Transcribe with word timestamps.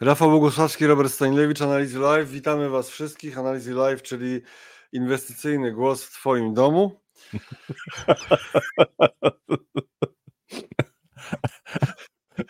Rafał 0.00 0.30
Bogusławski, 0.30 0.86
Robert 0.86 1.12
Stanilewicz, 1.12 1.62
Analizy 1.62 1.98
Live. 1.98 2.30
Witamy 2.30 2.68
Was 2.68 2.90
wszystkich. 2.90 3.38
Analizy 3.38 3.74
Live, 3.74 4.02
czyli 4.02 4.40
inwestycyjny 4.92 5.72
głos 5.72 6.04
w 6.04 6.12
Twoim 6.12 6.54
domu. 6.54 7.00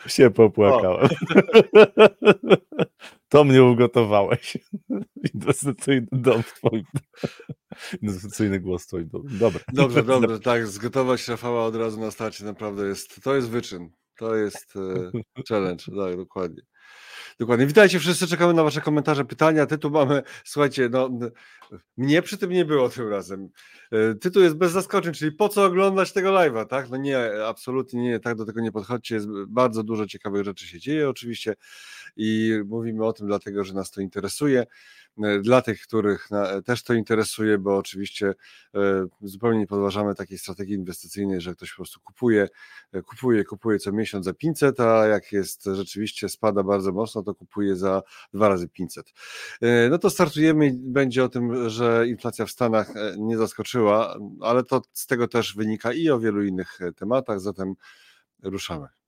się 0.06 0.30
popłakałem. 0.30 1.08
To 3.28 3.44
mnie 3.44 3.64
ugotowałeś. 3.64 4.56
Inwestycyjny 5.34 6.06
dom 6.12 6.42
w 6.42 6.54
twoim 6.54 6.84
Inwestycyjny 8.02 8.60
głos 8.60 8.84
w 8.84 8.86
twoim 8.86 9.08
domu. 9.08 9.24
Dobra. 9.28 9.60
Dobrze, 9.72 10.02
dobrze. 10.02 10.40
Tak, 10.40 10.66
zgotować 10.66 11.28
Rafała 11.28 11.64
od 11.64 11.76
razu 11.76 12.00
na 12.00 12.10
starcie 12.10 12.44
naprawdę 12.44 12.86
jest, 12.86 13.22
to 13.22 13.34
jest 13.34 13.50
wyczyn. 13.50 13.90
To 14.18 14.34
jest 14.34 14.74
e, 14.76 15.10
challenge, 15.48 15.84
tak, 15.84 16.16
dokładnie. 16.16 16.62
Dokładnie. 17.38 17.66
Witajcie 17.66 17.98
wszyscy, 17.98 18.26
czekamy 18.26 18.54
na 18.54 18.64
Wasze 18.64 18.80
komentarze, 18.80 19.24
pytania. 19.24 19.66
Tytuł 19.66 19.90
mamy, 19.90 20.22
słuchajcie, 20.44 20.88
no 20.92 21.10
mnie 21.96 22.22
przy 22.22 22.38
tym 22.38 22.50
nie 22.50 22.64
było 22.64 22.88
tym 22.88 23.08
razem. 23.08 23.48
E, 23.92 24.14
tytuł 24.14 24.42
jest 24.42 24.56
bez 24.56 24.72
zaskoczeń, 24.72 25.12
czyli 25.12 25.32
po 25.32 25.48
co 25.48 25.64
oglądać 25.64 26.12
tego 26.12 26.30
live'a, 26.30 26.66
tak? 26.66 26.90
No 26.90 26.96
nie, 26.96 27.46
absolutnie 27.46 28.02
nie, 28.02 28.20
tak 28.20 28.36
do 28.36 28.46
tego 28.46 28.60
nie 28.60 28.72
podchodźcie. 28.72 29.14
Jest 29.14 29.28
bardzo 29.48 29.82
dużo 29.82 30.06
ciekawych 30.06 30.44
rzeczy 30.44 30.66
się 30.66 30.78
dzieje 30.80 31.08
oczywiście 31.08 31.54
i 32.16 32.60
mówimy 32.66 33.06
o 33.06 33.12
tym 33.12 33.26
dlatego, 33.26 33.64
że 33.64 33.74
nas 33.74 33.90
to 33.90 34.00
interesuje. 34.00 34.66
E, 35.22 35.38
dla 35.38 35.62
tych, 35.62 35.82
których 35.82 36.28
też 36.64 36.82
to 36.82 36.94
interesuje, 36.94 37.58
bo 37.58 37.76
oczywiście 37.76 38.34
e, 38.74 39.06
zupełnie 39.22 39.58
nie 39.58 39.66
podważamy 39.66 40.14
takiej 40.14 40.38
strategii 40.38 40.74
inwestycyjnej, 40.74 41.40
że 41.40 41.54
ktoś 41.54 41.70
po 41.70 41.76
prostu 41.76 42.00
kupuje, 42.00 42.48
e, 42.92 43.02
kupuje, 43.02 43.44
kupuje 43.44 43.78
co 43.78 43.92
miesiąc 43.92 44.24
za 44.24 44.34
500, 44.34 44.80
a 44.80 45.06
jak 45.06 45.32
jest 45.32 45.64
rzeczywiście 45.64 46.28
spada 46.28 46.62
bardzo 46.62 46.92
mocno, 46.92 47.22
to 47.22 47.34
kupuje 47.34 47.76
za 47.76 48.02
dwa 48.34 48.48
razy 48.48 48.68
500. 48.68 49.12
No 49.90 49.98
to 49.98 50.10
startujemy 50.10 50.72
będzie 50.74 51.24
o 51.24 51.28
tym, 51.28 51.70
że 51.70 52.08
inflacja 52.08 52.46
w 52.46 52.50
Stanach 52.50 52.92
nie 53.18 53.38
zaskoczyła, 53.38 54.18
ale 54.40 54.64
to 54.64 54.82
z 54.92 55.06
tego 55.06 55.28
też 55.28 55.54
wynika 55.56 55.92
i 55.92 56.10
o 56.10 56.20
wielu 56.20 56.44
innych 56.44 56.78
tematach, 56.96 57.40
zatem 57.40 57.74
ruszamy. 58.42 58.99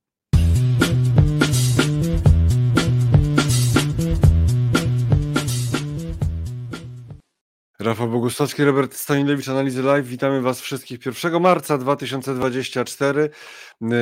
Rafał 7.82 8.08
Bogusławski, 8.08 8.64
Robert 8.64 8.94
Stanilewicz, 8.94 9.48
Analizy 9.48 9.82
Live. 9.82 10.06
Witamy 10.06 10.40
Was 10.40 10.60
wszystkich 10.60 11.06
1 11.06 11.42
marca 11.42 11.78
2024 11.78 13.30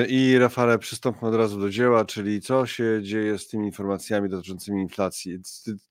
i 0.09 0.39
Rafale, 0.39 0.79
przystąpmy 0.79 1.29
od 1.29 1.35
razu 1.35 1.61
do 1.61 1.71
dzieła, 1.71 2.05
czyli 2.05 2.41
co 2.41 2.67
się 2.67 3.01
dzieje 3.03 3.39
z 3.39 3.49
tymi 3.49 3.67
informacjami 3.67 4.29
dotyczącymi 4.29 4.83
inflacji. 4.83 5.39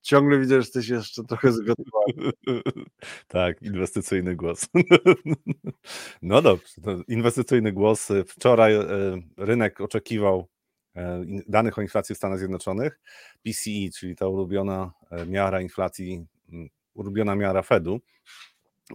Ciągle 0.01 0.39
widzę, 0.39 0.53
że 0.53 0.59
jesteś 0.59 0.89
jeszcze 0.89 1.23
trochę 1.23 1.51
zgotowany. 1.51 2.31
tak, 3.27 3.61
inwestycyjny 3.61 4.35
głos. 4.35 4.67
no 6.21 6.41
dobrze, 6.41 6.73
inwestycyjny 7.07 7.71
głos. 7.71 8.07
Wczoraj 8.27 8.75
e, 8.75 8.85
rynek 9.37 9.81
oczekiwał 9.81 10.47
e, 10.95 11.23
danych 11.47 11.77
o 11.77 11.81
inflacji 11.81 12.15
w 12.15 12.17
Stanach 12.17 12.39
Zjednoczonych, 12.39 12.99
PCE, 13.43 13.89
czyli 13.99 14.15
ta 14.15 14.27
ulubiona 14.27 14.91
e, 15.11 15.25
miara 15.25 15.61
inflacji 15.61 16.25
ulubiona 16.93 17.35
miara 17.35 17.61
Fedu. 17.61 17.99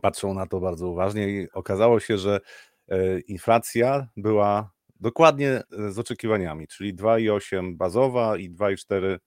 Patrzą 0.02 0.34
na 0.34 0.46
to 0.46 0.60
bardzo 0.60 0.88
uważnie 0.88 1.28
i 1.28 1.50
okazało 1.52 2.00
się, 2.00 2.18
że 2.18 2.40
e, 2.88 3.20
inflacja 3.20 4.08
była 4.16 4.70
dokładnie 5.00 5.50
e, 5.50 5.62
z 5.92 5.98
oczekiwaniami, 5.98 6.66
czyli 6.66 6.94
2,8 6.94 7.76
bazowa 7.76 8.36
i 8.36 8.50
2,4 8.50 9.18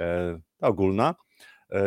e, 0.00 0.40
ogólna. 0.60 1.14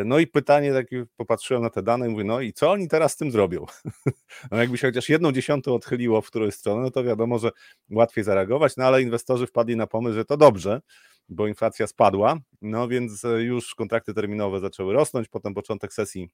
No 0.06 0.20
i 0.20 0.28
pytanie, 0.28 0.74
takie 0.74 1.06
popatrzyłem 1.18 1.64
na 1.64 1.70
te 1.70 1.84
dane 1.84 2.10
mówię, 2.10 2.24
no 2.24 2.42
i 2.42 2.54
co 2.54 2.72
oni 2.72 2.88
teraz 2.88 3.14
z 3.14 3.18
tym 3.18 3.32
zrobią? 3.32 3.66
No 4.52 4.58
jakby 4.58 4.78
się 4.78 4.88
chociaż 4.88 5.10
jedną 5.10 5.32
dziesiątą 5.32 5.76
odchyliło 5.76 6.22
w 6.22 6.28
którąś 6.28 6.54
stronę, 6.54 6.82
no 6.82 6.92
to 6.92 7.04
wiadomo, 7.04 7.40
że 7.40 7.52
łatwiej 7.92 8.24
zareagować, 8.24 8.78
no 8.78 8.86
ale 8.86 9.02
inwestorzy 9.02 9.48
wpadli 9.48 9.76
na 9.76 9.88
pomysł, 9.88 10.16
że 10.16 10.26
to 10.26 10.38
dobrze, 10.38 10.82
bo 11.30 11.48
inflacja 11.48 11.88
spadła, 11.88 12.38
no 12.62 12.88
więc 12.88 13.26
e, 13.26 13.42
już 13.42 13.76
kontrakty 13.76 14.14
terminowe 14.14 14.60
zaczęły 14.60 14.94
rosnąć, 14.94 15.28
potem 15.28 15.54
początek 15.54 15.94
sesji 15.94 16.30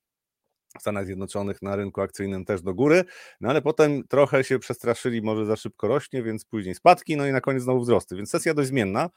w 0.78 0.82
Stanach 0.82 1.06
Zjednoczonych 1.06 1.62
na 1.62 1.76
rynku 1.76 2.02
akcyjnym 2.02 2.46
też 2.46 2.62
do 2.62 2.74
góry, 2.74 3.04
no 3.42 3.50
ale 3.50 3.62
potem 3.62 4.08
trochę 4.08 4.44
się 4.44 4.60
przestraszyli, 4.60 5.22
może 5.22 5.46
za 5.46 5.56
szybko 5.56 5.88
rośnie, 5.88 6.24
więc 6.24 6.46
później 6.46 6.76
spadki, 6.76 7.18
no 7.18 7.28
i 7.28 7.32
na 7.32 7.42
koniec 7.42 7.64
znowu 7.64 7.82
wzrosty, 7.82 8.16
więc 8.16 8.30
sesja 8.30 8.54
dość 8.54 8.70
zmienna. 8.70 9.10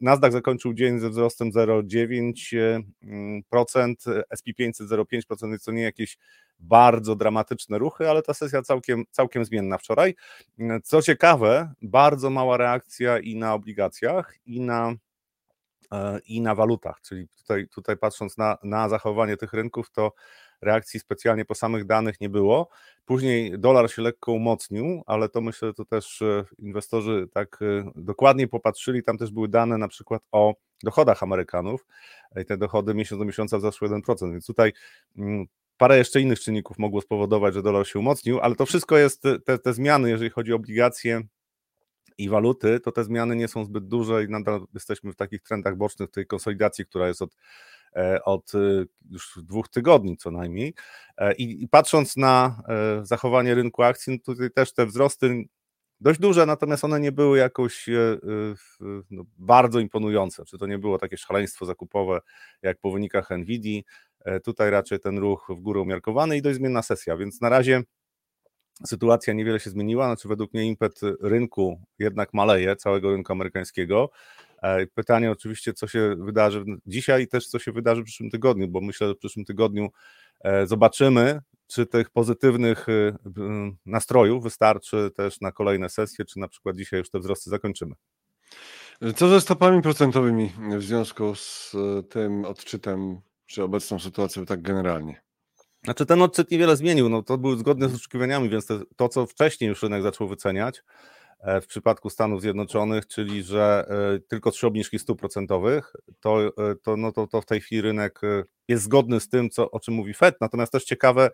Nasdaq 0.00 0.32
zakończył 0.32 0.74
dzień 0.74 1.00
ze 1.00 1.10
wzrostem 1.10 1.50
0,9%, 1.50 3.94
SP 4.38 4.46
500 4.56 4.88
0,5%, 4.88 5.50
więc 5.50 5.64
to 5.64 5.72
nie 5.72 5.82
jakieś 5.82 6.18
bardzo 6.58 7.16
dramatyczne 7.16 7.78
ruchy, 7.78 8.10
ale 8.10 8.22
ta 8.22 8.34
sesja 8.34 8.62
całkiem, 8.62 9.04
całkiem 9.10 9.44
zmienna 9.44 9.78
wczoraj. 9.78 10.14
Co 10.84 11.02
ciekawe, 11.02 11.72
bardzo 11.82 12.30
mała 12.30 12.56
reakcja 12.56 13.18
i 13.18 13.36
na 13.36 13.54
obligacjach, 13.54 14.34
i 14.46 14.60
na 14.60 14.94
e, 15.92 16.20
i 16.26 16.40
na 16.40 16.54
walutach, 16.54 17.00
czyli 17.00 17.28
tutaj, 17.28 17.68
tutaj 17.68 17.96
patrząc 17.96 18.38
na, 18.38 18.58
na 18.62 18.88
zachowanie 18.88 19.36
tych 19.36 19.52
rynków, 19.52 19.90
to 19.90 20.12
reakcji 20.60 21.00
specjalnie 21.00 21.44
po 21.44 21.54
samych 21.54 21.84
danych 21.84 22.20
nie 22.20 22.28
było. 22.28 22.68
Później 23.04 23.58
dolar 23.58 23.90
się 23.90 24.02
lekko 24.02 24.32
umocnił, 24.32 25.02
ale 25.06 25.28
to 25.28 25.40
myślę, 25.40 25.68
że 25.68 25.74
to 25.74 25.84
też 25.84 26.22
e, 26.22 26.44
inwestorzy 26.58 27.28
tak 27.32 27.58
e, 27.62 27.90
dokładnie 27.96 28.48
popatrzyli. 28.48 29.02
Tam 29.02 29.18
też 29.18 29.30
były 29.30 29.48
dane 29.48 29.78
na 29.78 29.88
przykład 29.88 30.22
o 30.32 30.54
dochodach 30.82 31.22
Amerykanów 31.22 31.86
i 32.42 32.44
te 32.44 32.56
dochody 32.56 32.94
miesiąc 32.94 33.18
do 33.18 33.24
miesiąca 33.24 33.58
wzrosły 33.58 33.88
1%, 33.88 34.32
więc 34.32 34.46
tutaj 34.46 34.72
mm, 35.18 35.46
parę 35.76 35.98
jeszcze 35.98 36.20
innych 36.20 36.40
czynników 36.40 36.78
mogło 36.78 37.00
spowodować, 37.00 37.54
że 37.54 37.62
dolar 37.62 37.86
się 37.86 37.98
umocnił, 37.98 38.40
ale 38.40 38.54
to 38.54 38.66
wszystko 38.66 38.98
jest, 38.98 39.22
te, 39.44 39.58
te 39.58 39.72
zmiany, 39.72 40.10
jeżeli 40.10 40.30
chodzi 40.30 40.52
o 40.52 40.56
obligacje 40.56 41.20
i 42.18 42.28
waluty, 42.28 42.80
to 42.80 42.92
te 42.92 43.04
zmiany 43.04 43.36
nie 43.36 43.48
są 43.48 43.64
zbyt 43.64 43.88
duże 43.88 44.24
i 44.24 44.28
nadal 44.28 44.66
jesteśmy 44.74 45.12
w 45.12 45.16
takich 45.16 45.42
trendach 45.42 45.76
bocznych 45.76 46.10
tej 46.10 46.26
konsolidacji, 46.26 46.86
która 46.86 47.08
jest 47.08 47.22
od 47.22 47.30
E, 47.30 47.36
od 48.24 48.54
y, 48.54 48.86
już 49.10 49.38
dwóch 49.42 49.68
tygodni 49.68 50.16
co 50.16 50.30
najmniej. 50.30 50.74
E, 51.18 51.32
I, 51.32 51.68
patrząc 51.68 52.16
na 52.16 52.62
e, 52.68 53.06
zachowanie 53.06 53.54
rynku 53.54 53.82
akcji, 53.82 54.12
no 54.12 54.18
tutaj 54.34 54.50
też 54.50 54.72
te 54.72 54.86
wzrosty 54.86 55.44
dość 56.00 56.20
duże, 56.20 56.46
natomiast 56.46 56.84
one 56.84 57.00
nie 57.00 57.12
były 57.12 57.38
jakoś 57.38 57.88
no, 59.10 59.24
bardzo 59.38 59.80
imponujące. 59.80 60.44
Czy 60.44 60.58
to 60.58 60.66
nie 60.66 60.78
było 60.78 60.98
takie 60.98 61.16
szaleństwo 61.16 61.66
zakupowe 61.66 62.20
jak 62.62 62.78
po 62.80 62.90
wynikach 62.90 63.30
Nvidia. 63.30 63.82
Tutaj 64.44 64.70
raczej 64.70 65.00
ten 65.00 65.18
ruch 65.18 65.46
w 65.48 65.60
górę 65.60 65.80
umiarkowany 65.80 66.36
i 66.36 66.42
dość 66.42 66.56
zmienna 66.56 66.82
sesja, 66.82 67.16
więc 67.16 67.40
na 67.40 67.48
razie 67.48 67.82
sytuacja 68.86 69.34
niewiele 69.34 69.60
się 69.60 69.70
zmieniła. 69.70 70.06
Znaczy, 70.06 70.28
według 70.28 70.54
mnie 70.54 70.66
impet 70.66 71.00
rynku 71.20 71.80
jednak 71.98 72.34
maleje, 72.34 72.76
całego 72.76 73.10
rynku 73.10 73.32
amerykańskiego. 73.32 74.10
E, 74.62 74.86
pytanie 74.86 75.30
oczywiście, 75.30 75.72
co 75.72 75.86
się 75.86 76.16
wydarzy 76.18 76.64
dzisiaj 76.86 77.22
i 77.22 77.28
też 77.28 77.46
co 77.46 77.58
się 77.58 77.72
wydarzy 77.72 78.02
w 78.02 78.04
przyszłym 78.04 78.30
tygodniu, 78.30 78.68
bo 78.68 78.80
myślę, 78.80 79.08
że 79.08 79.14
w 79.14 79.18
przyszłym 79.18 79.44
tygodniu 79.44 79.88
e, 80.40 80.66
zobaczymy, 80.66 81.40
czy 81.68 81.86
tych 81.86 82.10
pozytywnych 82.10 82.88
y, 82.88 83.14
nastrojów 83.86 84.42
wystarczy 84.42 85.10
też 85.16 85.40
na 85.40 85.52
kolejne 85.52 85.88
sesje, 85.88 86.24
czy 86.24 86.38
na 86.38 86.48
przykład 86.48 86.76
dzisiaj 86.76 86.98
już 86.98 87.10
te 87.10 87.18
wzrosty 87.18 87.50
zakończymy. 87.50 87.94
Co 89.16 89.28
ze 89.28 89.40
stopami 89.40 89.82
procentowymi 89.82 90.52
w 90.76 90.82
związku 90.82 91.34
z 91.34 91.74
e, 91.74 92.02
tym 92.02 92.44
odczytem, 92.44 93.20
czy 93.46 93.62
obecną 93.62 93.98
sytuacją 93.98 94.46
tak 94.46 94.62
generalnie? 94.62 95.22
Znaczy 95.84 96.06
ten 96.06 96.22
odczyt 96.22 96.50
niewiele 96.50 96.76
zmienił, 96.76 97.08
no 97.08 97.22
to 97.22 97.38
był 97.38 97.56
zgodny 97.56 97.88
z 97.88 97.94
oczekiwaniami, 97.94 98.48
więc 98.48 98.66
to, 98.66 98.80
to 98.96 99.08
co 99.08 99.26
wcześniej 99.26 99.68
już 99.68 99.82
rynek 99.82 100.02
zaczął 100.02 100.28
wyceniać, 100.28 100.82
w 101.40 101.66
przypadku 101.66 102.10
Stanów 102.10 102.40
Zjednoczonych, 102.40 103.06
czyli 103.06 103.42
że 103.42 103.86
e, 104.16 104.18
tylko 104.28 104.50
trzy 104.50 104.66
obniżki 104.66 104.98
stóp 104.98 105.18
procentowych, 105.18 105.92
to, 106.20 106.46
e, 106.46 106.50
to, 106.82 106.96
no 106.96 107.12
to, 107.12 107.26
to 107.26 107.40
w 107.40 107.46
tej 107.46 107.60
chwili 107.60 107.82
rynek 107.82 108.20
jest 108.68 108.84
zgodny 108.84 109.20
z 109.20 109.28
tym, 109.28 109.50
co, 109.50 109.70
o 109.70 109.80
czym 109.80 109.94
mówi 109.94 110.14
Fed. 110.14 110.36
Natomiast 110.40 110.72
też 110.72 110.84
ciekawe, 110.84 111.30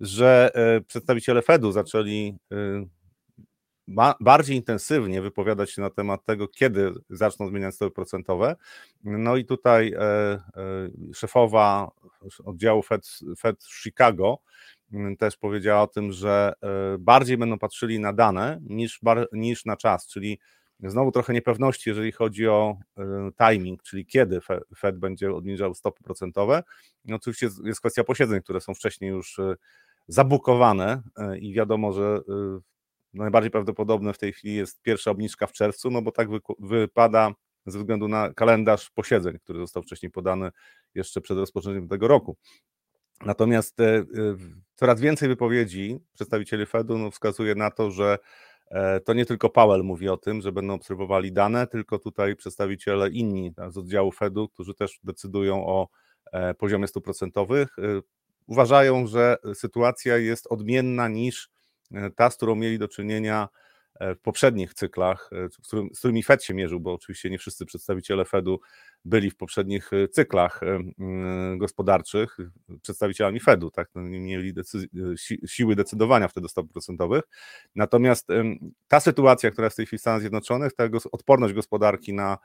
że 0.00 0.50
przedstawiciele 0.86 1.42
Fedu 1.42 1.72
zaczęli 1.72 2.36
bardziej 4.20 4.56
intensywnie 4.56 5.22
wypowiadać 5.22 5.70
się 5.70 5.82
na 5.82 5.90
temat 5.90 6.24
tego, 6.24 6.48
kiedy 6.48 6.92
zaczną 7.10 7.48
zmieniać 7.48 7.74
stopy 7.74 7.94
procentowe. 7.94 8.56
No 9.04 9.36
i 9.36 9.44
tutaj 9.44 9.94
szefowa 11.14 11.90
oddziału 12.44 12.82
Fed, 12.82 13.08
Fed 13.38 13.64
Chicago 13.82 14.38
też 15.18 15.36
powiedziała 15.36 15.82
o 15.82 15.86
tym, 15.86 16.12
że 16.12 16.52
e, 16.62 16.98
bardziej 16.98 17.38
będą 17.38 17.58
patrzyli 17.58 18.00
na 18.00 18.12
dane 18.12 18.60
niż, 18.62 19.00
niż 19.32 19.64
na 19.64 19.76
czas, 19.76 20.06
czyli 20.06 20.38
znowu 20.80 21.12
trochę 21.12 21.32
niepewności, 21.32 21.90
jeżeli 21.90 22.12
chodzi 22.12 22.48
o 22.48 22.76
e, 22.98 23.30
timing, 23.38 23.82
czyli 23.82 24.06
kiedy 24.06 24.40
Fed 24.76 24.98
będzie 24.98 25.30
obniżał 25.30 25.74
stopy 25.74 26.04
procentowe. 26.04 26.62
No 27.04 27.16
oczywiście 27.16 27.48
jest 27.64 27.80
kwestia 27.80 28.04
posiedzeń, 28.04 28.42
które 28.42 28.60
są 28.60 28.74
wcześniej 28.74 29.10
już 29.10 29.38
e, 29.38 29.54
zabukowane 30.08 31.02
i 31.40 31.54
wiadomo, 31.54 31.92
że 31.92 32.20
najbardziej 33.14 33.50
prawdopodobne 33.50 34.12
w 34.12 34.18
tej 34.18 34.32
chwili 34.32 34.54
jest 34.54 34.82
pierwsza 34.82 35.10
obniżka 35.10 35.46
w 35.46 35.52
czerwcu, 35.52 35.90
no 35.90 36.02
bo 36.02 36.12
tak 36.12 36.28
wypada 36.58 37.34
ze 37.66 37.78
względu 37.78 38.08
na 38.08 38.34
kalendarz 38.34 38.90
posiedzeń, 38.90 39.38
który 39.38 39.58
został 39.58 39.82
wcześniej 39.82 40.12
podany 40.12 40.50
jeszcze 40.94 41.20
przed 41.20 41.38
rozpoczęciem 41.38 41.88
tego 41.88 42.08
roku. 42.08 42.36
Natomiast 43.24 43.76
coraz 44.74 45.00
więcej 45.00 45.28
wypowiedzi 45.28 45.98
przedstawicieli 46.14 46.66
Fedu 46.66 46.98
no, 46.98 47.10
wskazuje 47.10 47.54
na 47.54 47.70
to, 47.70 47.90
że 47.90 48.18
E, 48.70 49.00
to 49.00 49.12
nie 49.12 49.26
tylko 49.26 49.50
Powell 49.50 49.84
mówi 49.84 50.08
o 50.08 50.16
tym, 50.16 50.42
że 50.42 50.52
będą 50.52 50.74
obserwowali 50.74 51.32
dane, 51.32 51.66
tylko 51.66 51.98
tutaj 51.98 52.36
przedstawiciele 52.36 53.10
inni 53.10 53.52
z 53.68 53.78
oddziału 53.78 54.12
Fedu, 54.12 54.48
którzy 54.48 54.74
też 54.74 55.00
decydują 55.04 55.66
o 55.66 55.88
e, 56.32 56.54
poziomie 56.54 56.86
stuprocentowych, 56.86 57.78
e, 57.78 57.82
uważają, 58.46 59.06
że 59.06 59.36
sytuacja 59.54 60.16
jest 60.16 60.46
odmienna 60.46 61.08
niż 61.08 61.50
ta, 62.16 62.30
z 62.30 62.36
którą 62.36 62.54
mieli 62.54 62.78
do 62.78 62.88
czynienia 62.88 63.48
w 64.00 64.18
poprzednich 64.22 64.74
cyklach, 64.74 65.30
z, 65.50 65.66
którym, 65.66 65.88
z 65.94 65.98
którymi 65.98 66.22
Fed 66.22 66.44
się 66.44 66.54
mierzył, 66.54 66.80
bo 66.80 66.92
oczywiście 66.92 67.30
nie 67.30 67.38
wszyscy 67.38 67.66
przedstawiciele 67.66 68.24
Fedu 68.24 68.60
byli 69.04 69.30
w 69.30 69.36
poprzednich 69.36 69.90
cyklach 70.12 70.60
gospodarczych 71.56 72.36
przedstawicielami 72.82 73.40
Fedu, 73.40 73.70
tak? 73.70 73.88
No, 73.94 74.02
nie 74.02 74.20
mieli 74.20 74.54
decyzji, 74.54 74.88
si, 75.16 75.40
siły 75.46 75.76
decydowania 75.76 76.28
wtedy 76.28 76.48
stop 76.48 76.72
procentowych. 76.72 77.22
Natomiast 77.74 78.28
ta 78.88 79.00
sytuacja, 79.00 79.50
która 79.50 79.64
jest 79.66 79.74
w 79.74 79.76
tej 79.76 79.86
chwili 79.86 79.98
w 79.98 80.00
Stanach 80.00 80.20
Zjednoczonych, 80.20 80.74
ta 80.74 80.84
odporność 81.12 81.54
gospodarki 81.54 82.12
na 82.12 82.38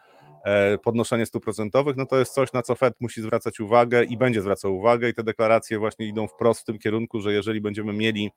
e, 0.45 0.77
podnoszenie 0.77 1.25
stóp 1.25 1.43
procentowych, 1.43 1.97
no 1.97 2.05
to 2.05 2.19
jest 2.19 2.33
coś, 2.33 2.53
na 2.53 2.61
co 2.61 2.75
Fed 2.75 2.93
musi 2.99 3.21
zwracać 3.21 3.59
uwagę 3.59 4.03
i 4.03 4.17
będzie 4.17 4.41
zwracał 4.41 4.77
uwagę 4.77 5.09
i 5.09 5.13
te 5.13 5.23
deklaracje 5.23 5.79
właśnie 5.79 6.07
idą 6.07 6.27
wprost 6.27 6.61
w 6.61 6.65
tym 6.65 6.79
kierunku, 6.79 7.21
że 7.21 7.33
jeżeli 7.33 7.61
będziemy 7.61 7.93
mieli 7.93 8.31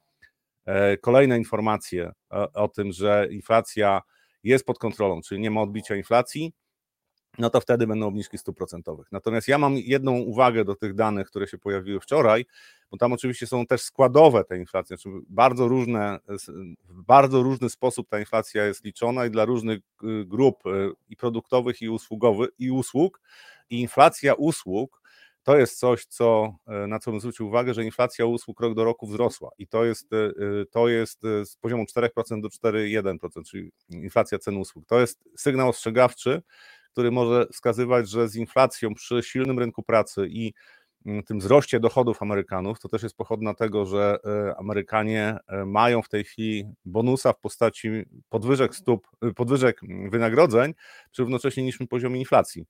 E, 0.67 0.97
kolejne 0.97 1.39
informacje 1.39 2.13
o 2.55 2.69
tym, 2.69 2.93
że 2.93 3.29
inflacja 3.31 4.03
jest 4.45 4.65
pod 4.65 4.79
kontrolą, 4.79 5.21
czyli 5.21 5.41
nie 5.41 5.51
ma 5.51 5.63
odbicia 5.63 5.97
inflacji, 5.97 6.53
no 7.39 7.51
to 7.51 7.61
wtedy 7.61 7.87
będą 7.87 8.07
obniżki 8.07 8.39
stóp 8.39 8.57
procentowych. 8.57 9.13
Natomiast 9.13 9.49
ja 9.49 9.59
mam 9.59 9.77
jedną 9.77 10.19
uwagę 10.19 10.65
do 10.65 10.75
tych 10.75 10.95
danych, 10.95 11.27
które 11.27 11.49
się 11.49 11.59
pojawiły 11.59 12.01
wczoraj, 12.01 12.47
bo 12.91 12.99
tam 12.99 13.13
oczywiście 13.13 13.47
są 13.47 13.67
też 13.67 13.83
składowe 13.83 14.45
te 14.45 14.59
inflacje, 14.59 14.97
znaczy 14.97 15.19
bardzo 15.29 15.69
różne, 15.69 16.19
w 16.89 17.03
bardzo 17.03 17.43
różny 17.43 17.71
sposób 17.71 18.09
ta 18.09 18.21
inflacja 18.21 18.65
jest 18.67 18.85
liczona 18.85 19.27
i 19.27 19.31
dla 19.31 19.45
różnych 19.45 19.79
y, 19.79 20.25
grup 20.25 20.67
y, 20.67 20.91
i 21.09 21.17
produktowych 21.17 21.83
i 21.83 21.89
usługowych 21.89 22.51
i 22.59 22.71
usług 22.71 23.21
i 23.71 23.81
inflacja 23.81 24.35
usług 24.35 25.03
to 25.43 25.57
jest 25.57 25.79
coś, 25.79 26.05
co, 26.05 26.55
e, 26.67 26.87
na 26.87 26.99
co 26.99 27.11
bym 27.11 27.21
zwrócił 27.21 27.47
uwagę, 27.47 27.75
że 27.75 27.85
inflacja 27.85 28.27
usług 28.27 28.61
rok 28.61 28.75
do 28.75 28.85
roku 28.85 29.07
wzrosła 29.07 29.51
i 29.59 29.67
to 29.67 29.85
jest, 29.85 30.11
to 30.71 30.89
jest 30.89 31.21
z 31.45 31.57
poziomu 31.57 31.85
4% 31.85 32.41
do 32.41 32.49
4,1%, 32.49 33.45
czyli 33.45 33.73
inflacja 33.91 34.39
cen 34.39 34.57
usług. 34.57 34.87
To 34.87 35.01
jest 35.01 35.25
sygnał 35.37 35.69
ostrzegawczy, 35.69 36.43
który 36.93 37.11
może 37.11 37.47
wskazywać, 37.53 38.11
że 38.11 38.29
z 38.29 38.37
inflacją 38.37 38.95
przy 38.95 39.23
silnym 39.23 39.59
rynku 39.59 39.83
pracy 39.83 40.27
i 40.31 40.53
mm, 41.07 41.23
tym 41.23 41.39
wzroście 41.39 41.81
dochodów 41.81 42.23
Amerykanów, 42.23 42.81
to 42.81 42.89
też 42.89 43.03
jest 43.03 43.17
pochodna 43.17 43.55
tego, 43.55 43.87
że 43.87 44.19
Amerykanie 44.59 45.37
mają 45.67 46.03
w 46.03 46.09
tej 46.09 46.25
chwili 46.25 46.65
bonusa 46.85 47.33
w 47.33 47.41
postaci 47.41 47.89
podwyżek 48.29 48.75
stóp, 48.77 49.07
podwyżek 49.37 49.81
wynagrodzeń 50.11 50.75
przy 51.11 51.23
równocześnie 51.23 51.63
niższym 51.63 51.87
poziomie 51.89 52.19
inflacji. 52.19 52.65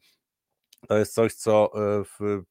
To 0.88 0.98
jest 0.98 1.14
coś, 1.14 1.34
co 1.34 1.70
w 2.04 2.42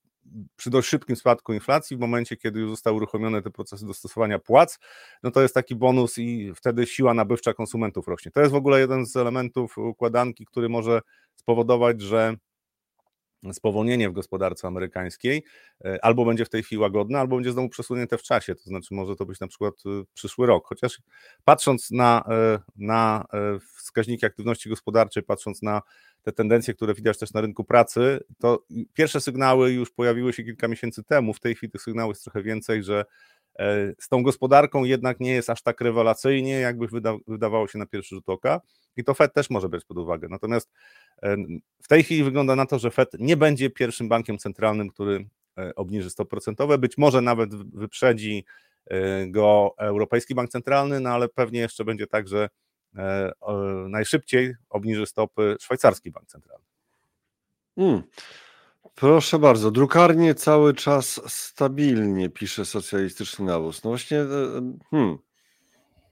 przy 0.55 0.69
dość 0.69 0.89
szybkim 0.89 1.15
spadku 1.15 1.53
inflacji, 1.53 1.97
w 1.97 1.99
momencie, 1.99 2.37
kiedy 2.37 2.59
już 2.59 2.69
zostały 2.69 2.95
uruchomione 2.95 3.41
te 3.41 3.51
procesy 3.51 3.85
dostosowania 3.85 4.39
płac, 4.39 4.79
no 5.23 5.31
to 5.31 5.41
jest 5.41 5.53
taki 5.53 5.75
bonus 5.75 6.17
i 6.17 6.53
wtedy 6.55 6.85
siła 6.85 7.13
nabywcza 7.13 7.53
konsumentów 7.53 8.07
rośnie. 8.07 8.31
To 8.31 8.39
jest 8.39 8.51
w 8.51 8.55
ogóle 8.55 8.79
jeden 8.79 9.05
z 9.05 9.15
elementów 9.15 9.77
układanki, 9.77 10.45
który 10.45 10.69
może 10.69 11.01
spowodować, 11.35 12.01
że 12.01 12.35
spowolnienie 13.53 14.09
w 14.09 14.13
gospodarce 14.13 14.67
amerykańskiej 14.67 15.43
e, 15.85 16.05
albo 16.05 16.25
będzie 16.25 16.45
w 16.45 16.49
tej 16.49 16.63
chwili 16.63 16.79
łagodne, 16.79 17.19
albo 17.19 17.35
będzie 17.35 17.51
znowu 17.51 17.69
przesunięte 17.69 18.17
w 18.17 18.23
czasie, 18.23 18.55
to 18.55 18.63
znaczy 18.63 18.93
może 18.93 19.15
to 19.15 19.25
być 19.25 19.39
na 19.39 19.47
przykład 19.47 19.73
e, 19.85 20.03
przyszły 20.13 20.47
rok, 20.47 20.67
chociaż 20.67 20.99
patrząc 21.45 21.91
na, 21.91 22.23
e, 22.29 22.59
na 22.75 23.25
wskaźniki 23.77 24.25
aktywności 24.25 24.69
gospodarczej, 24.69 25.23
patrząc 25.23 25.61
na 25.61 25.81
te 26.23 26.31
tendencje, 26.31 26.73
które 26.73 26.93
widać 26.93 27.17
też 27.17 27.33
na 27.33 27.41
rynku 27.41 27.63
pracy, 27.63 28.19
to 28.39 28.65
pierwsze 28.93 29.21
sygnały 29.21 29.71
już 29.71 29.91
pojawiły 29.91 30.33
się 30.33 30.43
kilka 30.43 30.67
miesięcy 30.67 31.03
temu, 31.03 31.33
w 31.33 31.39
tej 31.39 31.55
chwili 31.55 31.71
tych 31.71 31.81
sygnałów 31.81 32.11
jest 32.11 32.23
trochę 32.23 32.43
więcej, 32.43 32.83
że 32.83 33.05
z 33.99 34.07
tą 34.07 34.23
gospodarką 34.23 34.83
jednak 34.83 35.19
nie 35.19 35.31
jest 35.31 35.49
aż 35.49 35.61
tak 35.61 35.81
rewelacyjnie, 35.81 36.59
jakby 36.59 36.87
wyda 36.87 37.13
wydawało 37.27 37.67
się 37.67 37.79
na 37.79 37.85
pierwszy 37.85 38.15
rzut 38.15 38.29
oka 38.29 38.61
i 38.97 39.03
to 39.03 39.13
Fed 39.13 39.33
też 39.33 39.49
może 39.49 39.69
brać 39.69 39.85
pod 39.85 39.97
uwagę. 39.97 40.27
Natomiast 40.29 40.71
w 41.81 41.87
tej 41.87 42.03
chwili 42.03 42.23
wygląda 42.23 42.55
na 42.55 42.65
to, 42.65 42.79
że 42.79 42.91
Fed 42.91 43.09
nie 43.19 43.37
będzie 43.37 43.69
pierwszym 43.69 44.09
bankiem 44.09 44.37
centralnym, 44.37 44.89
który 44.89 45.25
e, 45.57 45.75
obniży 45.75 46.09
stopy 46.09 46.29
procentowe, 46.29 46.77
być 46.77 46.97
może 46.97 47.21
nawet 47.21 47.55
wyprzedzi 47.55 48.45
e, 48.85 49.27
go 49.27 49.73
Europejski 49.77 50.35
Bank 50.35 50.49
Centralny, 50.49 50.99
no 50.99 51.09
ale 51.09 51.29
pewnie 51.29 51.59
jeszcze 51.59 51.85
będzie 51.85 52.07
tak, 52.07 52.27
że 52.27 52.49
e, 52.95 53.31
najszybciej 53.87 54.55
obniży 54.69 55.05
stopy 55.05 55.55
Szwajcarski 55.59 56.11
Bank 56.11 56.27
Centralny. 56.27 56.65
Hmm. 57.75 58.03
Proszę 58.95 59.39
bardzo, 59.39 59.71
drukarnie 59.71 60.35
cały 60.35 60.73
czas 60.73 61.21
stabilnie 61.27 62.29
pisze 62.29 62.65
socjalistyczny 62.65 63.45
nawóz. 63.45 63.83
No 63.83 63.89
właśnie, 63.89 64.17
hmm. 64.91 65.17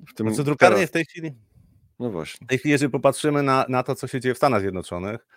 W 0.07 0.13
tym 0.13 0.27
znaczy, 0.27 0.43
drukarnie 0.43 0.75
teraz... 0.75 0.89
w 0.89 0.93
tej 0.93 1.05
chwili 1.05 1.33
no 1.99 2.09
właśnie. 2.09 2.45
W 2.45 2.49
tej 2.49 2.57
chwili, 2.57 2.71
jeżeli 2.71 2.91
popatrzymy 2.91 3.43
na, 3.43 3.65
na 3.69 3.83
to, 3.83 3.95
co 3.95 4.07
się 4.07 4.19
dzieje 4.19 4.35
w 4.35 4.37
Stanach 4.37 4.61
Zjednoczonych, 4.61 5.27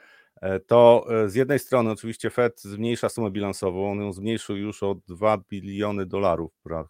e, 0.40 0.60
to 0.60 1.06
e, 1.10 1.28
z 1.28 1.34
jednej 1.34 1.58
strony 1.58 1.90
oczywiście 1.90 2.30
Fed 2.30 2.60
zmniejsza 2.60 3.08
sumę 3.08 3.30
bilansową, 3.30 3.90
on 3.90 4.00
ją 4.00 4.12
zmniejszył 4.12 4.56
już 4.56 4.82
o 4.82 4.94
2 5.08 5.38
biliony 5.50 6.06
dolarów, 6.06 6.52
e, 6.70 6.84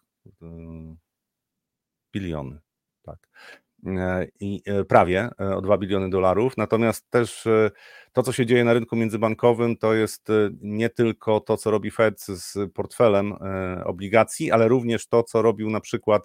biliony, 2.13 2.59
tak, 3.03 3.29
i 4.39 4.63
prawie 4.87 5.29
o 5.37 5.61
2 5.61 5.77
biliony 5.77 6.09
dolarów, 6.09 6.57
natomiast 6.57 7.09
też 7.09 7.47
to, 8.13 8.23
co 8.23 8.31
się 8.31 8.45
dzieje 8.45 8.63
na 8.63 8.73
rynku 8.73 8.95
międzybankowym, 8.95 9.77
to 9.77 9.93
jest 9.93 10.27
nie 10.61 10.89
tylko 10.89 11.39
to, 11.39 11.57
co 11.57 11.71
robi 11.71 11.91
Fed 11.91 12.21
z 12.21 12.57
portfelem 12.73 13.33
obligacji, 13.85 14.51
ale 14.51 14.67
również 14.67 15.07
to, 15.07 15.23
co 15.23 15.41
robił 15.41 15.69
na 15.69 15.79
przykład 15.79 16.23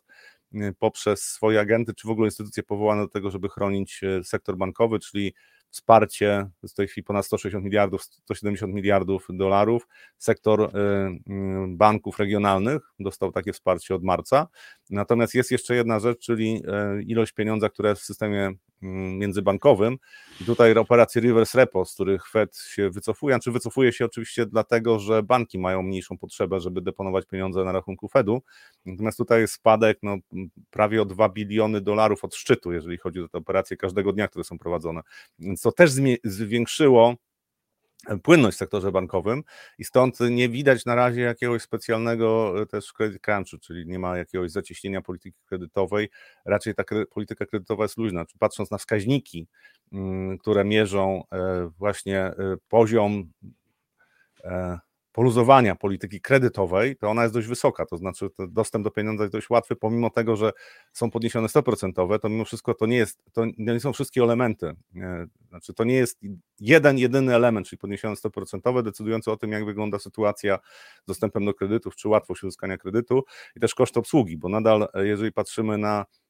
poprzez 0.79 1.23
swoje 1.23 1.61
agenty, 1.61 1.95
czy 1.95 2.09
w 2.09 2.11
ogóle 2.11 2.27
instytucje 2.27 2.63
powołane 2.63 3.03
do 3.03 3.09
tego, 3.09 3.31
żeby 3.31 3.49
chronić 3.49 4.01
y, 4.03 4.25
sektor 4.25 4.57
bankowy, 4.57 4.99
czyli 4.99 5.35
wsparcie, 5.71 6.47
w 6.63 6.75
tej 6.75 6.89
chwili 6.89 7.05
ponad 7.05 7.27
160 7.27 7.65
miliardów, 7.65 8.03
170 8.03 8.75
miliardów 8.75 9.27
dolarów. 9.31 9.89
Sektor 10.19 10.63
y, 10.63 10.71
banków 11.69 12.19
regionalnych 12.19 12.83
dostał 13.01 13.33
takie 13.33 13.53
wsparcie 13.53 13.95
od 13.95 14.05
marca. 14.05 14.49
Natomiast 14.91 15.35
jest 15.35 15.51
jeszcze 15.51 15.75
jedna 15.75 16.01
rzecz, 16.01 16.19
czyli 16.19 16.63
ilość 17.07 17.33
pieniądza, 17.33 17.69
która 17.69 17.91
jest 17.91 18.03
w 18.03 18.05
systemie 18.05 18.55
Mm, 18.83 19.19
międzybankowym. 19.19 19.99
I 20.41 20.45
tutaj 20.45 20.77
operacje 20.77 21.23
reverse 21.23 21.59
repo, 21.59 21.85
z 21.85 21.95
których 21.95 22.29
Fed 22.29 22.57
się 22.57 22.91
wycofuje, 22.91 23.35
czy 23.35 23.37
znaczy 23.37 23.53
wycofuje 23.53 23.93
się 23.93 24.05
oczywiście 24.05 24.47
dlatego, 24.47 24.99
że 24.99 25.23
banki 25.23 25.59
mają 25.59 25.83
mniejszą 25.83 26.19
potrzebę, 26.19 26.61
żeby 26.61 26.81
deponować 26.81 27.27
pieniądze 27.27 27.65
na 27.65 27.73
rachunku 27.73 28.09
Fedu. 28.09 28.43
Natomiast 28.87 29.19
tutaj 29.19 29.41
jest 29.41 29.55
spadek 29.55 29.99
no, 30.03 30.17
prawie 30.71 31.03
o 31.03 31.05
2 31.05 31.29
biliony 31.29 31.81
dolarów 31.81 32.25
od 32.25 32.35
szczytu, 32.35 32.73
jeżeli 32.73 32.99
chodzi 32.99 33.21
o 33.21 33.29
te 33.29 33.39
operacje 33.39 33.77
każdego 33.77 34.13
dnia, 34.13 34.29
które 34.29 34.45
są 34.45 34.59
prowadzone. 34.59 35.01
Więc 35.59 35.63
to 35.63 35.73
też 35.73 35.91
zwiększyło 36.25 37.15
płynność 38.23 38.57
w 38.57 38.59
sektorze 38.59 38.93
bankowym 38.93 39.45
i 39.79 39.85
stąd 39.85 40.21
nie 40.21 40.49
widać 40.49 40.85
na 40.85 40.95
razie 40.95 41.21
jakiegoś 41.21 41.63
specjalnego 41.63 42.55
e, 42.63 42.67
też 42.67 42.93
credit 42.93 43.23
crunchu, 43.23 43.59
czyli 43.59 43.87
nie 43.87 43.99
ma 43.99 44.19
jakiegoś 44.19 44.51
zacieśnienia 44.51 45.03
polityki 45.03 45.39
kredytowej, 45.47 46.11
raczej 46.45 46.75
ta 46.75 46.85
polityka 47.11 47.47
kredytowa 47.47 47.85
jest 47.85 47.99
luźna. 47.99 48.25
Patrząc 48.39 48.71
na 48.71 48.79
wskaźniki, 48.79 49.47
mm, 49.93 50.39
które 50.39 50.65
mierzą 50.65 51.23
e, 51.33 51.71
właśnie 51.79 52.19
e, 52.19 52.35
poziom 52.69 53.33
poluzowania 55.19 55.77
polityki 55.77 56.21
kredytowej, 56.21 56.97
to 56.97 57.11
ona 57.11 57.23
jest 57.23 57.35
dość 57.35 57.49
wysoka, 57.49 57.87
to 57.87 57.97
znaczy 57.97 58.29
dostęp 58.49 58.85
do 58.85 58.91
pieniądza 58.91 59.25
jest 59.25 59.33
dość 59.33 59.51
łatwy, 59.51 59.77
pomimo 59.77 60.11
tego, 60.11 60.37
że 60.37 60.53
są 60.93 61.11
podniesione 61.11 61.49
100%, 61.49 62.19
to 62.19 62.29
mimo 62.29 62.45
wszystko 62.45 62.75
to 62.75 62.87
nie 62.87 62.97
jest, 62.97 63.23
to 63.33 63.45
nie 63.59 63.81
są 63.81 63.93
wszystkie 63.93 64.23
elementy, 64.23 64.77
znaczy 65.49 65.75
to 65.75 65.85
nie 65.85 65.95
jest 65.95 66.21
jeden, 66.61 66.99
jedyny 66.99 67.35
element, 67.35 67.67
czyli 67.67 67.79
podniesione 67.79 68.15
100% 68.15 68.83
decydujący 68.83 69.31
o 69.31 69.37
tym, 69.37 69.53
jak 69.53 69.65
wygląda 69.65 69.99
sytuacja 69.99 70.59
z 71.03 71.07
dostępem 71.07 71.45
do 71.45 71.55
kredytów, 71.55 71.97
czy 71.97 72.09
łatwość 72.09 72.43
uzyskania 72.43 72.77
kredytu 72.77 73.25
i 73.57 73.61
też 73.61 73.75
koszt 73.75 73.97
obsługi, 73.97 74.37
bo 74.37 74.49
nadal, 74.49 74.89
jeżeli 74.95 75.33
patrzymy 75.33 75.79
na 75.79 76.01
e, 76.01 76.28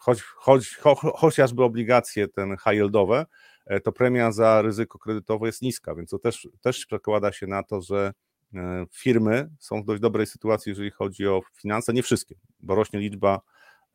choć, 0.00 0.22
choć, 0.22 0.76
cho, 0.76 0.94
chociażby 0.94 1.64
obligacje 1.64 2.28
ten 2.28 2.56
high 2.56 2.74
yieldowe, 2.74 3.26
E, 3.68 3.80
to 3.80 3.92
premia 3.92 4.32
za 4.32 4.62
ryzyko 4.62 4.98
kredytowe 4.98 5.46
jest 5.46 5.62
niska, 5.62 5.94
więc 5.94 6.10
to 6.10 6.18
też, 6.18 6.48
też 6.60 6.86
przekłada 6.86 7.32
się 7.32 7.46
na 7.46 7.62
to, 7.62 7.80
że 7.80 8.12
e, 8.54 8.86
firmy 8.92 9.50
są 9.58 9.82
w 9.82 9.84
dość 9.84 10.00
dobrej 10.00 10.26
sytuacji, 10.26 10.70
jeżeli 10.70 10.90
chodzi 10.90 11.26
o 11.26 11.40
finanse, 11.60 11.92
nie 11.92 12.02
wszystkie, 12.02 12.34
bo 12.60 12.74
rośnie 12.74 13.00
liczba 13.00 13.40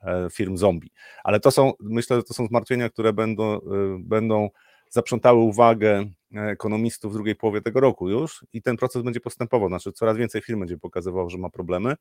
e, 0.01 0.27
firm 0.31 0.57
zombie. 0.57 0.91
Ale 1.23 1.39
to 1.39 1.51
są, 1.51 1.73
myślę, 1.79 2.15
że 2.15 2.23
to 2.23 2.33
są 2.33 2.47
zmartwienia, 2.47 2.89
które 2.89 3.13
będą, 3.13 3.59
będą 3.99 4.49
zaprzątały 4.93 5.39
uwagę 5.39 6.05
ekonomistów 6.31 7.11
w 7.11 7.15
drugiej 7.15 7.35
połowie 7.35 7.61
tego 7.61 7.79
roku 7.79 8.09
już 8.09 8.45
i 8.53 8.61
ten 8.61 8.77
proces 8.77 9.03
będzie 9.03 9.19
postępował, 9.19 9.69
znaczy 9.69 9.91
coraz 9.91 10.17
więcej 10.17 10.41
firm 10.41 10.59
będzie 10.59 10.77
pokazywało, 10.77 11.29
że 11.29 11.37
ma 11.37 11.49
problemy, 11.49 11.95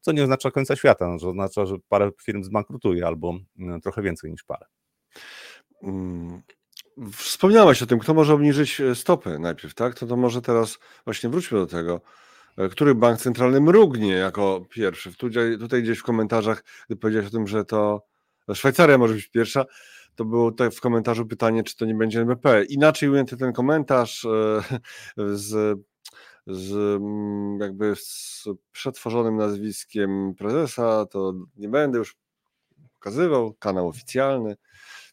co 0.00 0.12
nie 0.12 0.22
oznacza 0.22 0.50
końca 0.50 0.76
świata, 0.76 1.08
no, 1.08 1.18
że 1.18 1.28
oznacza, 1.28 1.66
że 1.66 1.76
parę 1.88 2.10
firm 2.22 2.44
zbankrutuje 2.44 3.06
albo 3.06 3.34
trochę 3.82 4.02
więcej 4.02 4.30
niż 4.30 4.44
parę. 4.44 4.66
Mm, 5.82 6.42
wspomniałeś 7.12 7.82
o 7.82 7.86
tym, 7.86 7.98
kto 7.98 8.14
może 8.14 8.34
obniżyć 8.34 8.80
e, 8.80 8.94
stopy 8.94 9.38
najpierw, 9.38 9.74
tak? 9.74 9.94
To, 9.94 10.06
to 10.06 10.16
może 10.16 10.42
teraz 10.42 10.78
właśnie 11.04 11.30
wróćmy 11.30 11.58
do 11.58 11.66
tego. 11.66 12.00
E, 12.58 12.68
który 12.68 12.94
bank 12.94 13.20
centralny 13.20 13.60
mrugnie 13.60 14.12
jako 14.12 14.66
pierwszy? 14.70 15.14
Tutaj, 15.14 15.58
tutaj 15.58 15.82
gdzieś 15.82 15.98
w 15.98 16.02
komentarzach, 16.02 16.64
powiedziałeś 17.00 17.28
o 17.28 17.30
tym, 17.30 17.46
że 17.46 17.64
to 17.64 18.02
Szwajcaria 18.54 18.98
może 18.98 19.14
być 19.14 19.28
pierwsza, 19.28 19.64
to 20.14 20.24
było 20.24 20.50
tutaj 20.50 20.70
w 20.70 20.80
komentarzu 20.80 21.26
pytanie, 21.26 21.62
czy 21.62 21.76
to 21.76 21.84
nie 21.84 21.94
będzie 21.94 22.20
NBP. 22.20 22.64
Inaczej 22.64 23.08
ujęty 23.08 23.36
ten 23.36 23.52
komentarz 23.52 24.24
e, 24.24 24.62
z, 25.36 25.80
z 26.46 26.72
mm, 27.02 27.58
jakby 27.60 27.96
z 27.96 28.44
przetworzonym 28.72 29.36
nazwiskiem 29.36 30.34
prezesa, 30.34 31.06
to 31.06 31.34
nie 31.56 31.68
będę 31.68 31.98
już 31.98 32.16
pokazywał, 32.92 33.54
kanał 33.54 33.88
oficjalny 33.88 34.56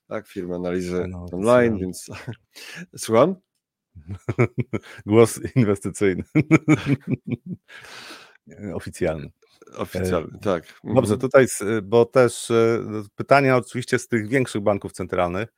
tak, 0.08 0.28
firmy 0.28 0.56
analizy 0.56 1.06
no, 1.08 1.26
online, 1.32 1.78
więc 1.78 2.10
słucham? 2.98 3.36
Głos 5.06 5.40
inwestycyjny. 5.56 6.24
Oficjalny. 8.74 9.32
Oficjalny, 9.78 10.40
tak. 10.42 10.64
Dobrze, 10.84 11.14
mhm. 11.14 11.20
tutaj, 11.20 11.46
bo 11.84 12.06
też 12.06 12.52
e, 12.52 12.80
pytania 13.16 13.58
oczywiście 13.58 14.00
z 14.00 14.08
tych 14.08 14.28
większych 14.28 14.62
banków 14.62 14.92
centralnych, 14.92 15.54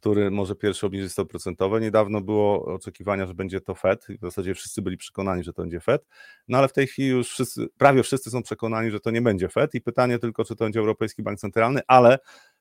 który 0.00 0.30
może 0.30 0.54
pierwszy 0.54 0.86
obniżyć 0.86 1.12
stopy 1.12 1.30
procentowe. 1.30 1.80
Niedawno 1.80 2.20
było 2.20 2.64
oczekiwania, 2.64 3.26
że 3.26 3.34
będzie 3.34 3.60
to 3.60 3.74
Fed. 3.74 4.06
W 4.20 4.24
zasadzie 4.24 4.54
wszyscy 4.54 4.82
byli 4.82 4.96
przekonani, 4.96 5.44
że 5.44 5.52
to 5.52 5.62
będzie 5.62 5.80
Fed. 5.80 6.06
No 6.48 6.58
ale 6.58 6.68
w 6.68 6.72
tej 6.72 6.86
chwili 6.86 7.08
już 7.08 7.28
wszyscy, 7.28 7.66
prawie 7.78 8.02
wszyscy 8.02 8.30
są 8.30 8.42
przekonani, 8.42 8.90
że 8.90 9.00
to 9.00 9.10
nie 9.10 9.22
będzie 9.22 9.48
Fed 9.48 9.74
i 9.74 9.80
pytanie 9.80 10.18
tylko, 10.18 10.44
czy 10.44 10.56
to 10.56 10.64
będzie 10.64 10.80
Europejski 10.80 11.22
Bank 11.22 11.38
Centralny, 11.38 11.80
ale 11.86 12.18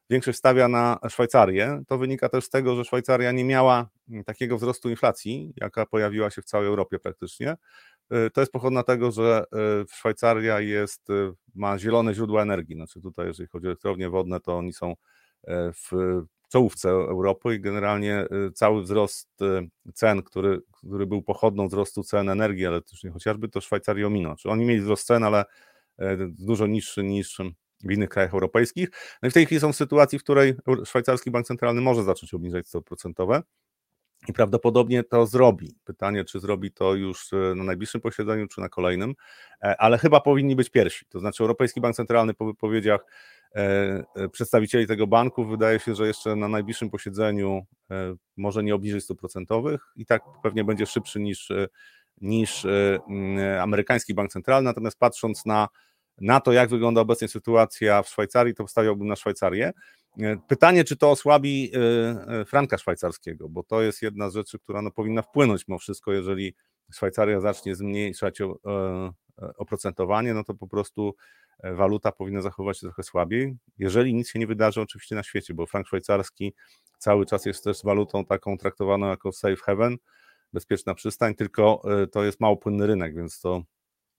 większość 0.10 0.38
stawia 0.38 0.68
na 0.68 1.00
Szwajcarię. 1.10 1.82
To 1.88 1.98
wynika 1.98 2.30
też 2.30 2.46
z 2.46 2.50
tego, 2.50 2.76
że 2.76 2.86
Szwajcaria 2.86 3.32
nie 3.32 3.46
miała 3.46 3.90
mm, 4.10 4.24
takiego 4.24 4.58
wzrostu 4.58 4.90
inflacji, 4.90 5.54
jaka 5.56 5.86
pojawiła 5.86 6.30
się 6.30 6.42
w 6.42 6.46
całej 6.46 6.68
Europie 6.68 7.00
praktycznie. 7.00 7.56
Y, 8.14 8.32
to 8.32 8.42
jest 8.42 8.52
pochodna 8.52 8.84
tego, 8.84 9.12
że 9.12 9.44
y, 9.84 9.86
Szwajcaria 9.92 10.60
jest, 10.60 11.10
y, 11.10 11.32
ma 11.56 11.80
zielone 11.80 12.14
źródła 12.14 12.42
energii. 12.42 12.76
Znaczy 12.76 13.02
tutaj, 13.02 13.28
jeżeli 13.28 13.50
chodzi 13.50 13.68
o 13.68 13.70
elektrownie 13.70 14.10
wodne, 14.10 14.40
to 14.40 14.58
oni 14.58 14.74
są 14.74 14.94
w 15.74 15.92
czołówce 16.50 16.90
Europy 16.90 17.56
i 17.56 17.60
generalnie 17.60 18.26
cały 18.56 18.82
wzrost 18.84 19.30
cen, 19.94 20.24
który, 20.24 20.62
który 20.72 21.06
był 21.08 21.22
pochodną 21.22 21.68
wzrostu 21.68 22.04
cen 22.04 22.30
energii, 22.30 22.66
nie 23.04 23.12
chociażby, 23.12 23.50
to 23.50 23.62
Szwajcarii 23.62 24.06
ominął. 24.06 24.36
Czy 24.36 24.50
oni 24.50 24.66
mieli 24.66 24.82
wzrost 24.82 25.08
cen, 25.08 25.24
ale 25.24 25.46
dużo 26.30 26.68
niższy 26.68 27.04
niż 27.04 27.38
w 27.84 27.92
innych 27.92 28.10
krajach 28.10 28.34
europejskich. 28.34 28.90
No 29.22 29.28
i 29.28 29.32
w 29.32 29.34
tej 29.34 29.46
chwili 29.46 29.62
są 29.62 29.74
w 29.74 29.76
sytuacji, 29.76 30.20
w 30.20 30.24
której 30.24 30.56
szwajcarski 30.86 31.32
bank 31.32 31.46
centralny 31.48 31.82
może 31.82 32.04
zacząć 32.04 32.34
obniżać 32.34 32.68
stopy 32.68 32.86
procentowe 32.86 33.44
i 34.28 34.34
prawdopodobnie 34.34 35.04
to 35.04 35.26
zrobi. 35.26 35.76
Pytanie, 35.86 36.26
czy 36.26 36.40
zrobi 36.40 36.72
to 36.72 36.96
już 36.96 37.34
e, 37.34 37.56
na 37.56 37.64
najbliższym 37.64 38.02
posiedzeniu, 38.02 38.48
czy 38.48 38.62
na 38.62 38.70
kolejnym, 38.70 39.16
e, 39.64 39.82
ale 39.82 39.98
chyba 39.98 40.22
powinni 40.22 40.56
być 40.56 40.70
pierwsi. 40.70 41.06
To 41.10 41.20
znaczy, 41.20 41.44
Europejski 41.44 41.82
Bank 41.82 41.96
Centralny 41.96 42.34
po 42.34 42.46
wypowiedziach 42.46 43.06
e, 43.56 44.30
przedstawicieli 44.32 44.88
tego 44.88 45.08
banku 45.08 45.46
wydaje 45.46 45.80
się, 45.80 45.96
że 45.96 46.08
jeszcze 46.08 46.36
na 46.36 46.48
najbliższym 46.48 46.90
posiedzeniu 46.90 47.66
może 48.38 48.64
nie 48.64 48.76
obniżyć 48.76 49.04
stóp 49.04 49.20
procentowych 49.20 49.82
i 49.96 50.06
tak 50.06 50.22
pewnie 50.44 50.64
będzie 50.64 50.86
szybszy 50.86 51.20
niż, 51.20 51.52
niż 52.22 52.66
amerykański 53.62 54.14
bank 54.14 54.32
centralny. 54.32 54.66
Natomiast 54.66 55.00
patrząc 55.00 55.46
na 55.46 55.68
na 56.22 56.40
to, 56.40 56.52
jak 56.52 56.70
wygląda 56.70 57.02
obecnie 57.02 57.28
sytuacja 57.28 58.04
w 58.04 58.10
Szwajcarii, 58.10 58.54
to 58.54 58.64
postawiłbym 58.64 59.08
na 59.08 59.16
Szwajcarię. 59.16 59.74
E, 60.20 60.38
pytanie, 60.48 60.84
czy 60.84 60.98
to 60.98 61.12
osłabi 61.12 61.72
e, 61.76 61.80
e, 62.40 62.46
franka 62.46 62.78
szwajcarskiego, 62.78 63.50
bo 63.50 63.64
to 63.64 63.82
jest 63.82 64.02
jedna 64.02 64.30
z 64.30 64.34
rzeczy, 64.34 64.60
która 64.60 64.82
no, 64.82 64.92
powinna 64.92 65.22
wpłynąć 65.22 65.68
mimo 65.68 65.80
wszystko, 65.80 66.14
jeżeli 66.14 66.56
Szwajcaria 66.94 67.40
zacznie 67.40 67.76
zmniejszać 67.76 68.40
oprocentowanie, 69.58 70.34
no 70.34 70.44
to 70.44 70.54
po 70.54 70.68
prostu 70.68 71.16
waluta 71.64 72.12
powinna 72.12 72.42
zachować 72.42 72.78
się 72.78 72.88
trochę 72.88 73.04
słabiej, 73.04 73.58
jeżeli 73.78 74.14
nic 74.14 74.30
się 74.30 74.40
nie 74.40 74.48
wydarzy 74.48 74.82
oczywiście 74.82 75.16
na 75.16 75.24
świecie, 75.24 75.54
bo 75.54 75.66
frank 75.66 75.88
szwajcarski 75.88 76.54
cały 76.98 77.26
czas 77.26 77.46
jest 77.46 77.64
też 77.64 77.84
walutą 77.84 78.26
taką 78.26 78.58
traktowaną 78.58 79.08
jako 79.08 79.32
safe 79.32 79.56
haven, 79.56 79.98
bezpieczna 80.54 80.94
przystań, 80.94 81.36
tylko 81.36 81.82
to 82.12 82.24
jest 82.24 82.40
mało 82.40 82.58
płynny 82.58 82.88
rynek, 82.88 83.16
więc 83.16 83.40
to 83.40 83.64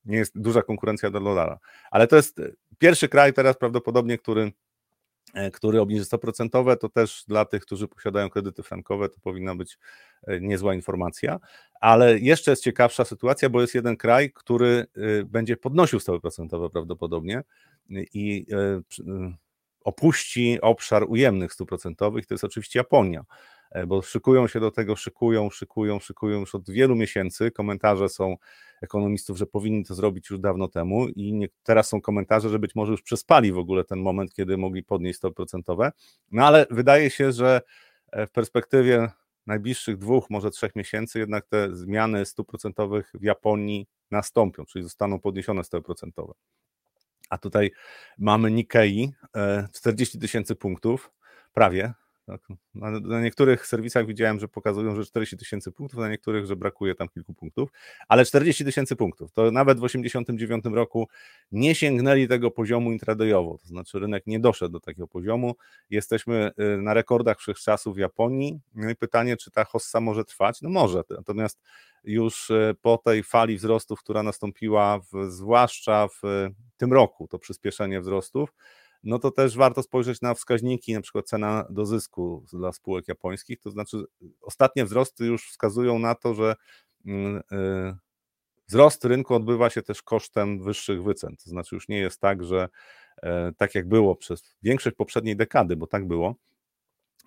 nie 0.05 0.17
jest 0.17 0.41
duża 0.41 0.63
konkurencja 0.63 1.11
do 1.11 1.21
dolara. 1.21 1.59
Ale 1.91 2.07
to 2.07 2.17
jest 2.17 2.39
e, 2.39 2.51
pierwszy 2.79 3.09
kraj 3.09 3.33
teraz 3.33 3.57
prawdopodobnie, 3.57 4.19
który, 4.19 4.53
e, 5.35 5.51
który 5.51 5.81
obniży 5.81 6.05
100%. 6.05 6.77
To 6.77 6.89
też 6.89 7.25
dla 7.29 7.45
tych, 7.45 7.63
którzy 7.63 7.89
posiadają 7.89 8.31
kredyty 8.31 8.63
frankowe, 8.63 9.09
to 9.09 9.21
powinna 9.21 9.55
być 9.55 9.79
e, 10.27 10.41
niezła 10.41 10.75
informacja. 10.75 11.39
Ale 11.81 12.19
jeszcze 12.19 12.51
jest 12.51 12.63
ciekawsza 12.63 13.05
sytuacja, 13.05 13.51
bo 13.51 13.61
jest 13.61 13.75
jeden 13.75 13.97
kraj, 13.97 14.33
który 14.33 14.87
będzie 15.27 15.57
podnosił 15.57 16.01
stopy 16.01 16.21
procentowe 16.21 16.71
prawdopodobnie 16.71 17.43
i 18.15 18.47
opuści 19.85 20.59
obszar 20.61 21.05
ujemnych 21.09 21.53
stóp 21.53 21.69
procentowych, 21.69 22.27
to 22.27 22.35
jest 22.35 22.45
oczywiście 22.45 22.79
Japonia. 22.79 23.25
E, 23.71 23.87
bo 23.87 24.03
szykują 24.03 24.47
się 24.47 24.61
do 24.61 24.71
tego, 24.71 24.97
szykują, 24.97 25.51
szykują, 25.51 26.01
szykują 26.01 26.41
już 26.41 26.55
od 26.55 26.71
wielu 26.71 26.97
miesięcy. 26.97 27.51
Komentarze 27.51 28.09
są 28.09 28.37
ekonomistów, 28.83 29.39
że 29.39 29.47
powinni 29.47 29.85
to 29.85 29.95
zrobić 29.95 30.31
już 30.31 30.41
dawno 30.41 30.69
temu 30.69 31.09
i 31.09 31.33
nie, 31.33 31.49
teraz 31.63 31.89
są 31.89 32.01
komentarze, 32.01 32.49
że 32.49 32.59
być 32.59 32.75
może 32.75 32.93
już 32.93 33.03
przespali 33.03 33.53
w 33.53 33.59
ogóle 33.59 33.85
ten 33.85 33.99
moment, 33.99 34.35
kiedy 34.35 34.57
mogli 34.57 34.83
podnieść 34.83 35.19
stopy 35.19 35.35
procentowe. 35.35 35.93
No 36.33 36.47
ale 36.47 36.67
wydaje 36.71 37.11
się, 37.11 37.33
że 37.33 37.61
e, 38.13 38.27
w 38.27 38.31
perspektywie 38.31 39.11
najbliższych 39.47 39.97
dwóch, 39.97 40.31
może 40.31 40.51
trzech 40.51 40.77
miesięcy 40.77 41.19
jednak 41.19 41.47
te 41.47 41.77
zmiany 41.77 42.27
stóp 42.27 42.49
procentowych 42.49 43.13
w 43.15 43.23
Japonii 43.23 43.87
nastąpią, 44.11 44.65
czyli 44.65 44.83
zostaną 44.83 45.21
podniesione 45.21 45.65
stopy 45.65 45.85
procentowe. 45.85 46.33
A 47.31 47.39
tutaj 47.39 47.71
mamy 48.19 48.51
Nikkei, 48.51 49.13
40 49.73 50.19
e, 50.19 50.21
tysięcy 50.21 50.55
punktów, 50.57 51.11
prawie. 51.53 51.93
Na, 52.75 52.91
na, 53.01 53.21
niektórych 53.21 53.67
serwisach 53.67 54.07
widziałem, 54.07 54.41
że 54.41 54.49
pokazują, 54.49 54.97
że 54.97 55.05
40 55.05 55.37
tysięcy 55.37 55.73
punktów, 55.73 56.01
na 56.01 56.09
niektórych, 56.09 56.47
że 56.47 56.57
brakuje 56.57 56.95
tam 56.95 57.09
kilku 57.09 57.35
punktów, 57.35 57.71
ale 58.09 58.25
40 58.25 58.65
tysięcy 58.65 58.97
punktów. 58.97 59.33
To 59.33 59.51
nawet 59.51 59.79
w 59.79 59.83
1989 59.83 60.77
roku 60.77 61.09
nie 61.53 61.75
sięgnęli 61.75 62.29
tego 62.29 62.51
poziomu 62.51 62.93
intradayowo, 62.93 63.59
to 63.59 63.67
znaczy 63.67 63.99
rynek 63.99 64.27
nie 64.27 64.41
doszedł 64.41 64.73
do 64.73 64.81
takiego 64.81 65.09
poziomu. 65.09 65.55
Jesteśmy 65.91 66.51
y, 66.77 66.83
na 66.83 66.95
rekordach 66.95 67.39
wszechczasów 67.39 67.97
w 67.97 67.99
Japonii. 67.99 68.61
No 68.75 68.91
i 68.91 68.97
pytanie, 68.97 69.37
czy 69.37 69.51
ta 69.51 69.65
hossa 69.65 70.01
może 70.01 70.25
trwać? 70.25 70.63
No 70.63 70.71
może, 70.71 71.03
natomiast 71.11 71.61
już 72.05 72.51
y, 72.51 72.77
po 72.83 72.99
tej 72.99 73.23
fali 73.23 73.57
wzrostów, 73.57 74.01
która 74.01 74.23
nastąpiła, 74.23 74.99
w, 74.99 75.31
zwłaszcza 75.31 76.09
w 76.09 76.49
tym 76.77 76.93
roku, 76.93 77.29
to 77.29 77.39
przyspieszenie 77.39 78.01
wzrostów, 78.01 78.53
no 79.09 79.19
to 79.19 79.31
też 79.31 79.57
warto 79.57 79.83
spojrzeć 79.83 80.21
na 80.21 80.35
wskaźniki, 80.35 80.93
na 80.95 81.01
przykład 81.01 81.27
cena 81.27 81.65
do 81.71 81.87
zysku 81.87 82.45
dla 82.53 82.73
spółek 82.73 83.09
japońskich, 83.09 83.61
to 83.61 83.71
znaczy 83.71 84.05
ostatnie 84.41 84.85
wzrosty 84.85 85.27
już 85.27 85.51
wskazują 85.51 85.99
na 85.99 86.15
to, 86.15 86.35
że 86.35 86.55
mm, 87.07 87.37
y, 87.37 87.97
wzrost 88.69 89.05
rynku 89.05 89.35
odbywa 89.35 89.71
się 89.71 89.83
też 89.83 90.03
kosztem 90.03 90.63
wyższych 90.63 91.03
wycen, 91.03 91.37
to 91.45 91.51
znaczy 91.51 91.75
już 91.75 91.89
nie 91.89 91.99
jest 91.99 92.21
tak, 92.21 92.45
że 92.45 92.69
e, 93.23 93.53
tak 93.57 93.75
jak 93.75 93.89
było 93.89 94.17
przez 94.17 94.57
większość 94.63 94.97
poprzedniej 94.97 95.37
dekady, 95.37 95.77
bo 95.77 95.87
tak 95.87 96.07
było, 96.07 96.35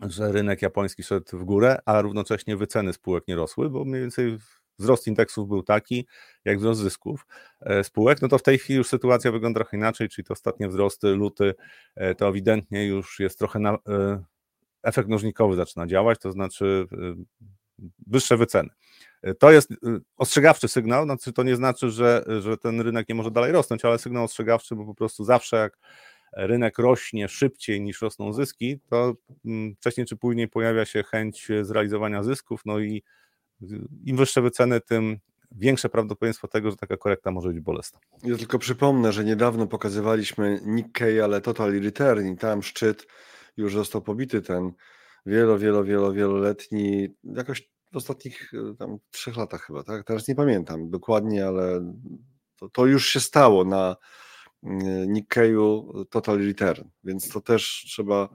że 0.01 0.31
rynek 0.31 0.61
japoński 0.61 1.03
szedł 1.03 1.37
w 1.37 1.43
górę, 1.43 1.79
a 1.85 2.01
równocześnie 2.01 2.57
wyceny 2.57 2.93
spółek 2.93 3.27
nie 3.27 3.35
rosły, 3.35 3.69
bo 3.69 3.85
mniej 3.85 4.01
więcej 4.01 4.37
wzrost 4.81 5.07
indeksów 5.07 5.47
był 5.47 5.63
taki, 5.63 6.07
jak 6.45 6.59
wzrost 6.59 6.81
zysków 6.81 7.25
e, 7.61 7.83
spółek, 7.83 8.21
no 8.21 8.27
to 8.27 8.37
w 8.37 8.43
tej 8.43 8.57
chwili 8.57 8.77
już 8.77 8.87
sytuacja 8.87 9.31
wygląda 9.31 9.59
trochę 9.59 9.77
inaczej, 9.77 10.09
czyli 10.09 10.25
te 10.25 10.33
ostatnie 10.33 10.67
wzrosty, 10.67 11.07
luty, 11.07 11.53
e, 11.95 12.15
to 12.15 12.27
ewidentnie 12.27 12.87
już 12.87 13.19
jest 13.19 13.39
trochę 13.39 13.59
na, 13.59 13.73
e, 13.73 14.23
efekt 14.83 15.07
mnożnikowy 15.07 15.55
zaczyna 15.55 15.87
działać, 15.87 16.19
to 16.19 16.31
znaczy 16.31 16.87
wyższe 18.07 18.37
wyceny. 18.37 18.69
To 19.39 19.51
jest 19.51 19.69
ostrzegawczy 20.17 20.67
sygnał, 20.67 21.03
znaczy 21.03 21.33
to 21.33 21.43
nie 21.43 21.55
znaczy, 21.55 21.89
że, 21.91 22.25
że 22.39 22.57
ten 22.57 22.81
rynek 22.81 23.09
nie 23.09 23.15
może 23.15 23.31
dalej 23.31 23.51
rosnąć, 23.51 23.85
ale 23.85 23.99
sygnał 23.99 24.23
ostrzegawczy, 24.23 24.75
bo 24.75 24.85
po 24.85 24.95
prostu 24.95 25.23
zawsze 25.23 25.57
jak 25.57 25.77
rynek 26.33 26.77
rośnie 26.77 27.27
szybciej 27.27 27.81
niż 27.81 28.01
rosną 28.01 28.33
zyski, 28.33 28.79
to 28.89 29.13
mm, 29.45 29.75
wcześniej 29.75 30.05
czy 30.05 30.17
później 30.17 30.47
pojawia 30.47 30.85
się 30.85 31.03
chęć 31.03 31.47
zrealizowania 31.61 32.23
zysków, 32.23 32.61
no 32.65 32.79
i 32.79 33.03
im 34.03 34.17
wyższe 34.17 34.41
wyceny, 34.41 34.81
tym 34.81 35.17
większe 35.51 35.89
prawdopodobieństwo 35.89 36.47
tego, 36.47 36.71
że 36.71 36.77
taka 36.77 36.97
korekta 36.97 37.31
może 37.31 37.49
być 37.49 37.59
bolesna. 37.59 37.99
Ja 38.23 38.37
tylko 38.37 38.59
przypomnę, 38.59 39.11
że 39.11 39.23
niedawno 39.23 39.67
pokazywaliśmy 39.67 40.61
Nikkei, 40.65 41.19
ale 41.19 41.41
Total 41.41 41.81
Return 41.81 42.27
i 42.27 42.37
tam 42.37 42.63
szczyt 42.63 43.07
już 43.57 43.73
został 43.73 44.01
pobity 44.01 44.41
ten 44.41 44.71
wielo, 45.25 45.59
wielo, 45.59 45.83
wielo, 45.83 46.13
wieloletni, 46.13 47.07
jakoś 47.23 47.71
w 47.93 47.97
ostatnich 47.97 48.51
tam 48.79 48.97
trzech 49.11 49.37
latach 49.37 49.61
chyba, 49.61 49.83
tak? 49.83 50.03
Teraz 50.03 50.27
nie 50.27 50.35
pamiętam 50.35 50.89
dokładnie, 50.89 51.47
ale 51.47 51.93
to, 52.55 52.69
to 52.69 52.85
już 52.85 53.09
się 53.09 53.19
stało 53.19 53.65
na 53.65 53.95
Nikkeju 55.07 55.93
Total 56.09 56.37
Return, 56.37 56.83
więc 57.03 57.29
to 57.29 57.41
też 57.41 57.83
trzeba 57.87 58.29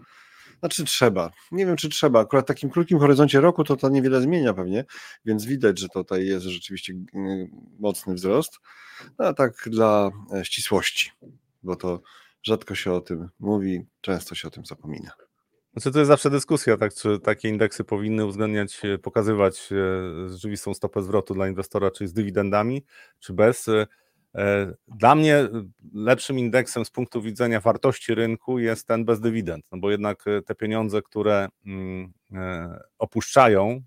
znaczy 0.60 0.84
trzeba. 0.84 1.30
Nie 1.52 1.66
wiem, 1.66 1.76
czy 1.76 1.88
trzeba. 1.88 2.20
Akurat 2.20 2.44
w 2.44 2.48
takim 2.48 2.70
krótkim 2.70 2.98
horyzoncie 2.98 3.40
roku 3.40 3.64
to 3.64 3.76
to 3.76 3.88
niewiele 3.88 4.20
zmienia 4.20 4.54
pewnie, 4.54 4.84
więc 5.24 5.44
widać, 5.44 5.78
że 5.78 5.88
tutaj 5.88 6.26
jest 6.26 6.46
rzeczywiście 6.46 6.94
mm, 7.14 7.48
mocny 7.78 8.14
wzrost. 8.14 8.58
No, 9.18 9.26
a 9.26 9.32
tak 9.32 9.52
dla 9.66 10.10
e, 10.34 10.44
ścisłości, 10.44 11.10
bo 11.62 11.76
to 11.76 12.02
rzadko 12.42 12.74
się 12.74 12.92
o 12.92 13.00
tym 13.00 13.28
mówi, 13.40 13.86
często 14.00 14.34
się 14.34 14.48
o 14.48 14.50
tym 14.50 14.64
zapomina. 14.64 15.10
Znaczy 15.72 15.92
to 15.92 15.98
jest 15.98 16.08
zawsze 16.08 16.30
dyskusja, 16.30 16.76
tak, 16.76 16.94
czy 16.94 17.20
takie 17.20 17.48
indeksy 17.48 17.84
powinny 17.84 18.26
uwzględniać, 18.26 18.84
e, 18.84 18.98
pokazywać 18.98 19.68
e, 19.72 20.28
rzeczywistą 20.28 20.74
stopę 20.74 21.02
zwrotu 21.02 21.34
dla 21.34 21.48
inwestora, 21.48 21.90
czy 21.90 22.08
z 22.08 22.12
dywidendami, 22.12 22.84
czy 23.20 23.32
bez. 23.32 23.66
E, 24.34 24.72
dla 24.88 25.14
mnie 25.14 25.36
e, 25.36 25.48
lepszym 25.94 26.38
indeksem 26.38 26.84
z 26.84 26.90
punktu 26.90 27.22
widzenia 27.22 27.60
wartości 27.60 28.14
rynku 28.14 28.58
jest 28.58 28.86
ten 28.86 29.04
bez 29.04 29.20
dywidend, 29.20 29.64
no 29.72 29.78
bo 29.78 29.90
jednak 29.90 30.24
e, 30.26 30.42
te 30.42 30.54
pieniądze, 30.54 31.02
które 31.02 31.48
mm, 31.66 32.12
opuszczają 32.98 33.82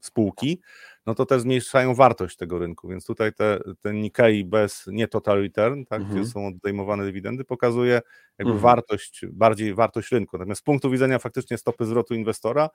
spółki, 0.00 0.60
no 1.06 1.14
to 1.14 1.26
też 1.26 1.42
zmniejszają 1.42 1.94
wartość 1.94 2.36
tego 2.36 2.58
rynku, 2.58 2.88
więc 2.88 3.06
tutaj 3.06 3.32
te, 3.32 3.60
ten 3.80 4.00
Nikkei 4.00 4.44
bez 4.44 4.84
nie 4.86 5.08
total 5.08 5.42
return, 5.42 5.84
tak, 5.84 6.00
mhm. 6.00 6.20
gdzie 6.20 6.30
są 6.30 6.46
odejmowane 6.46 7.04
dywidendy, 7.04 7.44
pokazuje 7.44 8.00
jakby 8.38 8.52
mhm. 8.52 8.58
wartość, 8.58 9.26
bardziej 9.26 9.74
wartość 9.74 10.12
rynku. 10.12 10.38
Natomiast 10.38 10.60
z 10.60 10.64
punktu 10.64 10.90
widzenia 10.90 11.18
faktycznie 11.18 11.58
stopy 11.58 11.84
zwrotu 11.84 12.14
inwestora, 12.14 12.68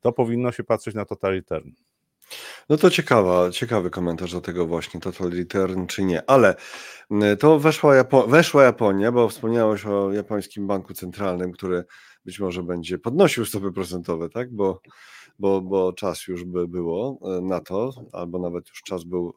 to 0.00 0.12
powinno 0.12 0.52
się 0.52 0.64
patrzeć 0.64 0.94
na 0.94 1.04
total 1.04 1.32
return. 1.32 1.70
No 2.68 2.76
to 2.76 2.90
ciekawa, 2.90 3.50
ciekawy 3.50 3.90
komentarz 3.90 4.32
do 4.32 4.40
tego 4.40 4.66
właśnie, 4.66 5.00
total 5.00 5.30
return 5.30 5.86
czy 5.86 6.04
nie, 6.04 6.30
ale 6.30 6.54
to 7.38 7.58
weszła, 7.58 7.96
Japo 7.96 8.26
weszła 8.26 8.64
Japonia, 8.64 9.12
bo 9.12 9.28
wspomniałeś 9.28 9.86
o 9.86 10.12
japońskim 10.12 10.66
banku 10.66 10.94
centralnym, 10.94 11.52
który 11.52 11.84
być 12.24 12.40
może 12.40 12.62
będzie 12.62 12.98
podnosił 12.98 13.44
stopy 13.44 13.72
procentowe, 13.72 14.28
tak, 14.28 14.52
bo, 14.52 14.80
bo, 15.38 15.60
bo 15.60 15.92
czas 15.92 16.26
już 16.26 16.44
by 16.44 16.68
było 16.68 17.18
e, 17.22 17.40
na 17.40 17.60
to, 17.60 17.90
albo 18.12 18.38
nawet 18.38 18.68
już 18.68 18.82
czas 18.82 19.04
był 19.04 19.34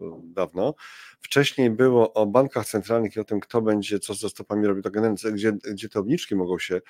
e, 0.00 0.04
dawno. 0.24 0.74
Wcześniej 1.20 1.70
było 1.70 2.12
o 2.12 2.26
bankach 2.26 2.66
centralnych 2.66 3.16
i 3.16 3.20
o 3.20 3.24
tym, 3.24 3.40
kto 3.40 3.62
będzie 3.62 3.98
co 3.98 4.14
ze 4.14 4.28
stopami 4.28 4.66
robił, 4.66 4.82
generalnie, 4.82 5.32
gdzie, 5.32 5.52
gdzie 5.52 5.88
te 5.88 6.00
obniżki 6.00 6.36
mogą 6.36 6.58
się 6.58 6.80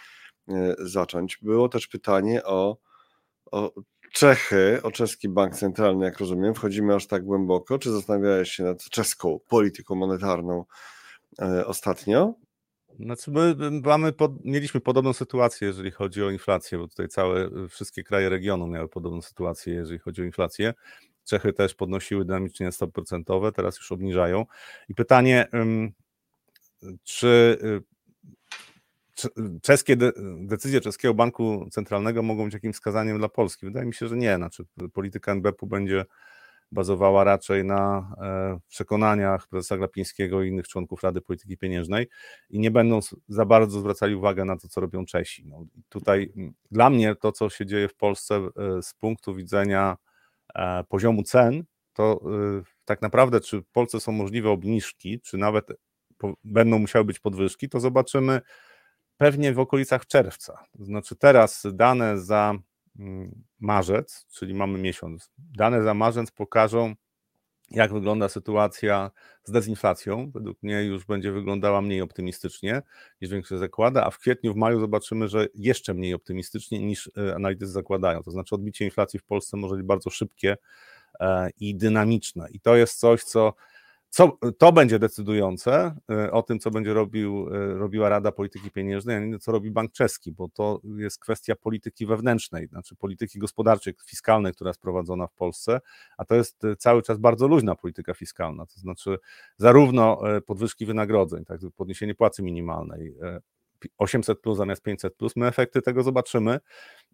e, 0.48 0.74
zacząć. 0.78 1.38
Było 1.42 1.68
też 1.68 1.86
pytanie 1.86 2.44
o, 2.44 2.76
o 3.52 3.72
Czechy, 4.16 4.80
o 4.82 4.90
czeski 4.90 5.28
bank 5.28 5.54
centralny, 5.54 6.04
jak 6.04 6.18
rozumiem, 6.18 6.54
wchodzimy 6.54 6.94
aż 6.94 7.06
tak 7.06 7.24
głęboko. 7.24 7.78
Czy 7.78 7.90
zastanawiałeś 7.90 8.50
się 8.50 8.64
nad 8.64 8.82
czeską 8.82 9.40
polityką 9.48 9.94
monetarną 9.94 10.64
e, 11.42 11.66
ostatnio? 11.66 12.34
Znaczy 13.00 13.30
my 13.30 13.54
mamy 13.84 14.12
pod, 14.12 14.44
mieliśmy 14.44 14.80
podobną 14.80 15.12
sytuację, 15.12 15.68
jeżeli 15.68 15.90
chodzi 15.90 16.22
o 16.22 16.30
inflację, 16.30 16.78
bo 16.78 16.88
tutaj 16.88 17.08
całe, 17.08 17.50
wszystkie 17.68 18.04
kraje 18.04 18.28
regionu 18.28 18.66
miały 18.66 18.88
podobną 18.88 19.22
sytuację, 19.22 19.74
jeżeli 19.74 19.98
chodzi 19.98 20.22
o 20.22 20.24
inflację. 20.24 20.74
Czechy 21.24 21.52
też 21.52 21.74
podnosiły 21.74 22.24
dynamicznie 22.24 22.72
stopy 22.72 22.92
procentowe, 22.92 23.52
teraz 23.52 23.76
już 23.76 23.92
obniżają. 23.92 24.46
I 24.88 24.94
pytanie, 24.94 25.48
czy 27.04 27.58
y, 27.62 27.95
czeskie 29.62 29.96
de 29.96 30.12
decyzje 30.40 30.80
czeskiego 30.80 31.14
banku 31.14 31.68
centralnego 31.70 32.22
mogą 32.22 32.44
być 32.44 32.54
jakimś 32.54 32.74
wskazaniem 32.74 33.18
dla 33.18 33.28
Polski? 33.28 33.66
Wydaje 33.66 33.86
mi 33.86 33.94
się, 33.94 34.08
że 34.08 34.16
nie. 34.16 34.36
Znaczy, 34.36 34.64
polityka 34.92 35.32
NBP-u 35.32 35.66
będzie 35.66 36.04
bazowała 36.72 37.24
raczej 37.24 37.64
na 37.64 38.12
e, 38.20 38.58
przekonaniach 38.68 39.48
prezesa 39.48 39.76
Glapińskiego 39.76 40.42
i 40.42 40.48
innych 40.48 40.68
członków 40.68 41.02
Rady 41.02 41.20
Polityki 41.20 41.58
Pieniężnej 41.58 42.08
i 42.50 42.58
nie 42.58 42.70
będą 42.70 43.00
za 43.28 43.44
bardzo 43.44 43.80
zwracali 43.80 44.14
uwagę 44.14 44.44
na 44.44 44.56
to, 44.56 44.68
co 44.68 44.80
robią 44.80 45.04
Czesi. 45.04 45.46
No, 45.46 45.66
tutaj 45.88 46.32
dla 46.70 46.90
mnie 46.90 47.14
to, 47.14 47.32
co 47.32 47.50
się 47.50 47.66
dzieje 47.66 47.88
w 47.88 47.94
Polsce 47.94 48.34
e, 48.34 48.82
z 48.82 48.94
punktu 48.94 49.34
widzenia 49.34 49.96
e, 50.54 50.84
poziomu 50.88 51.22
cen, 51.22 51.64
to 51.92 52.20
tak 52.84 53.02
naprawdę, 53.02 53.40
czy 53.40 53.60
w 53.60 53.68
Polsce 53.68 54.00
są 54.00 54.12
możliwe 54.12 54.50
obniżki, 54.50 55.20
czy 55.20 55.36
nawet 55.36 55.66
będą 56.44 56.78
musiały 56.78 57.04
być 57.04 57.18
podwyżki, 57.18 57.68
to 57.68 57.80
zobaczymy 57.80 58.40
pewnie 59.16 59.52
w 59.52 59.58
okolicach 59.58 60.06
czerwca. 60.06 60.64
To 60.78 60.84
znaczy 60.84 61.16
teraz 61.16 61.66
dane 61.72 62.18
za 62.18 62.54
mm, 62.98 63.42
marzec, 63.60 64.26
czyli 64.30 64.54
mamy 64.54 64.78
miesiąc, 64.78 65.30
dane 65.38 65.82
za 65.82 65.94
marzec 65.94 66.30
pokażą, 66.30 66.94
jak 67.70 67.92
wygląda 67.92 68.28
sytuacja 68.28 69.10
z 69.44 69.50
dezinflacją. 69.50 70.30
Według 70.30 70.62
mnie 70.62 70.84
już 70.84 71.04
będzie 71.04 71.32
wyglądała 71.32 71.82
mniej 71.82 72.00
optymistycznie 72.00 72.82
niż 73.20 73.30
większość 73.30 73.60
zakłada, 73.60 74.04
a 74.04 74.10
w 74.10 74.18
kwietniu, 74.18 74.52
w 74.52 74.56
maju 74.56 74.80
zobaczymy, 74.80 75.28
że 75.28 75.46
jeszcze 75.54 75.94
mniej 75.94 76.14
optymistycznie 76.14 76.78
niż 76.78 77.10
e, 77.16 77.34
analitycy 77.34 77.72
zakładają. 77.72 78.22
To 78.22 78.30
znaczy 78.30 78.54
odbicie 78.54 78.84
inflacji 78.84 79.18
w 79.18 79.24
Polsce 79.24 79.56
może 79.56 79.76
być 79.76 79.86
bardzo 79.86 80.10
szybkie 80.10 80.56
e, 81.20 81.50
i 81.60 81.74
dynamiczne. 81.74 82.48
I 82.50 82.60
to 82.60 82.76
jest 82.76 82.98
coś, 82.98 83.24
co 83.24 83.54
co, 84.16 84.38
to 84.58 84.72
będzie 84.72 84.98
decydujące 84.98 85.96
y, 86.26 86.32
o 86.32 86.42
tym, 86.42 86.58
co 86.58 86.70
będzie 86.70 86.94
robił, 86.94 87.48
y, 87.54 87.78
robiła 87.78 88.08
Rada 88.08 88.32
Polityki 88.32 88.70
Pieniężnej, 88.70 89.16
a 89.16 89.20
nie 89.20 89.38
co 89.38 89.52
robi 89.52 89.70
Bank 89.70 89.92
Czeski, 89.92 90.32
bo 90.32 90.48
to 90.48 90.80
jest 90.98 91.18
kwestia 91.18 91.56
polityki 91.56 92.06
wewnętrznej, 92.06 92.66
znaczy 92.68 92.96
polityki 92.96 93.38
gospodarczej, 93.38 93.94
fiskalnej, 94.06 94.52
która 94.54 94.70
jest 94.70 94.80
prowadzona 94.80 95.26
w 95.26 95.32
Polsce, 95.32 95.80
a 96.18 96.24
to 96.24 96.34
jest 96.34 96.64
y, 96.64 96.76
cały 96.76 97.02
czas 97.02 97.18
bardzo 97.18 97.48
luźna 97.48 97.74
polityka 97.74 98.14
fiskalna, 98.14 98.66
to 98.66 98.80
znaczy 98.80 99.18
zarówno 99.56 100.20
podwyżki 100.46 100.86
wynagrodzeń, 100.86 101.44
tak, 101.44 101.60
podniesienie 101.76 102.14
płacy 102.14 102.42
minimalnej, 102.42 103.14
800 103.98 104.40
plus 104.40 104.58
zamiast 104.58 104.82
500 104.82 105.16
plus. 105.16 105.36
My 105.36 105.46
efekty 105.46 105.82
tego 105.82 106.02
zobaczymy 106.02 106.60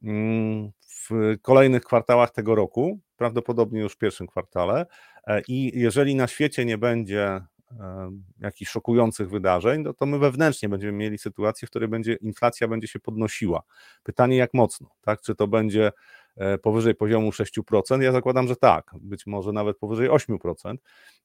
mm, 0.02 0.70
w 0.86 1.36
kolejnych 1.42 1.84
kwartałach 1.84 2.30
tego 2.30 2.54
roku, 2.54 3.00
prawdopodobnie 3.22 3.80
już 3.80 3.92
w 3.92 3.98
pierwszym 3.98 4.26
kwartale. 4.26 4.86
E, 5.26 5.42
I 5.48 5.80
jeżeli 5.80 6.14
na 6.14 6.26
świecie 6.26 6.64
nie 6.64 6.78
będzie 6.78 7.24
e, 7.24 7.44
jakichś 8.40 8.70
szokujących 8.70 9.30
wydarzeń, 9.30 9.82
no 9.82 9.94
to 9.94 10.06
my 10.06 10.18
wewnętrznie 10.18 10.68
będziemy 10.68 10.92
mieli 10.92 11.18
sytuację, 11.18 11.66
w 11.66 11.70
której 11.70 11.88
będzie 11.88 12.14
inflacja 12.14 12.68
będzie 12.68 12.88
się 12.88 13.00
podnosiła. 13.00 13.62
Pytanie 14.02 14.36
jak 14.36 14.54
mocno, 14.54 14.90
tak? 15.02 15.20
Czy 15.20 15.34
to 15.34 15.46
będzie 15.46 15.92
powyżej 16.62 16.94
poziomu 16.94 17.30
6%? 17.30 18.00
Ja 18.02 18.12
zakładam, 18.12 18.48
że 18.48 18.56
tak, 18.56 18.90
być 19.00 19.26
może 19.26 19.52
nawet 19.52 19.78
powyżej 19.78 20.10
8%. 20.10 20.76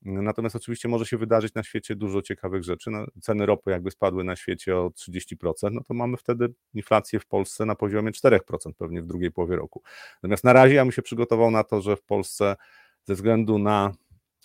Natomiast 0.01 0.55
oczywiście 0.55 0.87
może 0.87 1.05
się 1.05 1.17
wydarzyć 1.17 1.53
na 1.53 1.63
świecie 1.63 1.95
dużo 1.95 2.21
ciekawych 2.21 2.63
rzeczy. 2.63 2.91
No, 2.91 3.05
ceny 3.21 3.45
ropy 3.45 3.71
jakby 3.71 3.91
spadły 3.91 4.23
na 4.23 4.35
świecie 4.35 4.77
o 4.77 4.89
30%, 4.89 5.71
no 5.71 5.81
to 5.87 5.93
mamy 5.93 6.17
wtedy 6.17 6.53
inflację 6.73 7.19
w 7.19 7.25
Polsce 7.25 7.65
na 7.65 7.75
poziomie 7.75 8.11
4% 8.11 8.39
pewnie 8.77 9.01
w 9.01 9.05
drugiej 9.05 9.31
połowie 9.31 9.55
roku. 9.55 9.81
Natomiast 10.15 10.43
na 10.43 10.53
razie 10.53 10.75
ja 10.75 10.83
bym 10.83 10.91
się 10.91 11.01
przygotował 11.01 11.51
na 11.51 11.63
to, 11.63 11.81
że 11.81 11.95
w 11.95 12.03
Polsce 12.03 12.55
ze 13.03 13.15
względu 13.15 13.59
na 13.59 13.91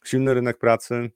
silny 0.05 0.35
rynek 0.35 0.59
pracy, 0.59 1.11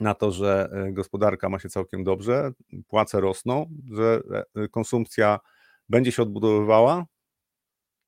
na 0.00 0.14
to, 0.14 0.30
że 0.30 0.70
e, 0.72 0.92
gospodarka 0.92 1.48
ma 1.48 1.58
się 1.58 1.68
całkiem 1.68 2.04
dobrze, 2.04 2.52
płace 2.88 3.20
rosną, 3.20 3.70
że 3.92 4.20
e, 4.54 4.68
konsumpcja 4.68 5.40
będzie 5.88 6.12
się 6.12 6.22
odbudowywała 6.22 7.06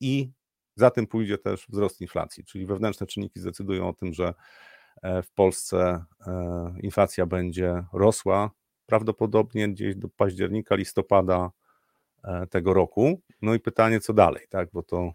i 0.00 0.30
za 0.76 0.90
tym 0.90 1.06
pójdzie 1.06 1.38
też 1.38 1.66
wzrost 1.68 2.00
inflacji, 2.00 2.44
czyli 2.44 2.66
wewnętrzne 2.66 3.06
czynniki 3.06 3.40
zdecydują 3.40 3.88
o 3.88 3.92
tym, 3.92 4.12
że 4.12 4.34
e, 5.02 5.22
w 5.22 5.30
Polsce 5.30 6.04
e, 6.26 6.74
inflacja 6.80 7.26
będzie 7.26 7.84
rosła 7.92 8.50
prawdopodobnie 8.86 9.68
gdzieś 9.68 9.96
do 9.96 10.08
października, 10.08 10.74
listopada 10.74 11.50
e, 12.24 12.46
tego 12.46 12.74
roku. 12.74 13.20
No 13.42 13.54
i 13.54 13.60
pytanie, 13.60 14.00
co 14.00 14.12
dalej, 14.12 14.46
tak? 14.48 14.68
Bo 14.72 14.82
to 14.82 15.12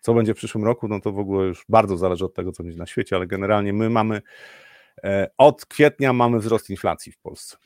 co 0.00 0.14
będzie 0.14 0.34
w 0.34 0.36
przyszłym 0.36 0.64
roku, 0.64 0.88
no 0.88 1.00
to 1.00 1.12
w 1.12 1.18
ogóle 1.18 1.46
już 1.46 1.64
bardzo 1.68 1.96
zależy 1.96 2.24
od 2.24 2.34
tego, 2.34 2.52
co 2.52 2.62
będzie 2.62 2.78
na 2.78 2.86
świecie, 2.86 3.16
ale 3.16 3.26
generalnie 3.26 3.72
my 3.72 3.90
mamy 3.90 4.22
od 5.38 5.66
kwietnia 5.66 6.12
mamy 6.12 6.38
wzrost 6.38 6.70
inflacji 6.70 7.12
w 7.12 7.18
Polsce. 7.18 7.56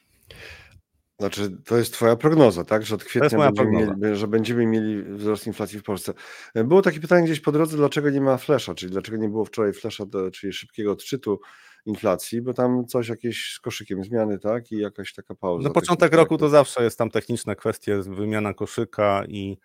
Znaczy, 1.19 1.57
to 1.65 1.77
jest 1.77 1.93
twoja 1.93 2.17
prognoza, 2.17 2.65
tak? 2.65 2.87
Że 2.87 2.95
od 2.95 3.05
kwietnia 3.05 3.39
będziemy 3.39 3.71
mieli, 3.71 4.17
że 4.17 4.29
będziemy 4.29 4.67
mieli 4.67 5.03
wzrost 5.03 5.47
inflacji 5.47 5.79
w 5.79 5.83
Polsce. 5.83 6.13
Było 6.55 6.83
takie 6.83 7.01
pytanie 7.01 7.25
gdzieś 7.25 7.41
po 7.41 7.53
drodze, 7.53 7.77
dlaczego 7.77 8.11
nie 8.11 8.21
ma 8.21 8.37
flesza, 8.37 8.75
czyli 8.75 8.93
dlaczego 8.93 9.19
nie 9.19 9.29
było 9.29 9.45
wczoraj 9.45 9.73
flesza, 9.73 10.05
czyli 10.33 10.53
szybkiego 10.53 10.93
odczytu 10.93 11.41
inflacji, 11.87 12.43
bo 12.43 12.55
tam 12.55 12.87
coś 12.87 13.09
jakieś 13.09 13.55
z 13.55 13.61
koszykiem 13.61 14.05
zmiany, 14.05 14.39
tak? 14.39 14.73
I 14.73 14.79
jakaś 14.79 15.13
taka 15.13 15.35
pauza. 15.35 15.69
No 15.69 15.75
początek 15.75 16.13
roku 16.13 16.39
to 16.39 16.49
zawsze 16.49 16.85
jest 16.85 16.99
tam 16.99 17.11
techniczne 17.11 17.57
kwestie, 17.57 18.03
wymiana 18.03 18.55
koszyka 18.55 19.25
i 19.29 19.59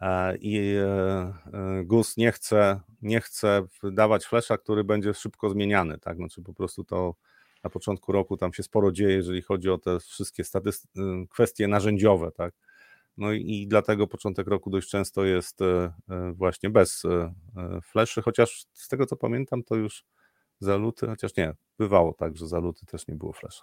e, 0.00 0.36
i 0.36 0.76
e, 0.76 0.84
e, 0.84 1.84
GUS 1.84 2.16
nie 2.16 2.32
chce, 2.32 2.80
nie 3.02 3.20
chce 3.20 3.66
dawać 3.92 4.24
flesza, 4.26 4.58
który 4.58 4.84
będzie 4.84 5.14
szybko 5.14 5.50
zmieniany, 5.50 5.98
tak? 5.98 6.16
Znaczy 6.16 6.42
po 6.42 6.54
prostu 6.54 6.84
to 6.84 7.14
na 7.64 7.70
początku 7.70 8.12
roku 8.12 8.36
tam 8.36 8.52
się 8.52 8.62
sporo 8.62 8.92
dzieje, 8.92 9.14
jeżeli 9.14 9.42
chodzi 9.42 9.70
o 9.70 9.78
te 9.78 10.00
wszystkie 10.00 10.42
y, 10.42 11.00
kwestie 11.30 11.68
narzędziowe, 11.68 12.30
tak? 12.32 12.54
No 13.16 13.32
i 13.32 13.66
dlatego 13.68 14.06
początek 14.06 14.48
roku 14.48 14.70
dość 14.70 14.88
często 14.88 15.24
jest 15.24 15.58
właśnie 16.32 16.70
bez 16.70 17.02
fleszy, 17.82 18.22
chociaż 18.22 18.64
z 18.72 18.88
tego 18.88 19.06
co 19.06 19.16
pamiętam, 19.16 19.62
to 19.62 19.74
już 19.74 20.04
zaluty, 20.60 21.06
chociaż 21.06 21.36
nie, 21.36 21.54
bywało 21.78 22.12
tak, 22.12 22.36
że 22.36 22.46
zaluty 22.48 22.86
też 22.86 23.08
nie 23.08 23.14
było 23.14 23.32
flesza. 23.32 23.62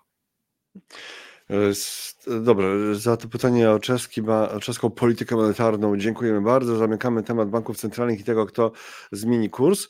Dobra, 2.42 2.68
za 2.94 3.18
to 3.18 3.28
pytanie 3.28 3.72
o, 3.72 3.80
czeski, 3.80 4.22
o 4.30 4.60
czeską 4.60 4.90
politykę 4.90 5.36
monetarną 5.36 5.98
dziękujemy 5.98 6.42
bardzo. 6.42 6.76
Zamykamy 6.76 7.24
temat 7.24 7.50
banków 7.50 7.78
centralnych 7.78 8.20
i 8.20 8.24
tego, 8.24 8.46
kto 8.46 8.72
zmieni 9.12 9.50
kurs. 9.50 9.88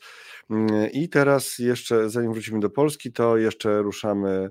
I 0.92 1.08
teraz 1.08 1.58
jeszcze, 1.58 2.10
zanim 2.10 2.32
wrócimy 2.32 2.60
do 2.60 2.70
Polski, 2.70 3.12
to 3.12 3.36
jeszcze 3.36 3.82
ruszamy 3.82 4.50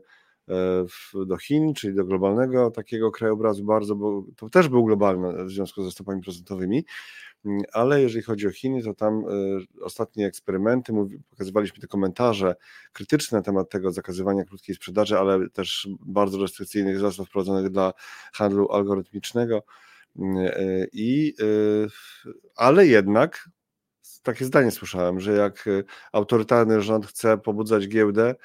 e, 0.50 0.86
do 1.26 1.38
Chin, 1.38 1.74
czyli 1.74 1.96
do 1.96 2.06
globalnego 2.06 2.72
takiego 2.72 3.12
krajobrazu 3.12 3.66
bardzo, 3.66 3.96
bo 3.96 4.24
to 4.36 4.50
też 4.50 4.70
był 4.70 4.86
globalny 4.86 5.46
w 5.46 5.52
związku 5.52 5.84
ze 5.84 5.92
stopami 5.92 6.22
procentowymi. 6.22 6.86
Ale 7.74 8.02
jeżeli 8.02 8.24
chodzi 8.24 8.48
o 8.48 8.52
Chiny, 8.52 8.84
to 8.84 8.94
tam 8.94 9.20
y, 9.20 9.82
ostatnie 9.82 10.28
eksperymenty, 10.28 10.94
pokazywaliśmy 11.30 11.80
te 11.80 11.88
komentarze 11.88 12.56
krytyczne 12.94 13.38
na 13.38 13.42
temat 13.42 13.70
tego 13.70 13.92
zakazywania 13.92 14.44
krótkiej 14.44 14.76
sprzedaży, 14.76 15.20
ale 15.20 15.50
też 15.50 15.88
bardzo 16.00 16.38
restrykcyjnych 16.38 17.00
zasad 17.00 17.28
wprowadzonych 17.28 17.72
dla 17.72 17.94
handlu 18.34 18.72
algorytmicznego. 18.72 19.64
Y, 20.20 20.90
I, 20.94 21.34
ale 22.56 22.88
jednak 22.88 23.50
takie 24.34 24.46
zdanie 24.46 24.72
słyszałem, 24.72 25.20
że 25.20 25.34
jak 25.34 25.66
autorytarny 26.12 26.82
rząd 26.82 27.08
chce 27.08 27.38
pobudzać 27.38 27.88
giełdę, 27.88 28.36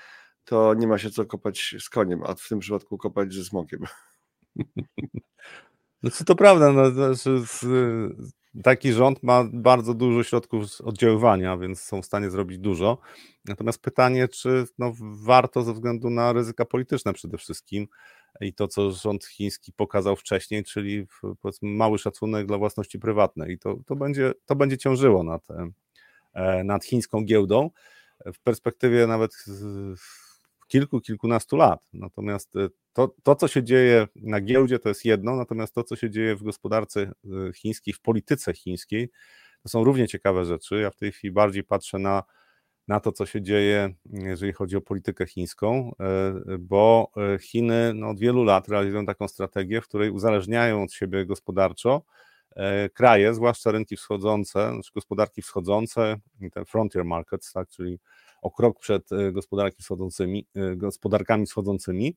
to 0.44 0.74
nie 0.74 0.86
ma 0.86 0.98
się 0.98 1.10
co 1.10 1.24
kopać 1.24 1.74
z 1.80 1.88
koniem, 1.88 2.22
a 2.26 2.34
w 2.34 2.48
tym 2.48 2.58
przypadku 2.58 2.98
kopać 2.98 3.34
ze 3.34 3.44
smokiem. 3.44 3.80
Co 6.12 6.24
to 6.24 6.34
prawda, 6.34 6.72
no, 6.72 6.90
znaczy 6.90 7.42
z, 7.46 7.66
taki 8.62 8.92
rząd 8.92 9.22
ma 9.22 9.44
bardzo 9.52 9.94
dużo 9.94 10.22
środków 10.22 10.80
oddziaływania, 10.84 11.56
więc 11.56 11.80
są 11.80 12.02
w 12.02 12.06
stanie 12.06 12.30
zrobić 12.30 12.58
dużo. 12.58 12.98
Natomiast 13.44 13.82
pytanie, 13.82 14.28
czy 14.28 14.64
no, 14.78 14.92
warto 15.00 15.62
ze 15.62 15.72
względu 15.72 16.10
na 16.10 16.32
ryzyka 16.32 16.64
polityczne 16.64 17.12
przede 17.12 17.38
wszystkim 17.38 17.86
i 18.40 18.54
to, 18.54 18.68
co 18.68 18.90
rząd 18.90 19.24
chiński 19.24 19.72
pokazał 19.72 20.16
wcześniej, 20.16 20.64
czyli 20.64 21.06
mały 21.62 21.98
szacunek 21.98 22.46
dla 22.46 22.58
własności 22.58 22.98
prywatnej. 22.98 23.52
I 23.52 23.58
to, 23.58 23.76
to, 23.86 23.96
będzie, 23.96 24.32
to 24.46 24.56
będzie 24.56 24.78
ciążyło 24.78 25.22
nad, 25.22 25.42
e, 26.34 26.64
nad 26.64 26.84
chińską 26.84 27.24
giełdą. 27.24 27.70
W 28.26 28.40
perspektywie 28.40 29.06
nawet 29.06 29.44
kilku, 30.68 31.00
kilkunastu 31.00 31.56
lat. 31.56 31.88
Natomiast 31.92 32.56
e, 32.56 32.68
to, 32.92 33.14
to, 33.22 33.34
co 33.34 33.48
się 33.48 33.62
dzieje 33.62 34.08
na 34.16 34.40
giełdzie, 34.40 34.78
to 34.78 34.88
jest 34.88 35.04
jedno, 35.04 35.36
natomiast 35.36 35.74
to, 35.74 35.84
co 35.84 35.96
się 35.96 36.10
dzieje 36.10 36.36
w 36.36 36.42
gospodarce 36.42 37.00
e, 37.02 37.52
chińskiej, 37.52 37.94
w 37.94 38.00
polityce 38.00 38.54
chińskiej, 38.54 39.10
to 39.62 39.68
są 39.68 39.84
równie 39.84 40.08
ciekawe 40.08 40.44
rzeczy. 40.44 40.80
Ja 40.80 40.90
w 40.90 40.96
tej 40.96 41.12
chwili 41.12 41.32
bardziej 41.32 41.64
patrzę 41.64 41.98
na, 41.98 42.22
na 42.88 43.00
to, 43.00 43.12
co 43.12 43.26
się 43.26 43.42
dzieje, 43.42 43.94
jeżeli 44.12 44.52
chodzi 44.52 44.76
o 44.76 44.80
politykę 44.80 45.26
chińską, 45.26 45.92
e, 46.00 46.58
bo 46.58 47.10
Chiny 47.40 47.92
no, 47.94 48.08
od 48.08 48.18
wielu 48.18 48.44
lat 48.44 48.68
realizują 48.68 49.06
taką 49.06 49.28
strategię, 49.28 49.80
w 49.80 49.88
której 49.88 50.10
uzależniają 50.10 50.82
od 50.82 50.92
siebie 50.92 51.26
gospodarczo 51.26 52.02
kraje, 52.92 53.34
zwłaszcza 53.34 53.70
rynki 53.70 53.96
wschodzące, 53.96 54.70
znaczy 54.72 54.90
gospodarki 54.94 55.42
wschodzące, 55.42 56.16
te 56.52 56.64
frontier 56.64 57.04
markets, 57.04 57.52
tak, 57.52 57.68
czyli 57.68 57.98
o 58.44 58.50
krok 58.50 58.80
przed 58.80 59.12
e, 59.12 59.32
gospodarki 59.32 59.82
wschodzącymi, 59.82 60.46
e, 60.54 60.76
gospodarkami 60.76 61.46
wschodzącymi. 61.46 62.16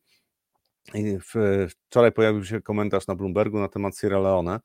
Wczoraj 1.90 2.12
pojawił 2.12 2.46
się 2.46 2.62
komentarz 2.62 3.08
na 3.08 3.16
Bloombergu 3.16 3.60
na 3.60 3.68
temat 3.68 3.98
Sierra 3.98 4.20
Leone, 4.20 4.60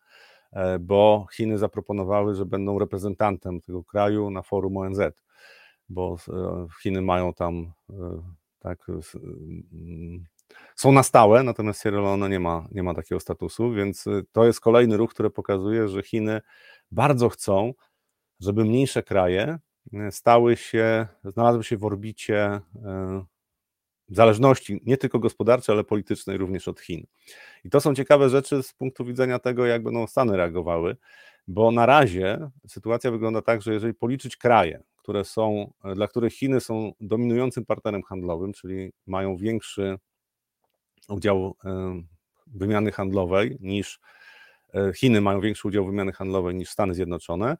e, 0.53 0.79
bo 0.79 1.27
Chiny 1.33 1.59
zaproponowały, 1.59 2.35
że 2.35 2.47
będą 2.47 2.79
reprezentantem 2.79 3.61
tego 3.61 3.85
kraju 3.85 4.31
na 4.31 4.43
forum 4.43 4.77
ONZ, 4.77 5.01
bo 5.89 6.17
Chiny 6.83 7.03
mają 7.03 7.35
tam 7.35 7.73
tak 8.59 8.87
są 10.77 10.93
na 10.93 11.03
stałe, 11.03 11.43
natomiast 11.43 11.83
Sierra 11.83 12.01
Leone 12.01 12.29
nie 12.29 12.41
ma, 12.41 12.69
nie 12.73 12.83
ma 12.83 12.95
takiego 12.95 13.21
statusu, 13.21 13.73
więc 13.73 14.05
to 14.33 14.45
jest 14.45 14.61
kolejny 14.61 14.97
ruch, 14.97 15.11
który 15.11 15.31
pokazuje, 15.31 15.89
że 15.89 16.03
Chiny 16.03 16.41
bardzo 16.91 17.29
chcą, 17.29 17.75
żeby 18.41 18.65
mniejsze 18.65 19.03
kraje 19.03 19.59
stały 20.11 20.57
się, 20.57 21.07
znalazły 21.25 21.65
się 21.65 21.77
w 21.77 21.85
orbicie 21.85 22.61
e, 22.85 23.25
zależności 24.09 24.81
nie 24.87 24.97
tylko 24.97 25.19
gospodarczej, 25.19 25.73
ale 25.73 25.85
politycznej 25.85 26.37
również 26.37 26.69
od 26.69 26.81
Chin. 26.81 27.07
I 27.65 27.71
to 27.71 27.81
są 27.81 27.95
ciekawe 27.95 28.29
rzeczy 28.29 28.63
z 28.63 28.73
punktu 28.73 29.05
widzenia 29.05 29.39
tego, 29.39 29.67
jak 29.67 29.83
będą 29.83 30.07
Stany 30.07 30.37
reagowały, 30.37 30.97
bo 31.49 31.71
na 31.71 31.87
razie 31.87 32.51
sytuacja 32.69 33.11
wygląda 33.11 33.43
tak, 33.43 33.63
że 33.63 33.73
jeżeli 33.73 33.95
policzyć 33.95 34.37
kraje, 34.37 34.83
które 35.03 35.25
są, 35.25 35.73
dla 35.95 36.09
których 36.09 36.33
Chiny 36.33 36.61
są 36.61 36.93
dominującym 37.01 37.65
partnerem 37.65 38.03
handlowym, 38.03 38.53
czyli 38.53 38.93
mają 39.07 39.37
większy 39.37 39.99
udział 41.09 41.57
e, 41.65 42.03
wymiany 42.47 42.93
handlowej 42.93 43.57
niż 43.61 44.01
e, 44.75 44.93
Chiny 44.93 45.21
mają 45.21 45.41
większy 45.41 45.69
udział 45.69 45.87
wymiany 45.87 46.13
handlowej 46.13 46.55
niż 46.55 46.71
Stany 46.71 46.95
Zjednoczone, 46.95 47.57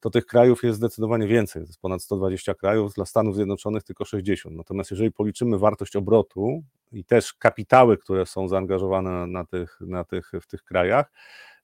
to 0.00 0.10
tych 0.10 0.26
krajów 0.26 0.62
jest 0.62 0.78
zdecydowanie 0.78 1.26
więcej. 1.26 1.62
To 1.62 1.66
jest 1.66 1.80
ponad 1.80 2.02
120 2.02 2.54
krajów, 2.54 2.94
dla 2.94 3.06
Stanów 3.06 3.34
Zjednoczonych 3.34 3.82
tylko 3.82 4.04
60. 4.04 4.56
Natomiast 4.56 4.90
jeżeli 4.90 5.12
policzymy 5.12 5.58
wartość 5.58 5.96
obrotu 5.96 6.62
i 6.92 7.04
też 7.04 7.34
kapitały, 7.34 7.98
które 7.98 8.26
są 8.26 8.48
zaangażowane 8.48 9.26
na 9.26 9.44
tych, 9.44 9.78
na 9.80 10.04
tych, 10.04 10.32
w 10.42 10.46
tych 10.46 10.64
krajach, 10.64 11.12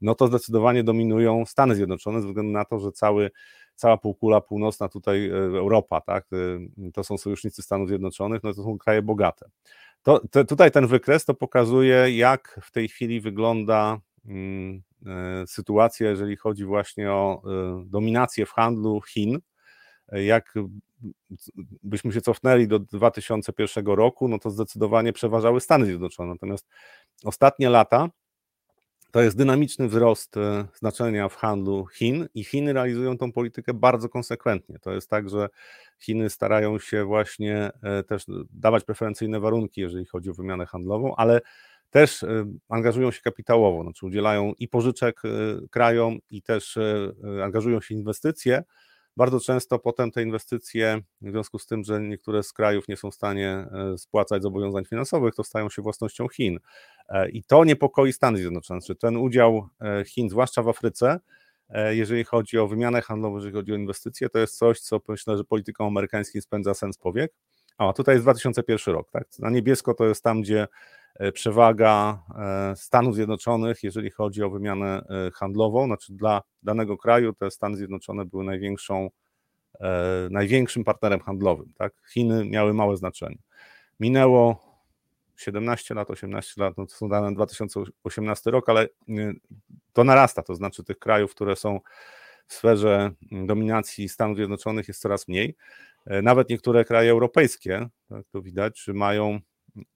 no 0.01 0.15
to 0.15 0.27
zdecydowanie 0.27 0.85
dominują 0.85 1.47
Stany 1.47 1.75
Zjednoczone, 1.75 2.21
ze 2.21 2.27
względu 2.27 2.53
na 2.53 2.65
to, 2.65 2.79
że 2.79 2.93
cały, 2.93 3.31
cała 3.75 3.97
półkula 3.97 4.41
północna, 4.41 4.89
tutaj 4.89 5.29
e, 5.29 5.33
Europa, 5.35 6.01
tak, 6.01 6.27
e, 6.33 6.91
to 6.93 7.05
są 7.05 7.19
sojusznicy 7.19 7.63
Stanów 7.63 7.89
Zjednoczonych, 7.89 8.43
no 8.43 8.55
to 8.55 8.63
są 8.63 8.79
kraje 8.79 9.03
bogate. 9.03 9.51
To, 10.03 10.21
tutaj 10.49 10.71
ten 10.71 10.87
wykres 10.87 11.25
to 11.25 11.35
pokazuje, 11.35 12.17
jak 12.17 12.61
w 12.63 12.71
tej 12.71 12.89
chwili 12.89 13.21
wygląda. 13.21 14.01
Hmm, 14.27 14.83
E, 15.07 15.47
sytuację, 15.47 16.09
jeżeli 16.09 16.37
chodzi 16.37 16.65
właśnie 16.65 17.13
o 17.13 17.43
dominację 17.87 18.47
w 18.47 18.51
handlu 18.51 19.01
Chin. 19.01 19.39
Jak 20.13 20.55
byśmy 21.83 22.13
się 22.13 22.21
cofnęli 22.21 22.69
do 22.69 22.79
2001 22.79 23.87
roku, 23.87 24.29
no 24.29 24.39
to 24.39 24.51
zdecydowanie 24.51 25.13
przeważały 25.13 25.61
Stany 25.61 25.87
Zjednoczone. 25.87 26.33
Natomiast 26.33 26.69
ostatnie 27.25 27.71
lata 27.71 28.09
to 29.11 29.23
jest 29.23 29.37
dynamiczny 29.37 29.89
wzrost 29.89 30.35
znaczenia 30.75 31.29
w 31.29 31.37
handlu 31.37 31.87
Chin 31.87 32.29
i 32.35 32.45
Chiny 32.45 32.73
realizują 32.73 33.19
tą 33.19 33.33
politykę 33.33 33.75
bardzo 33.75 34.09
konsekwentnie. 34.09 34.79
To 34.79 34.93
jest 34.93 35.11
tak, 35.11 35.31
że 35.31 35.49
Chiny 35.99 36.31
starają 36.31 36.79
się 36.79 37.05
właśnie 37.05 37.71
też 38.09 38.25
dawać 38.51 38.85
preferencyjne 38.85 39.41
warunki, 39.41 39.81
jeżeli 39.81 40.07
chodzi 40.07 40.31
o 40.31 40.35
wymianę 40.35 40.67
handlową, 40.67 41.17
ale 41.17 41.41
też 41.91 42.23
y, 42.23 42.47
angażują 42.69 43.11
się 43.11 43.21
kapitałowo, 43.21 43.83
znaczy 43.83 44.07
udzielają 44.07 44.53
i 44.59 44.69
pożyczek 44.69 45.23
krajom, 45.71 46.19
i 46.31 46.43
też 46.43 46.79
angażują 47.45 47.81
się 47.81 47.95
w 47.95 47.99
inwestycje. 47.99 48.63
Bardzo 49.19 49.41
często 49.41 49.79
potem 49.79 50.11
te 50.11 50.23
inwestycje, 50.23 51.01
w 51.21 51.31
związku 51.31 51.59
z 51.59 51.67
tym, 51.67 51.85
że 51.85 52.01
niektóre 52.01 52.43
z 52.43 52.53
krajów 52.53 52.89
nie 52.89 52.97
są 52.97 53.11
w 53.11 53.15
stanie 53.15 53.67
spłacać 53.97 54.43
zobowiązań 54.43 54.85
finansowych, 54.85 55.35
to 55.35 55.45
stają 55.45 55.71
się 55.71 55.83
własnością 55.83 56.29
Chin. 56.29 56.59
E, 57.09 57.29
I 57.29 57.43
to 57.43 57.65
niepokoi 57.65 58.13
Stany 58.13 58.39
Zjednoczone. 58.39 58.81
Czy 58.81 58.97
ten 58.97 59.17
udział 59.17 59.69
e, 59.81 60.05
Chin, 60.05 60.31
zwłaszcza 60.31 60.63
w 60.63 60.69
Afryce, 60.69 61.21
e, 61.69 61.97
jeżeli 61.97 62.25
chodzi 62.25 62.59
o 62.59 62.69
wymianę 62.69 63.03
handlową, 63.03 63.37
jeżeli 63.37 63.55
chodzi 63.55 63.73
o 63.73 63.77
inwestycje, 63.77 64.29
to 64.29 64.39
jest 64.39 64.59
coś, 64.59 64.81
co 64.81 65.01
myślę, 65.09 65.37
że 65.37 65.45
polityką 65.45 65.87
amerykańskim 65.87 66.43
spędza 66.43 66.75
sens 66.75 66.99
powiek. 66.99 67.33
A 67.79 67.93
tutaj 67.93 68.15
jest 68.15 68.25
2001 68.25 68.95
rok. 68.95 69.11
Tak? 69.11 69.27
Na 69.39 69.51
niebiesko 69.51 69.95
to 69.95 70.05
jest 70.05 70.25
tam, 70.25 70.43
gdzie 70.43 70.63
E, 70.63 70.67
przewaga 71.35 72.23
e, 72.39 72.77
Stanów 72.77 73.15
Zjednoczonych, 73.15 73.83
jeżeli 73.83 74.11
chodzi 74.11 74.43
o 74.43 74.51
wymianę 74.51 75.03
e, 75.27 75.31
handlową, 75.31 75.87
znaczy 75.87 76.13
dla 76.13 76.43
danego 76.63 76.99
kraju 76.99 77.33
te 77.33 77.51
Stany 77.51 77.77
Zjednoczone 77.77 78.25
były 78.25 78.45
największą, 78.45 79.11
największym 80.31 80.85
partnerem 80.85 81.21
handlowym. 81.21 81.73
Tak? 81.79 81.93
Chiny 82.13 82.45
miały 82.45 82.75
małe 82.75 82.97
znaczenie. 82.97 83.39
Minęło 84.01 84.69
17 85.37 85.95
lat, 85.95 86.11
18 86.11 86.63
lat, 86.63 86.75
no 86.77 86.87
to 86.87 86.95
są 86.95 87.09
dane 87.09 87.35
2018 87.35 88.51
rok, 88.51 88.69
ale 88.69 88.89
to 89.93 90.05
narasta, 90.05 90.43
to 90.43 90.55
znaczy 90.55 90.85
tych 90.85 90.99
krajów, 90.99 91.35
które 91.35 91.57
są 91.57 91.81
w 92.47 92.55
sferze 92.55 93.11
dominacji 93.33 94.09
Stanów 94.09 94.37
Zjednoczonych 94.37 94.89
jest 94.89 95.01
coraz 95.01 95.29
mniej. 95.29 95.57
Nawet 96.07 96.51
niektóre 96.51 96.85
kraje 96.85 97.11
europejskie, 97.11 97.89
tak 98.09 98.27
to 98.33 98.43
widać, 98.43 98.87
mają 98.95 99.41
E, 99.41 99.41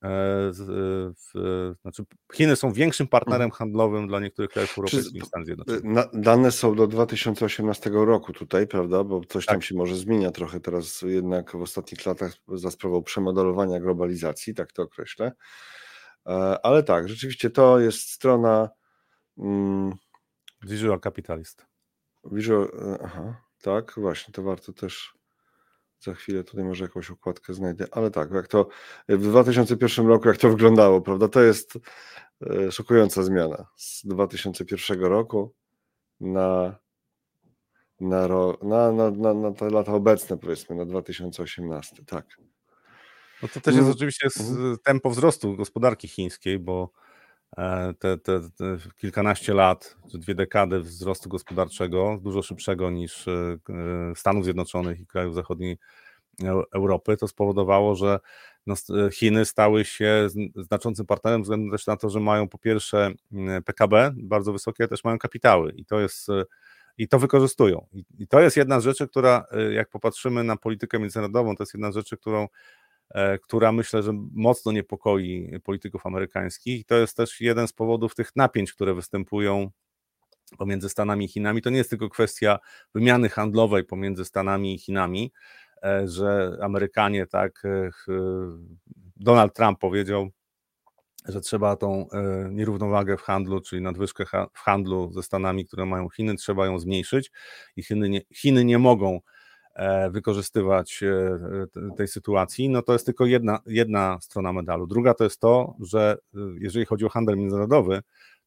w, 0.03 1.75
znaczy 1.83 2.05
Chiny 2.35 2.57
są 2.57 2.73
większym 2.73 3.07
partnerem 3.07 3.43
mhm. 3.43 3.59
handlowym 3.59 4.09
dla 4.09 4.21
niektórych 4.21 4.51
krajów 4.51 4.79
europejskich 4.79 5.15
niż 5.15 5.25
Stanów 5.25 5.47
Zjednoczonych. 5.47 6.07
Dane 6.13 6.53
są 6.53 6.75
do 6.75 6.87
2018 6.87 7.91
roku 7.93 8.33
tutaj, 8.33 8.67
prawda? 8.67 9.05
Bo 9.05 9.21
coś 9.29 9.47
tak. 9.47 9.55
tam 9.55 9.63
się 9.63 9.75
może 9.75 9.97
zmienia 9.97 10.31
trochę 10.31 10.61
teraz 10.61 11.03
jednak 11.03 11.57
w 11.57 11.63
ostatnich 11.63 12.07
latach 12.07 12.33
za 12.49 12.71
sprawą 12.71 13.03
przemodelowania 13.03 13.81
globalizacji, 13.81 14.55
tak 14.55 14.73
to 14.73 14.83
określę. 14.83 15.33
E, 16.27 16.33
ale 16.67 16.83
tak, 16.83 17.09
rzeczywiście 17.09 17.51
to 17.51 17.81
jest 17.81 18.11
strona 18.11 18.69
Mm. 19.39 19.93
Visual 20.63 21.01
Capitalist. 21.01 21.67
Visual, 22.25 22.71
e, 22.83 22.99
aha, 23.03 23.43
tak, 23.63 23.95
właśnie, 23.97 24.33
to 24.33 24.43
warto 24.43 24.73
też 24.73 25.15
za 26.05 26.15
chwilę 26.15 26.45
tutaj 26.45 26.65
może 26.65 26.85
jakąś 26.85 27.11
układkę 27.11 27.55
znajdę, 27.55 27.87
ale 27.91 28.11
tak, 28.11 28.31
jak 28.31 28.49
to 28.49 28.69
w 29.09 29.23
2001 29.23 30.07
roku, 30.07 30.29
jak 30.29 30.37
to 30.37 30.49
wyglądało, 30.49 31.01
prawda, 31.01 31.29
to 31.29 31.43
jest 31.43 31.79
e, 32.47 32.73
szokująca 32.73 33.23
zmiana 33.23 33.67
z 33.77 34.07
2001 34.07 35.01
roku 35.01 35.55
na, 36.21 36.79
na, 38.01 38.29
na, 38.63 38.93
na, 38.93 39.11
na, 39.11 39.35
na 39.35 39.53
te 39.53 39.71
lata 39.71 39.93
obecne, 39.93 40.39
powiedzmy, 40.39 40.77
na 40.77 40.85
2018, 40.85 42.05
tak. 42.05 42.27
No 43.43 43.49
to 43.49 43.61
też 43.61 43.75
jest 43.75 43.87
mm. 43.87 43.93
oczywiście 43.93 44.29
mhm. 44.41 44.79
tempo 44.85 45.11
wzrostu 45.11 45.57
gospodarki 45.57 46.09
chińskiej, 46.09 46.59
bo 46.59 46.91
e, 46.99 47.02
te, 47.99 48.19
te, 48.19 48.41
te, 48.41 48.77
kilkanaście 48.97 49.55
lat, 49.55 49.97
czy 50.11 50.19
dwie 50.19 50.35
dekady 50.35 50.81
wzrostu 50.81 51.29
gospodarczego, 51.29 52.19
dużo 52.23 52.43
szybszego 52.43 52.91
niż 52.91 53.29
e, 53.29 53.59
Stanów 54.15 54.45
Zjednoczonych 54.45 55.01
i 55.01 55.07
krajów 55.07 55.35
zachodniej 55.35 55.79
Europy, 56.75 57.17
to 57.17 57.29
spowodowało, 57.29 57.95
że 57.95 58.19
no, 58.67 58.75
Chiny 59.13 59.45
stały 59.45 59.85
się 59.85 60.29
znaczącym 60.57 61.07
partnerem, 61.07 61.43
względem 61.43 61.71
też 61.71 61.87
na 61.87 61.97
to, 61.97 62.11
że 62.11 62.21
mają 62.21 62.49
po 62.49 62.59
pierwsze 62.59 63.11
PKB 63.65 64.13
bardzo 64.17 64.53
wysokie, 64.53 64.89
też 64.89 65.05
mają 65.05 65.19
kapitały 65.19 65.73
i 65.77 65.85
to 65.85 66.01
jest 66.01 66.29
i 66.99 67.09
to 67.09 67.19
wykorzystują. 67.19 67.87
I, 68.19 68.29
to 68.29 68.41
jest 68.41 68.57
jedna 68.57 68.81
z 68.81 68.85
rzeczy, 68.85 69.09
która, 69.09 69.45
e, 69.51 69.73
jak 69.73 69.89
popatrzymy 69.89 70.45
na 70.45 70.57
politykę 70.57 70.99
międzynarodową, 70.99 71.57
to 71.57 71.63
jest 71.63 71.75
jedna 71.75 71.93
z 71.93 71.95
rzeczy, 71.95 72.17
którą 72.17 72.43
E, 72.43 72.49
która 73.43 73.73
myślę, 73.73 74.03
że 74.03 74.13
mocno 74.33 74.73
niepokoi 74.73 75.61
polityków 75.65 76.07
amerykańskich. 76.07 76.81
I 76.81 76.85
to 76.85 76.95
jest 76.95 77.17
też 77.17 77.41
jeden 77.41 77.69
z 77.69 77.73
powodów 77.73 78.15
tych 78.15 78.37
napięć, 78.37 78.73
które 78.73 78.95
występują 78.95 79.71
pomiędzy 80.59 80.89
Stanami 80.89 81.25
i 81.25 81.29
Chinami. 81.29 81.63
To 81.63 81.71
nie 81.71 81.79
jest 81.79 81.91
tylko 81.91 82.09
kwestia 82.09 82.59
wymiany 82.95 83.29
handlowej 83.29 83.85
pomiędzy 83.85 84.25
Stanami 84.25 84.75
i 84.75 84.79
Chinami, 84.79 85.33
e, 85.85 86.09
że 86.09 86.59
Amerykanie, 86.63 87.27
tak, 87.27 87.63
e, 87.65 87.91
Donald 89.17 89.55
Trump 89.55 89.79
powiedział, 89.79 90.29
że 91.29 91.41
trzeba 91.41 91.77
tą 91.77 92.07
nierównowagę 92.51 93.17
w 93.17 93.23
handlu, 93.23 93.61
czyli 93.61 93.83
nadwyżkę 93.83 94.25
w 94.53 94.59
handlu 94.59 95.13
ze 95.13 95.23
Stanami, 95.23 95.67
które 95.67 95.87
mają 95.87 96.09
Chiny, 96.09 96.37
trzeba 96.37 96.67
ją 96.67 96.79
zmniejszyć 96.79 97.31
i 97.77 97.83
Chiny 97.83 98.09
nie, 98.09 98.21
Chiny 98.35 98.65
nie 98.65 98.79
mogą 98.79 99.21
E, 99.21 99.21
wykorzystywać 100.11 101.03
e, 101.03 101.97
tej 101.97 102.09
sytuacji, 102.09 102.69
no 102.69 102.83
to 102.83 102.93
jest 102.93 103.07
tylko 103.07 103.27
jedna, 103.27 103.61
jedna 103.67 104.19
strona 104.21 104.53
medalu. 104.53 104.87
Druga 104.87 105.15
to 105.15 105.25
jest 105.25 105.41
to, 105.41 105.77
że 105.81 106.19
e, 106.35 106.39
jeżeli 106.59 106.87
chodzi 106.87 107.05
o 107.05 107.09
handel 107.09 107.37
międzynarodowy, 107.37 108.03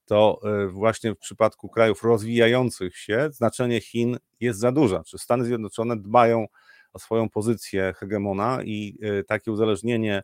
to 0.06 0.42
właśnie 0.70 1.14
w 1.14 1.18
przypadku 1.18 1.70
krajów 1.70 2.04
rozwijających 2.04 2.98
się 2.98 3.30
znaczenie 3.32 3.82
Chin 3.82 4.18
jest 4.40 4.60
za 4.60 4.72
duże. 4.72 5.02
Czy 5.06 5.18
Stany 5.18 5.46
Zjednoczone 5.46 5.98
dbają 5.98 6.46
o 6.94 7.00
swoją 7.00 7.30
pozycję 7.30 7.94
hegemona 7.98 8.64
i 8.64 8.98
takie 9.28 9.52
uzależnienie 9.52 10.24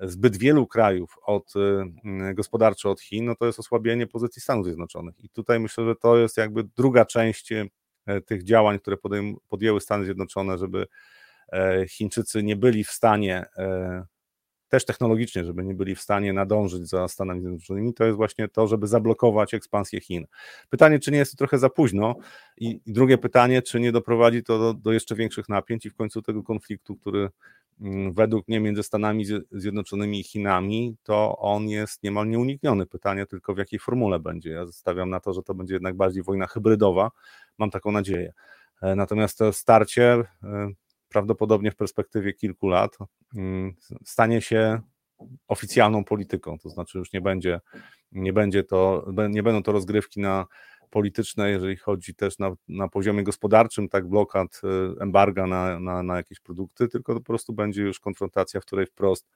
zbyt 0.00 0.36
wielu 0.36 0.66
krajów 0.66 1.16
od, 1.22 1.52
gospodarczo 2.34 2.90
od 2.90 3.00
Chin, 3.00 3.24
no 3.24 3.34
to 3.34 3.46
jest 3.46 3.58
osłabienie 3.58 4.06
pozycji 4.06 4.42
Stanów 4.42 4.66
Zjednoczonych. 4.66 5.24
I 5.24 5.28
tutaj 5.28 5.60
myślę, 5.60 5.84
że 5.84 5.96
to 5.96 6.16
jest 6.16 6.36
jakby 6.36 6.64
druga 6.64 7.04
część 7.04 7.52
E, 7.52 7.66
tych 8.26 8.44
działań, 8.44 8.78
które 8.78 8.96
podjęły 9.48 9.80
Stany 9.80 10.04
Zjednoczone, 10.04 10.58
żeby 10.58 10.86
e, 11.52 11.84
Chińczycy 11.88 12.42
nie 12.42 12.56
byli 12.56 12.84
w 12.84 12.90
stanie, 12.90 13.44
e, 13.56 14.04
też 14.68 14.84
technologicznie, 14.84 15.44
żeby 15.44 15.64
nie 15.64 15.74
byli 15.74 15.94
w 15.94 16.00
stanie 16.00 16.32
nadążyć 16.32 16.88
za 16.88 17.08
Stanami 17.08 17.40
Zjednoczonymi, 17.40 17.94
to 17.94 18.04
jest 18.04 18.16
właśnie 18.16 18.48
to, 18.48 18.66
żeby 18.66 18.86
zablokować 18.86 19.54
ekspansję 19.54 20.00
Chin. 20.00 20.26
Pytanie, 20.70 20.98
czy 20.98 21.10
nie 21.10 21.18
jest 21.18 21.30
to 21.30 21.36
trochę 21.36 21.58
za 21.58 21.70
późno? 21.70 22.16
I, 22.56 22.80
drugie 22.86 23.18
pytanie, 23.18 23.62
czy 23.62 23.80
nie 23.80 23.92
doprowadzi 23.92 24.42
to 24.42 24.58
do, 24.58 24.74
do 24.74 24.92
jeszcze 24.92 25.14
większych 25.14 25.48
napięć 25.48 25.86
i 25.86 25.90
w 25.90 25.94
końcu 25.94 26.22
tego 26.22 26.42
konfliktu, 26.42 26.96
który 26.96 27.28
według 28.12 28.48
mnie 28.48 28.60
między 28.60 28.82
Stanami 28.82 29.24
Zjednoczonymi 29.52 30.20
i 30.20 30.24
Chinami, 30.24 30.96
to 31.02 31.38
on 31.38 31.68
jest 31.68 32.02
niemal 32.02 32.28
nieunikniony. 32.28 32.86
Pytanie 32.86 33.26
tylko 33.26 33.54
w 33.54 33.58
jakiej 33.58 33.78
formule 33.78 34.18
będzie. 34.18 34.50
Ja 34.50 34.66
stawiam 34.66 35.10
na 35.10 35.20
to, 35.20 35.32
że 35.32 35.42
to 35.42 35.54
będzie 35.54 35.74
jednak 35.74 35.96
bardziej 35.96 36.22
wojna 36.22 36.46
hybrydowa, 36.46 37.10
Mam 37.58 37.70
taką 37.70 37.92
nadzieję. 37.92 38.32
E, 38.82 38.94
natomiast 38.94 39.38
to 39.38 39.52
starcie 39.52 40.24
e, 40.42 40.70
prawdopodobnie 41.08 41.70
w 41.70 41.76
perspektywie 41.76 42.32
kilku 42.32 42.68
lat 42.68 42.98
mm, 43.36 43.74
stanie 44.04 44.40
się 44.40 44.80
oficjalną 45.48 46.04
polityką, 46.04 46.58
to 46.58 46.68
znaczy 46.68 46.98
już 46.98 47.12
nie 47.12 47.20
będzie, 47.20 47.60
nie 48.12 48.32
będzie 48.32 48.64
to, 48.64 49.06
nie 49.30 49.42
będą 49.42 49.62
to 49.62 49.72
rozgrywki 49.72 50.20
na 50.20 50.46
polityczne, 50.90 51.50
jeżeli 51.50 51.76
chodzi 51.76 52.14
też 52.14 52.38
na, 52.38 52.52
na 52.68 52.88
poziomie 52.88 53.22
gospodarczym, 53.22 53.88
tak 53.88 54.08
blokad, 54.08 54.60
e, 54.64 55.02
embarga 55.02 55.46
na, 55.46 55.80
na, 55.80 56.02
na 56.02 56.16
jakieś 56.16 56.40
produkty, 56.40 56.88
tylko 56.88 57.14
po 57.14 57.20
prostu 57.20 57.52
będzie 57.52 57.82
już 57.82 58.00
konfrontacja, 58.00 58.60
w 58.60 58.64
której 58.64 58.86
wprost 58.86 59.28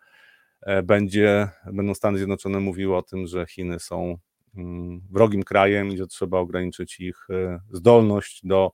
będzie, 0.84 1.48
będą 1.72 1.94
Stany 1.94 2.18
Zjednoczone 2.18 2.60
mówiły 2.60 2.96
o 2.96 3.02
tym, 3.02 3.26
że 3.26 3.46
Chiny 3.46 3.80
są 3.80 4.18
Mm, 4.56 5.00
wrogim 5.10 5.42
krajem 5.42 5.88
i 5.88 5.96
że 5.96 6.06
trzeba 6.06 6.38
ograniczyć 6.38 7.00
ich 7.00 7.26
e, 7.30 7.60
zdolność 7.70 8.46
do 8.46 8.72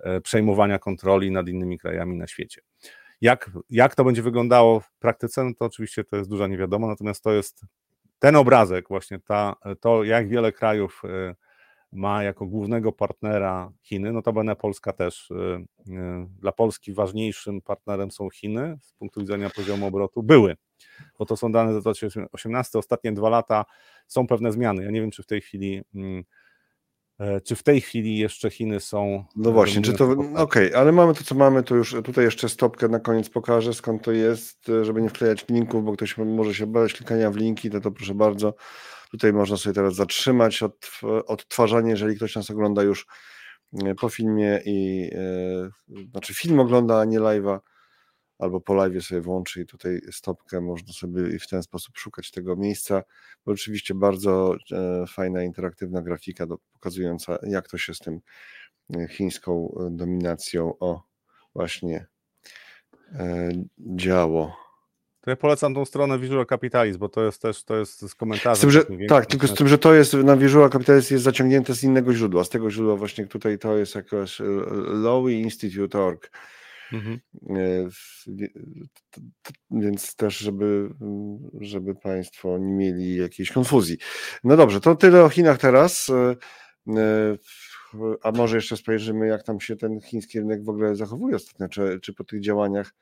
e, 0.00 0.20
przejmowania 0.20 0.78
kontroli 0.78 1.30
nad 1.30 1.48
innymi 1.48 1.78
krajami 1.78 2.16
na 2.16 2.26
świecie. 2.26 2.62
Jak, 3.20 3.50
jak 3.70 3.94
to 3.94 4.04
będzie 4.04 4.22
wyglądało 4.22 4.80
w 4.80 4.92
praktyce, 4.98 5.44
no 5.44 5.50
to 5.58 5.64
oczywiście 5.64 6.04
to 6.04 6.16
jest 6.16 6.30
duża 6.30 6.46
niewiadoma, 6.46 6.86
natomiast 6.86 7.24
to 7.24 7.32
jest 7.32 7.64
ten 8.18 8.36
obrazek, 8.36 8.88
właśnie 8.88 9.18
ta, 9.18 9.54
to 9.80 10.04
jak 10.04 10.28
wiele 10.28 10.52
krajów 10.52 11.02
e, 11.04 11.34
ma 11.92 12.22
jako 12.22 12.46
głównego 12.46 12.92
partnera 12.92 13.72
Chiny, 13.82 14.12
no 14.12 14.22
to 14.22 14.32
będę 14.32 14.56
Polska 14.56 14.92
też. 14.92 15.32
Dla 16.40 16.52
Polski 16.52 16.92
ważniejszym 16.92 17.60
partnerem 17.60 18.10
są 18.10 18.30
Chiny 18.30 18.78
z 18.82 18.92
punktu 18.92 19.20
widzenia 19.20 19.50
poziomu 19.50 19.86
obrotu. 19.86 20.22
Były 20.22 20.56
bo 21.18 21.26
to 21.26 21.36
są 21.36 21.52
dane 21.52 21.72
za 21.72 21.80
2018. 21.80 22.78
Ostatnie 22.78 23.12
dwa 23.12 23.28
lata 23.28 23.64
są 24.06 24.26
pewne 24.26 24.52
zmiany. 24.52 24.84
Ja 24.84 24.90
nie 24.90 25.00
wiem, 25.00 25.10
czy 25.10 25.22
w 25.22 25.26
tej 25.26 25.40
chwili. 25.40 25.82
E, 27.18 27.40
czy 27.40 27.56
w 27.56 27.62
tej 27.62 27.80
chwili 27.80 28.18
jeszcze 28.18 28.50
Chiny 28.50 28.80
są. 28.80 29.24
No 29.36 29.52
właśnie, 29.52 29.82
czy 29.82 29.92
to. 29.92 30.10
Okej, 30.10 30.36
okay, 30.36 30.76
ale 30.76 30.92
mamy 30.92 31.14
to, 31.14 31.24
co 31.24 31.34
mamy, 31.34 31.62
to 31.62 31.74
już 31.74 31.96
tutaj 32.04 32.24
jeszcze 32.24 32.48
stopkę 32.48 32.88
na 32.88 33.00
koniec 33.00 33.30
pokażę, 33.30 33.74
skąd 33.74 34.02
to 34.02 34.12
jest, 34.12 34.66
żeby 34.82 35.02
nie 35.02 35.08
wklejać 35.08 35.48
linków, 35.48 35.84
bo 35.84 35.92
ktoś 35.92 36.18
może 36.18 36.54
się 36.54 36.66
bać 36.66 36.92
klikania 36.92 37.30
w 37.30 37.36
linki, 37.36 37.70
to, 37.70 37.80
to 37.80 37.90
proszę 37.90 38.14
bardzo. 38.14 38.54
Tutaj 39.10 39.32
można 39.32 39.56
sobie 39.56 39.74
teraz 39.74 39.94
zatrzymać 39.94 40.60
odtwarzanie, 41.26 41.90
jeżeli 41.90 42.16
ktoś 42.16 42.36
nas 42.36 42.50
ogląda 42.50 42.82
już 42.82 43.06
e, 43.84 43.94
po 43.94 44.08
filmie 44.08 44.60
i 44.64 45.00
yy, 45.88 46.04
znaczy 46.10 46.34
film 46.34 46.60
ogląda, 46.60 47.00
a 47.00 47.04
nie 47.04 47.20
live'a 47.20 47.58
albo 48.42 48.60
po 48.60 48.74
live 48.74 49.04
sobie 49.04 49.20
włączy 49.20 49.60
i 49.60 49.66
tutaj 49.66 50.00
stopkę 50.12 50.60
można 50.60 50.92
sobie 50.92 51.36
i 51.36 51.38
w 51.38 51.48
ten 51.48 51.62
sposób 51.62 51.98
szukać 51.98 52.30
tego 52.30 52.56
miejsca, 52.56 53.02
bo 53.46 53.52
oczywiście 53.52 53.94
bardzo 53.94 54.54
e, 54.72 55.06
fajna, 55.06 55.42
interaktywna 55.42 56.02
grafika 56.02 56.46
do, 56.46 56.58
pokazująca 56.72 57.38
jak 57.42 57.68
to 57.68 57.78
się 57.78 57.94
z 57.94 57.98
tym 57.98 58.20
e, 58.94 59.08
chińską 59.08 59.74
e, 59.80 59.90
dominacją 59.90 60.78
o 60.78 61.02
właśnie 61.54 62.06
działo. 63.78 64.56
To 65.20 65.30
ja 65.30 65.36
polecam 65.36 65.74
tą 65.74 65.84
stronę 65.84 66.18
Visual 66.18 66.46
Capitalism, 66.46 66.98
bo 66.98 67.08
to 67.08 67.24
jest 67.24 67.42
też 67.42 67.64
to 67.64 67.76
jest 67.76 68.00
z 68.10 68.14
komentarzem. 68.14 68.56
Z 68.56 68.60
tym, 68.60 68.70
że, 68.70 69.06
tak, 69.08 69.26
tylko 69.26 69.46
z 69.46 69.54
tym, 69.54 69.68
że 69.68 69.78
to 69.78 69.94
jest 69.94 70.14
na 70.14 70.36
Visual 70.36 70.70
Capitalism 70.70 71.14
jest 71.14 71.24
zaciągnięte 71.24 71.74
z 71.74 71.82
innego 71.82 72.14
źródła. 72.14 72.44
Z 72.44 72.48
tego 72.48 72.70
źródła 72.70 72.96
właśnie 72.96 73.26
tutaj 73.26 73.58
to 73.58 73.76
jest 73.76 73.94
jakoś 73.94 74.40
Lowy 74.86 75.32
Institute.org 75.32 76.30
Mhm. 76.92 77.20
E, 77.50 77.88
więc 79.70 80.16
też, 80.16 80.38
żeby, 80.38 80.90
żeby 81.60 81.94
Państwo 81.94 82.58
nie 82.58 82.72
mieli 82.72 83.16
jakiejś 83.16 83.52
konfuzji. 83.52 83.96
No 84.44 84.56
dobrze, 84.56 84.80
to 84.80 84.94
tyle 84.94 85.24
o 85.24 85.28
Chinach 85.28 85.58
teraz. 85.58 86.10
E, 86.10 86.36
e, 86.96 87.36
a 88.22 88.32
może 88.32 88.56
jeszcze 88.56 88.76
spojrzymy, 88.76 89.26
jak 89.26 89.42
tam 89.42 89.60
się 89.60 89.76
ten 89.76 90.00
chiński 90.00 90.40
rynek 90.40 90.64
w 90.64 90.68
ogóle 90.68 90.96
zachowuje 90.96 91.36
ostatnio, 91.36 91.68
czy, 91.68 92.00
czy 92.02 92.14
po 92.14 92.24
tych 92.24 92.40
działaniach 92.40 92.94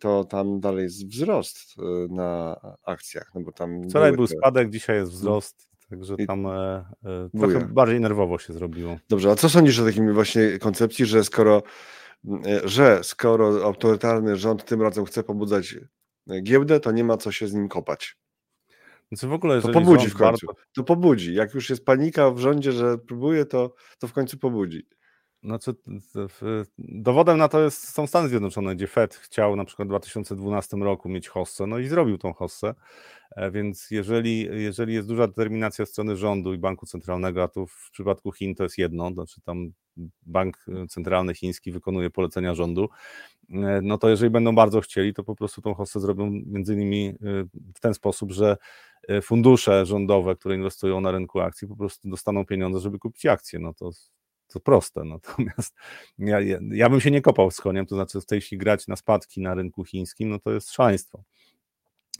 to 0.00 0.24
tam 0.24 0.60
dalej 0.60 0.82
jest 0.82 1.06
wzrost 1.06 1.74
na 2.10 2.60
akcjach, 2.84 3.30
no 3.34 3.40
bo 3.40 3.52
tam... 3.52 3.82
Wczoraj 3.88 4.12
był 4.12 4.26
te... 4.26 4.34
spadek, 4.36 4.70
dzisiaj 4.70 4.96
jest 4.96 5.12
wzrost, 5.12 5.70
także 5.90 6.16
tam 6.26 6.46
e, 6.46 6.84
trochę 7.38 7.60
bardziej 7.60 8.00
nerwowo 8.00 8.38
się 8.38 8.52
zrobiło. 8.52 8.98
Dobrze, 9.08 9.30
a 9.30 9.34
co 9.34 9.48
sądzisz 9.48 9.78
o 9.78 9.84
takiej 9.84 10.12
właśnie 10.12 10.58
koncepcji, 10.58 11.06
że 11.06 11.24
skoro 11.24 11.62
że 12.64 13.04
skoro 13.04 13.64
autorytarny 13.64 14.36
rząd 14.36 14.64
tym 14.64 14.82
razem 14.82 15.04
chce 15.04 15.22
pobudzać 15.22 15.76
giełdę, 16.42 16.80
to 16.80 16.92
nie 16.92 17.04
ma 17.04 17.16
co 17.16 17.32
się 17.32 17.48
z 17.48 17.54
nim 17.54 17.68
kopać. 17.68 18.16
Znaczy 19.08 19.28
w 19.28 19.32
ogóle, 19.32 19.62
to 19.62 19.68
pobudzi 19.68 20.08
w 20.08 20.16
końcu. 20.16 20.46
To 20.74 20.84
pobudzi. 20.84 21.34
Jak 21.34 21.54
już 21.54 21.70
jest 21.70 21.84
panika 21.84 22.30
w 22.30 22.38
rządzie, 22.38 22.72
że 22.72 22.98
próbuje, 22.98 23.44
to, 23.44 23.74
to 23.98 24.08
w 24.08 24.12
końcu 24.12 24.38
pobudzi. 24.38 24.86
Znaczy, 25.42 25.74
dowodem 26.78 27.38
na 27.38 27.48
to 27.48 27.60
jest, 27.60 27.88
są 27.88 28.06
Stany 28.06 28.28
Zjednoczone, 28.28 28.76
gdzie 28.76 28.86
Fed 28.86 29.14
chciał 29.14 29.56
na 29.56 29.64
przykład 29.64 29.88
w 29.88 29.90
2012 29.90 30.76
roku 30.76 31.08
mieć 31.08 31.28
hossę, 31.28 31.66
no 31.66 31.78
i 31.78 31.88
zrobił 31.88 32.18
tą 32.18 32.32
hossę, 32.32 32.74
e, 33.36 33.50
więc 33.50 33.90
jeżeli, 33.90 34.40
jeżeli 34.40 34.94
jest 34.94 35.08
duża 35.08 35.26
determinacja 35.26 35.86
strony 35.86 36.16
rządu 36.16 36.54
i 36.54 36.58
banku 36.58 36.86
centralnego, 36.86 37.42
a 37.42 37.48
tu 37.48 37.66
w 37.66 37.90
przypadku 37.92 38.32
Chin 38.32 38.54
to 38.54 38.62
jest 38.62 38.78
jedno, 38.78 39.10
znaczy 39.10 39.40
tam 39.40 39.72
bank 40.22 40.64
centralny 40.88 41.34
chiński 41.34 41.72
wykonuje 41.72 42.10
polecenia 42.10 42.54
rządu, 42.54 42.88
e, 43.50 43.80
no 43.82 43.98
to 43.98 44.08
jeżeli 44.08 44.30
będą 44.30 44.54
bardzo 44.54 44.80
chcieli, 44.80 45.14
to 45.14 45.24
po 45.24 45.36
prostu 45.36 45.62
tą 45.62 45.74
hossę 45.74 46.00
zrobią 46.00 46.30
między 46.46 46.74
innymi 46.74 47.08
e, 47.08 47.14
w 47.74 47.80
ten 47.80 47.94
sposób, 47.94 48.32
że 48.32 48.56
fundusze 49.22 49.86
rządowe, 49.86 50.36
które 50.36 50.54
inwestują 50.54 51.00
na 51.00 51.10
rynku 51.10 51.40
akcji, 51.40 51.68
po 51.68 51.76
prostu 51.76 52.08
dostaną 52.08 52.46
pieniądze, 52.46 52.80
żeby 52.80 52.98
kupić 52.98 53.26
akcje. 53.26 53.58
No 53.58 53.74
to 53.74 53.90
to 54.52 54.60
proste. 54.60 55.04
Natomiast 55.04 55.74
ja, 56.18 56.40
ja, 56.40 56.58
ja, 56.70 56.90
bym 56.90 57.00
się 57.00 57.10
nie 57.10 57.22
kopał 57.22 57.50
z 57.50 57.60
koniem, 57.60 57.86
to 57.86 57.94
znaczy 57.94 58.20
w 58.20 58.44
chwili 58.44 58.58
grać 58.58 58.86
na 58.88 58.96
spadki 58.96 59.40
na 59.40 59.54
rynku 59.54 59.84
chińskim, 59.84 60.30
no 60.30 60.38
to 60.38 60.52
jest 60.52 60.72
szaleństwo. 60.72 61.22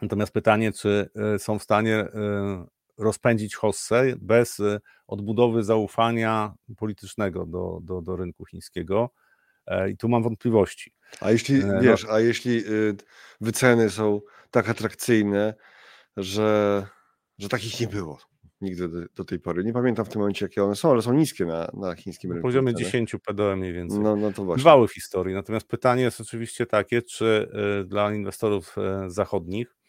Natomiast 0.02 0.32
pytanie, 0.32 0.72
czy 0.72 1.10
e, 1.34 1.38
są 1.38 1.58
w 1.58 1.62
stanie 1.62 1.96
e, 1.96 2.66
rozpędzić 3.00 3.54
hossę 3.54 4.04
bez 4.20 4.60
e, 4.60 4.80
odbudowy 5.06 5.62
zaufania 5.62 6.54
politycznego 6.76 7.46
do, 7.46 7.78
do, 7.82 8.02
do 8.02 8.16
rynku 8.16 8.44
chińskiego. 8.44 9.10
I 9.90 9.96
tu 9.96 10.08
mam 10.08 10.22
wątpliwości. 10.22 10.92
A 11.20 11.30
jeśli, 11.30 11.64
no 11.64 11.80
wiesz, 11.80 12.06
a 12.10 12.20
jeśli 12.20 12.66
y, 12.66 12.96
wyceny 13.40 13.90
są 13.90 14.20
tak 14.50 14.68
atrakcyjne, 14.68 15.54
że, 16.16 16.86
że 17.38 17.48
takich 17.48 17.80
nie 17.80 17.86
było, 17.86 18.18
nigdy 18.60 18.88
do, 18.88 19.00
do, 19.14 19.24
tej 19.24 19.38
pory. 19.38 19.64
Nie 19.64 19.72
pamiętam 19.72 20.04
w 20.04 20.08
tym 20.08 20.20
momencie, 20.20 20.44
jakie 20.44 20.64
one 20.64 20.76
są, 20.76 20.90
ale 20.90 21.02
są 21.02 21.12
niskie 21.12 21.44
na, 21.44 21.70
na 21.74 21.94
chińskim 21.94 22.32
rynku. 22.32 22.48
Poziomie 22.48 22.74
10 22.74 23.16
PDM 23.26 23.58
mniej 23.58 23.72
więcej. 23.72 23.98
No, 24.00 24.16
no 24.16 24.32
to 24.32 24.44
właśnie. 24.44 24.88
W 24.88 24.92
historii. 24.92 25.34
Natomiast 25.34 25.66
pytanie 25.66 26.02
jest 26.02 26.20
oczywiście 26.20 26.66
takie, 26.66 27.02
czy 27.02 27.48
y, 27.82 27.84
dla 27.84 28.14
inwestorów 28.14 28.76
y, 28.78 29.10
zachodnich 29.10 29.68
y, 29.68 29.79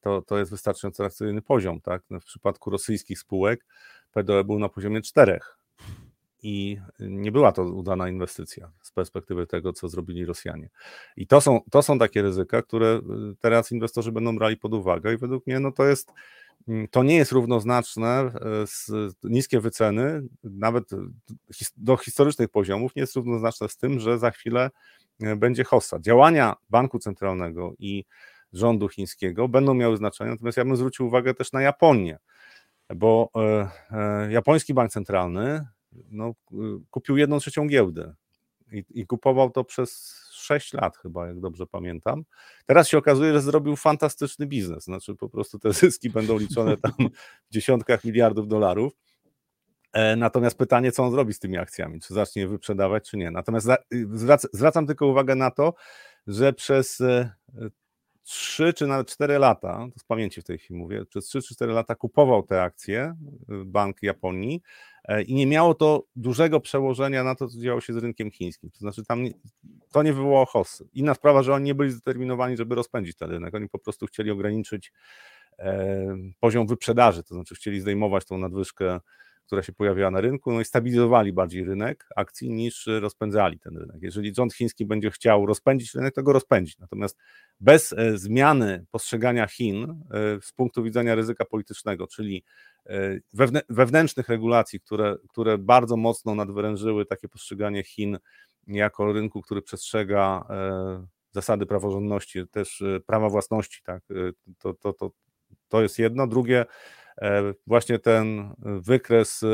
to, 0.00 0.22
to 0.22 0.38
jest 0.38 0.50
wystarczająco 0.50 1.02
atrakcyjny 1.02 1.42
poziom. 1.42 1.80
Tak? 1.80 2.02
No, 2.10 2.20
w 2.20 2.24
przypadku 2.24 2.70
rosyjskich 2.70 3.18
spółek 3.18 3.66
PDE 4.12 4.44
był 4.44 4.58
na 4.58 4.68
poziomie 4.68 5.02
4 5.02 5.38
i 6.42 6.78
nie 7.00 7.32
była 7.32 7.52
to 7.52 7.62
udana 7.62 8.08
inwestycja 8.08 8.70
z 8.82 8.92
perspektywy 8.92 9.46
tego, 9.46 9.72
co 9.72 9.88
zrobili 9.88 10.24
Rosjanie. 10.24 10.68
I 11.16 11.26
to 11.26 11.40
są, 11.40 11.60
to 11.70 11.82
są 11.82 11.98
takie 11.98 12.22
ryzyka, 12.22 12.62
które 12.62 13.00
teraz 13.40 13.72
inwestorzy 13.72 14.12
będą 14.12 14.36
brali 14.36 14.56
pod 14.56 14.74
uwagę 14.74 15.14
i 15.14 15.18
według 15.18 15.46
mnie 15.46 15.60
no 15.60 15.72
to 15.72 15.84
jest 15.84 16.12
Mm, 16.68 16.88
to 16.88 17.02
nie 17.02 17.16
jest 17.16 17.32
równoznaczne 17.32 18.06
e, 18.06 18.30
z 18.66 18.90
niskie 19.24 19.60
wyceny, 19.60 20.22
nawet 20.44 20.84
do 21.76 21.96
historycznych 21.96 22.48
poziomów, 22.48 22.96
nie 22.96 23.00
jest 23.00 23.16
równoznaczne 23.16 23.68
z 23.68 23.76
tym, 23.76 24.00
że 24.00 24.18
za 24.18 24.30
chwilę 24.30 24.70
e, 25.22 25.36
będzie 25.36 25.64
hossa. 25.64 26.00
Działania 26.00 26.56
banku 26.70 26.98
centralnego 26.98 27.72
i 27.78 28.04
rządu 28.52 28.88
chińskiego 28.88 29.48
będą 29.48 29.74
miały 29.74 29.96
znaczenie, 29.96 30.30
natomiast 30.30 30.58
ja 30.58 30.64
bym 30.64 30.76
zwrócił 30.76 31.06
uwagę 31.06 31.34
też 31.34 31.52
na 31.52 31.62
Japonię, 31.62 32.18
bo 32.94 33.30
e, 33.90 34.32
japoński 34.32 34.74
bank 34.74 34.90
centralny 34.90 35.66
no, 36.10 36.32
kupił 36.90 37.16
jedną 37.16 37.38
trzecią 37.38 37.66
giełdy 37.66 38.14
i, 38.72 38.84
i 38.90 39.06
kupował 39.06 39.50
to 39.50 39.64
przez 39.64 40.20
6 40.32 40.72
lat 40.72 40.96
chyba, 40.96 41.26
jak 41.26 41.40
dobrze 41.40 41.66
pamiętam. 41.66 42.24
Teraz 42.66 42.88
się 42.88 42.98
okazuje, 42.98 43.32
że 43.32 43.40
zrobił 43.40 43.76
fantastyczny 43.76 44.46
biznes, 44.46 44.84
znaczy 44.84 45.14
po 45.14 45.28
prostu 45.28 45.58
te 45.58 45.72
zyski 45.82 46.10
będą 46.10 46.38
liczone 46.38 46.76
tam 46.76 46.92
w 47.50 47.52
dziesiątkach 47.52 48.04
miliardów 48.04 48.48
dolarów. 48.48 48.92
E, 49.92 50.16
natomiast 50.16 50.58
pytanie, 50.58 50.92
co 50.92 51.04
on 51.04 51.10
zrobi 51.10 51.32
z 51.32 51.38
tymi 51.38 51.58
akcjami? 51.58 52.00
Czy 52.00 52.14
zacznie 52.14 52.42
je 52.42 52.48
wyprzedawać, 52.48 53.10
czy 53.10 53.16
nie? 53.16 53.30
Natomiast 53.30 53.68
zwracam 54.52 54.86
tylko 54.86 55.06
uwagę 55.06 55.34
na 55.34 55.50
to, 55.50 55.74
że 56.26 56.52
przez 56.52 57.02
3 58.28 58.64
e, 58.64 58.72
czy 58.72 58.86
nawet 58.86 59.08
4 59.08 59.38
lata, 59.38 59.88
to 59.94 60.00
z 60.00 60.04
pamięci 60.04 60.40
w 60.40 60.44
tej 60.44 60.58
chwili 60.58 60.80
mówię, 60.80 61.04
przez 61.04 61.26
3 61.26 61.42
czy 61.42 61.54
4 61.54 61.72
lata 61.72 61.94
kupował 61.94 62.42
te 62.42 62.62
akcje 62.62 63.00
e, 63.00 63.14
Bank 63.64 64.02
Japonii 64.02 64.62
E, 65.08 65.22
i 65.22 65.34
nie 65.34 65.46
miało 65.46 65.74
to 65.74 66.04
dużego 66.16 66.60
przełożenia 66.60 67.24
na 67.24 67.34
to, 67.34 67.48
co 67.48 67.60
działo 67.60 67.80
się 67.80 67.92
z 67.92 67.96
rynkiem 67.96 68.30
chińskim. 68.30 68.70
To 68.70 68.78
znaczy, 68.78 69.04
tam 69.04 69.22
nie, 69.22 69.30
to 69.92 70.02
nie 70.02 70.12
wywołało 70.12 70.46
hossy. 70.46 70.88
Inna 70.92 71.14
sprawa, 71.14 71.42
że 71.42 71.54
oni 71.54 71.64
nie 71.64 71.74
byli 71.74 71.90
zdeterminowani, 71.90 72.56
żeby 72.56 72.74
rozpędzić 72.74 73.16
ten 73.16 73.30
rynek. 73.30 73.54
Oni 73.54 73.68
po 73.68 73.78
prostu 73.78 74.06
chcieli 74.06 74.30
ograniczyć 74.30 74.92
e, 75.58 76.16
poziom 76.40 76.66
wyprzedaży, 76.66 77.22
to 77.22 77.34
znaczy 77.34 77.54
chcieli 77.54 77.80
zdejmować 77.80 78.24
tą 78.24 78.38
nadwyżkę 78.38 79.00
która 79.48 79.62
się 79.62 79.72
pojawiała 79.72 80.10
na 80.10 80.20
rynku, 80.20 80.52
no 80.52 80.60
i 80.60 80.64
stabilizowali 80.64 81.32
bardziej 81.32 81.64
rynek 81.64 82.06
akcji 82.16 82.50
niż 82.50 82.88
rozpędzali 83.00 83.58
ten 83.58 83.76
rynek. 83.76 83.96
Jeżeli 84.02 84.34
rząd 84.34 84.54
chiński 84.54 84.86
będzie 84.86 85.10
chciał 85.10 85.46
rozpędzić 85.46 85.94
rynek, 85.94 86.14
to 86.14 86.22
go 86.22 86.32
rozpędzić. 86.32 86.78
Natomiast 86.78 87.18
bez 87.60 87.92
e, 87.92 88.18
zmiany 88.18 88.86
postrzegania 88.90 89.46
Chin 89.46 89.84
e, 89.84 89.94
z 90.42 90.52
punktu 90.52 90.82
widzenia 90.82 91.14
ryzyka 91.14 91.44
politycznego, 91.44 92.06
czyli 92.06 92.44
e, 92.86 93.18
wewnętrznych 93.68 94.28
regulacji, 94.28 94.80
które, 94.80 95.16
które 95.28 95.58
bardzo 95.58 95.96
mocno 95.96 96.34
nadwyrężyły 96.34 97.06
takie 97.06 97.28
postrzeganie 97.28 97.82
Chin 97.84 98.18
jako 98.66 99.12
rynku, 99.12 99.42
który 99.42 99.62
przestrzega 99.62 100.44
zasady 101.32 101.66
praworządności, 101.66 102.48
też 102.48 102.82
prawa 103.06 103.28
własności, 103.28 103.80
tak, 103.84 104.02
to, 104.58 104.74
to, 104.74 104.92
to, 104.92 105.10
to 105.68 105.82
jest 105.82 105.98
jedno. 105.98 106.26
Drugie, 106.26 106.66
właśnie 107.66 107.98
ten 107.98 108.54
wykres, 108.64 109.44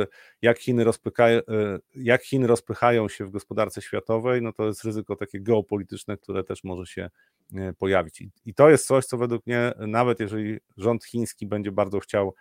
jak 0.42 0.58
Chiny, 0.58 0.84
rozpychają, 0.84 1.38
e, 1.38 1.78
jak 1.94 2.22
Chiny 2.22 2.46
rozpychają 2.46 3.08
się 3.08 3.24
w 3.24 3.30
gospodarce 3.30 3.82
światowej, 3.82 4.42
no 4.42 4.52
to 4.52 4.66
jest 4.66 4.84
ryzyko 4.84 5.16
takie 5.16 5.40
geopolityczne, 5.40 6.16
które 6.16 6.44
też 6.44 6.64
może 6.64 6.86
się 6.86 7.10
e, 7.54 7.72
pojawić. 7.72 8.22
I, 8.46 8.54
to 8.54 8.70
jest 8.70 8.86
coś, 8.86 9.06
co 9.06 9.18
według 9.18 9.46
mnie, 9.46 9.72
nawet 9.78 10.20
jeżeli 10.20 10.58
rząd 10.76 11.04
chiński 11.04 11.46
będzie 11.46 11.72
bardzo 11.72 12.00
chciał 12.00 12.34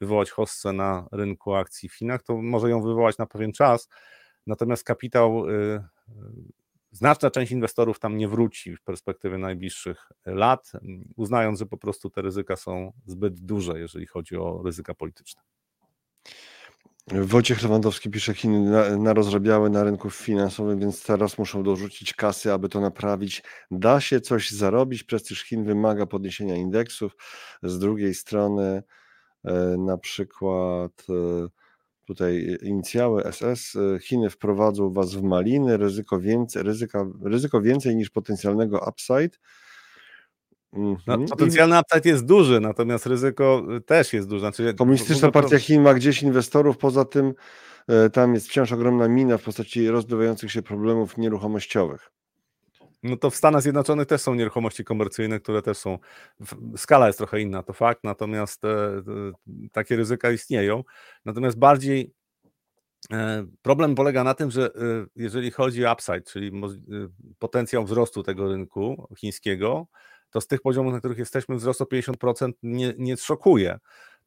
wywołać 0.00 0.30
hossę 0.30 0.72
na 0.72 1.08
rynku 1.12 1.54
akcji 1.54 1.88
w 1.88 1.94
Chinach, 1.94 2.22
to 2.22 2.42
może 2.42 2.70
ją 2.70 2.82
wywołać 2.82 3.18
na 3.18 3.26
pewien 3.26 3.52
czas, 3.52 3.88
natomiast 4.46 4.84
kapitał 4.84 5.44
Znaczna 6.90 7.30
część 7.30 7.52
inwestorów 7.52 7.98
tam 7.98 8.16
nie 8.16 8.28
wróci 8.28 8.76
w 8.76 8.82
perspektywie 8.82 9.38
najbliższych 9.38 10.08
lat, 10.26 10.72
uznając, 11.16 11.58
że 11.58 11.66
po 11.66 11.78
prostu 11.78 12.10
te 12.10 12.22
ryzyka 12.22 12.56
są 12.56 12.92
zbyt 13.06 13.40
duże, 13.40 13.78
jeżeli 13.78 14.06
chodzi 14.06 14.36
o 14.36 14.62
ryzyka 14.64 14.94
polityczne. 14.94 15.42
Wojciech 17.12 17.62
Lewandowski 17.62 18.10
pisze, 18.10 18.34
Chiny 18.34 18.98
narozrabiały 18.98 19.70
na 19.70 19.84
rynku 19.84 20.10
finansowym, 20.10 20.78
więc 20.78 21.04
teraz 21.04 21.38
muszą 21.38 21.62
dorzucić 21.62 22.14
kasy, 22.14 22.52
aby 22.52 22.68
to 22.68 22.80
naprawić. 22.80 23.42
Da 23.70 24.00
się 24.00 24.20
coś 24.20 24.50
zarobić, 24.50 25.04
prestiż 25.04 25.44
Chin 25.44 25.64
wymaga 25.64 26.06
podniesienia 26.06 26.56
indeksów. 26.56 27.16
Z 27.62 27.78
drugiej 27.78 28.14
strony 28.14 28.82
e, 29.44 29.52
na 29.78 29.98
przykład 29.98 31.06
e, 31.08 31.48
tutaj 32.08 32.58
inicjały 32.62 33.22
SS, 33.32 33.74
y, 33.74 33.98
Chiny 34.02 34.30
wprowadzą 34.30 34.92
was 34.92 35.14
w 35.14 35.22
maliny, 35.22 35.76
ryzyko 35.76 36.20
więcej, 36.20 36.62
ryzyka, 36.62 37.06
ryzyko 37.22 37.60
więcej 37.60 37.96
niż 37.96 38.10
potencjalnego 38.10 38.84
upside. 38.90 39.38
No, 40.72 40.90
mhm. 40.90 41.26
potencjalny 41.26 41.80
upside 41.80 42.08
jest 42.08 42.24
duży, 42.24 42.60
natomiast 42.60 43.06
ryzyko 43.06 43.62
y, 43.76 43.80
też 43.80 44.12
jest 44.12 44.28
duże. 44.28 44.40
Znaczy, 44.40 44.74
Komunistyczna 44.74 45.30
Partia 45.30 45.58
Chin 45.58 45.82
ma 45.82 45.94
gdzieś 45.94 46.22
inwestorów, 46.22 46.78
poza 46.78 47.04
tym 47.04 47.34
y, 48.06 48.10
tam 48.10 48.34
jest 48.34 48.48
wciąż 48.48 48.72
ogromna 48.72 49.08
mina 49.08 49.38
w 49.38 49.42
postaci 49.42 49.88
rozbywających 49.88 50.52
się 50.52 50.62
problemów 50.62 51.18
nieruchomościowych. 51.18 52.10
No 53.02 53.16
to 53.16 53.30
w 53.30 53.36
Stanach 53.36 53.62
Zjednoczonych 53.62 54.06
też 54.06 54.20
są 54.20 54.34
nieruchomości 54.34 54.84
komercyjne, 54.84 55.40
które 55.40 55.62
też 55.62 55.78
są. 55.78 55.98
Skala 56.76 57.06
jest 57.06 57.18
trochę 57.18 57.40
inna, 57.40 57.62
to 57.62 57.72
fakt, 57.72 58.04
natomiast 58.04 58.64
e, 58.64 59.02
takie 59.72 59.96
ryzyka 59.96 60.30
istnieją. 60.30 60.84
Natomiast 61.24 61.58
bardziej 61.58 62.14
e, 63.12 63.46
problem 63.62 63.94
polega 63.94 64.24
na 64.24 64.34
tym, 64.34 64.50
że 64.50 64.66
e, 64.66 64.70
jeżeli 65.16 65.50
chodzi 65.50 65.86
o 65.86 65.92
upside, 65.92 66.22
czyli 66.22 66.52
potencjał 67.38 67.84
wzrostu 67.84 68.22
tego 68.22 68.48
rynku 68.48 69.08
chińskiego, 69.18 69.86
to 70.30 70.40
z 70.40 70.46
tych 70.46 70.60
poziomów, 70.60 70.92
na 70.92 70.98
których 70.98 71.18
jesteśmy, 71.18 71.56
wzrost 71.56 71.80
o 71.80 71.84
50% 71.84 72.52
nie, 72.62 72.94
nie 72.98 73.16
szokuje. 73.16 73.78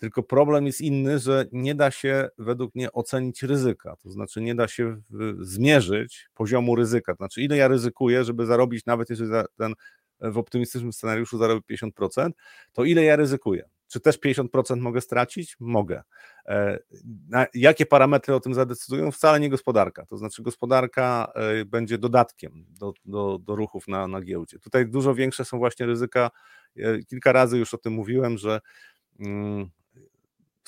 Tylko 0.01 0.23
problem 0.23 0.65
jest 0.65 0.81
inny, 0.81 1.19
że 1.19 1.45
nie 1.51 1.75
da 1.75 1.91
się 1.91 2.29
według 2.37 2.75
mnie 2.75 2.91
ocenić 2.91 3.43
ryzyka, 3.43 3.95
to 3.95 4.11
znaczy 4.11 4.41
nie 4.41 4.55
da 4.55 4.67
się 4.67 5.01
zmierzyć 5.39 6.29
poziomu 6.33 6.75
ryzyka, 6.75 7.13
to 7.13 7.17
znaczy 7.17 7.41
ile 7.41 7.57
ja 7.57 7.67
ryzykuję, 7.67 8.23
żeby 8.23 8.45
zarobić, 8.45 8.85
nawet 8.85 9.09
jeżeli 9.09 9.31
ten 9.57 9.73
w 10.21 10.37
optymistycznym 10.37 10.93
scenariuszu 10.93 11.37
zarobię 11.37 11.61
50%, 11.77 12.29
to 12.71 12.83
ile 12.83 13.03
ja 13.03 13.15
ryzykuję? 13.15 13.69
Czy 13.87 13.99
też 13.99 14.19
50% 14.19 14.79
mogę 14.79 15.01
stracić? 15.01 15.55
Mogę. 15.59 16.01
E, 16.45 16.79
jakie 17.53 17.85
parametry 17.85 18.35
o 18.35 18.39
tym 18.39 18.53
zadecydują? 18.53 19.11
Wcale 19.11 19.39
nie 19.39 19.49
gospodarka. 19.49 20.05
To 20.05 20.17
znaczy, 20.17 20.43
gospodarka 20.43 21.31
e, 21.35 21.65
będzie 21.65 21.97
dodatkiem 21.97 22.65
do, 22.69 22.93
do, 23.05 23.39
do 23.39 23.55
ruchów 23.55 23.87
na, 23.87 24.07
na 24.07 24.21
giełdzie. 24.21 24.59
Tutaj 24.59 24.87
dużo 24.87 25.15
większe 25.15 25.45
są 25.45 25.57
właśnie 25.57 25.85
ryzyka. 25.85 26.31
E, 26.77 27.03
kilka 27.03 27.31
razy 27.31 27.57
już 27.57 27.73
o 27.73 27.77
tym 27.77 27.93
mówiłem, 27.93 28.37
że 28.37 28.61
mm, 29.19 29.69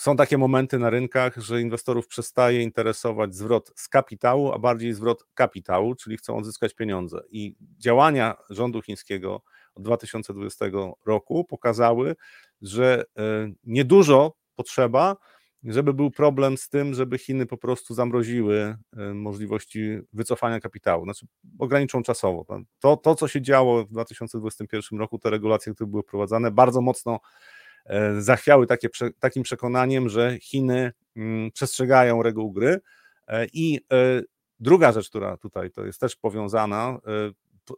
są 0.03 0.15
takie 0.15 0.37
momenty 0.37 0.79
na 0.79 0.89
rynkach, 0.89 1.37
że 1.37 1.61
inwestorów 1.61 2.07
przestaje 2.07 2.61
interesować 2.61 3.35
zwrot 3.35 3.71
z 3.75 3.89
kapitału, 3.89 4.51
a 4.51 4.59
bardziej 4.59 4.93
zwrot 4.93 5.25
kapitału, 5.33 5.95
czyli 5.95 6.17
chcą 6.17 6.37
odzyskać 6.37 6.73
pieniądze. 6.73 7.21
I 7.29 7.55
działania 7.77 8.35
rządu 8.49 8.81
chińskiego 8.81 9.41
od 9.75 9.83
2020 9.83 10.65
roku 11.05 11.45
pokazały, 11.45 12.15
że 12.61 13.03
e, 13.17 13.23
niedużo 13.63 14.33
potrzeba, 14.55 15.15
żeby 15.63 15.93
był 15.93 16.11
problem 16.11 16.57
z 16.57 16.69
tym, 16.69 16.93
żeby 16.93 17.17
Chiny 17.17 17.45
po 17.45 17.57
prostu 17.57 17.93
zamroziły 17.93 18.77
e, 18.97 19.13
możliwości 19.13 19.99
wycofania 20.13 20.59
kapitału, 20.59 21.03
znaczy 21.03 21.25
ograniczą 21.59 22.03
czasowo. 22.03 22.45
To, 22.79 22.97
to 22.97 23.15
co 23.15 23.27
się 23.27 23.41
działo 23.41 23.85
w 23.85 23.89
2021 23.89 24.99
roku, 24.99 25.19
te 25.19 25.29
regulacje, 25.29 25.73
które 25.73 25.89
były 25.89 26.03
wprowadzane, 26.03 26.51
bardzo 26.51 26.81
mocno 26.81 27.19
zachwiały 28.19 28.67
takie, 28.67 28.89
takim 29.19 29.43
przekonaniem, 29.43 30.09
że 30.09 30.39
Chiny 30.39 30.91
mm, 31.15 31.51
przestrzegają 31.51 32.23
reguł 32.23 32.51
gry. 32.51 32.79
I 33.53 33.81
druga 34.59 34.91
rzecz, 34.91 35.09
która 35.09 35.37
tutaj 35.37 35.71
to 35.71 35.85
jest 35.85 35.99
też 35.99 36.15
powiązana, 36.15 36.99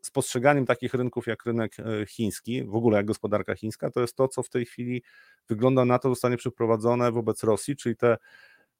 z 0.02 0.12
postrzeganiem 0.12 0.66
takich 0.66 0.94
rynków 0.94 1.28
jak 1.28 1.46
rynek 1.46 1.78
e, 1.80 2.06
chiński, 2.06 2.64
w 2.64 2.76
ogóle 2.76 2.98
jak 2.98 3.06
gospodarka 3.06 3.56
chińska, 3.56 3.90
to 3.92 4.02
jest 4.02 4.16
to, 4.16 4.28
co 4.28 4.44
w 4.44 4.50
tej 4.50 4.66
chwili 4.66 5.04
wygląda 5.50 5.86
na 5.86 6.00
to, 6.00 6.10
zostanie 6.10 6.38
przeprowadzone 6.38 7.12
wobec 7.12 7.44
Rosji, 7.44 7.76
czyli 7.76 7.96
te 7.96 8.18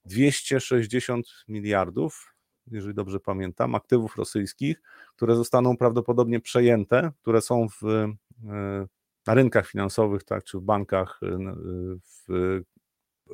260 0.06 1.28
miliardów, 1.48 2.36
jeżeli 2.72 2.94
dobrze 2.94 3.20
pamiętam, 3.20 3.76
aktywów 3.76 4.18
rosyjskich, 4.18 4.82
które 5.16 5.36
zostaną 5.36 5.78
prawdopodobnie 5.78 6.40
przejęte, 6.40 7.12
które 7.22 7.42
są 7.42 7.68
w, 7.70 7.84
e, 7.84 8.88
na 9.28 9.34
rynkach 9.34 9.68
finansowych, 9.68 10.24
tak, 10.24 10.44
czy 10.44 10.58
w 10.58 10.62
bankach 10.62 11.20
e, 11.24 11.38
w, 12.28 12.62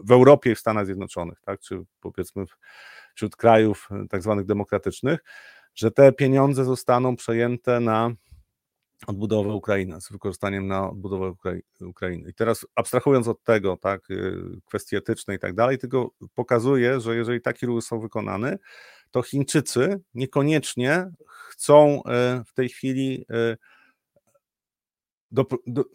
w 0.03 0.11
Europie 0.11 0.51
i 0.51 0.55
w 0.55 0.59
Stanach 0.59 0.85
Zjednoczonych, 0.85 1.41
tak, 1.41 1.59
czy 1.59 1.83
powiedzmy 2.01 2.45
wśród 3.15 3.35
krajów 3.35 3.89
tak 4.09 4.23
zwanych 4.23 4.45
demokratycznych 4.45 5.19
że 5.75 5.91
te 5.91 6.11
pieniądze 6.11 6.65
zostaną 6.65 7.15
przejęte 7.15 7.79
na 7.79 8.11
odbudowę 9.07 9.53
Ukrainy, 9.53 10.01
z 10.01 10.11
wykorzystaniem 10.11 10.67
na 10.67 10.89
odbudowę 10.89 11.33
Ukrainy. 11.81 12.29
I 12.29 12.33
teraz 12.33 12.65
abstrahując 12.75 13.27
od 13.27 13.43
tego, 13.43 13.77
tak, 13.77 14.09
y, 14.09 14.35
kwestii 14.65 14.95
etyczne 14.95 15.35
i 15.35 15.39
tak 15.39 15.55
dalej, 15.55 15.77
tylko 15.77 16.11
pokazuje, 16.35 16.99
że 16.99 17.15
jeżeli 17.15 17.41
takie 17.41 17.67
ruchy 17.67 17.81
są 17.81 17.99
wykonane, 17.99 18.57
to 19.11 19.21
Chińczycy 19.21 20.01
niekoniecznie 20.13 21.11
chcą 21.27 21.99
y, 21.99 22.01
w 22.45 22.53
tej 22.53 22.69
chwili 22.69 23.25
y, 23.31 23.57
do, 25.31 25.45
do, 25.67 25.85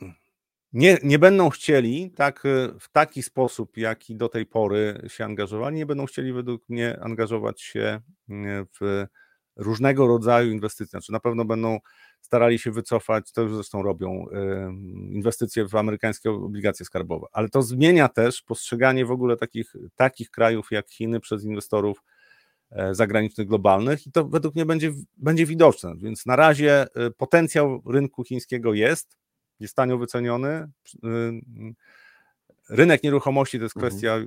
nie, 0.72 0.99
nie 1.03 1.18
będą 1.18 1.51
chcieli 1.51 2.11
tak 2.11 2.43
w 2.80 2.89
taki 2.93 3.22
sposób, 3.22 3.76
jaki 3.76 4.16
do 4.16 4.28
tej 4.28 4.47
pory 4.47 5.03
się 5.09 5.24
angażowali, 5.24 5.76
nie 5.76 5.87
będą 5.87 6.07
chcieli 6.07 6.32
według 6.32 6.68
mnie 6.68 7.01
angażować 7.01 7.62
się 7.62 8.01
w 8.80 9.07
różnego 9.57 10.07
rodzaju 10.07 10.53
inwestycje. 10.53 10.91
Znaczy 10.91 11.12
na 11.12 11.20
pewno 11.20 11.45
będą 11.45 11.78
starali 12.20 12.59
się 12.59 12.70
wycofać, 12.70 13.32
to 13.32 13.43
już 13.43 13.55
zresztą 13.55 13.82
robią, 13.82 14.26
inwestycje 15.11 15.68
w 15.68 15.76
amerykańskie 15.76 16.30
obligacje 16.30 16.87
skarbowe. 16.87 17.26
Ale 17.32 17.49
to 17.49 17.62
zmienia 17.62 18.09
też 18.09 18.43
postrzeganie 18.43 19.07
w 19.07 19.11
ogóle 19.11 19.37
takich, 19.37 19.72
takich 19.95 20.30
krajów 20.30 20.68
jak 20.70 20.91
Chiny 20.91 21.20
przez 21.20 21.45
inwestorów 21.45 22.03
e, 22.70 22.95
zagranicznych, 22.95 23.47
globalnych 23.47 24.07
i 24.07 24.12
to 24.12 24.24
według 24.24 24.55
mnie 24.55 24.66
będzie, 24.66 24.93
będzie 25.16 25.47
widoczne. 25.47 25.95
Więc 25.97 26.26
na 26.26 26.37
razie 26.37 26.87
e, 26.95 27.11
potencjał 27.11 27.82
rynku 27.87 28.24
chińskiego 28.24 28.74
jest, 28.74 29.16
jest 29.61 29.77
tanio 29.77 29.99
wyceniony. 29.99 30.69
Rynek 32.71 33.03
nieruchomości 33.03 33.59
to 33.59 33.65
jest 33.65 33.77
mhm. 33.77 33.91
kwestia 33.91 34.19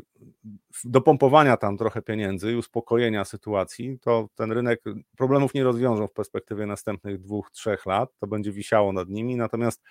dopompowania 0.83 1.57
tam 1.57 1.77
trochę 1.77 2.01
pieniędzy 2.01 2.51
i 2.51 2.55
uspokojenia 2.55 3.25
sytuacji. 3.25 3.99
To 4.01 4.29
ten 4.35 4.51
rynek 4.51 4.81
problemów 5.17 5.53
nie 5.53 5.63
rozwiążą 5.63 6.07
w 6.07 6.13
perspektywie 6.13 6.65
następnych 6.65 7.19
dwóch, 7.19 7.51
trzech 7.51 7.85
lat. 7.85 8.09
To 8.19 8.27
będzie 8.27 8.51
wisiało 8.51 8.93
nad 8.93 9.09
nimi. 9.09 9.35
Natomiast 9.35 9.81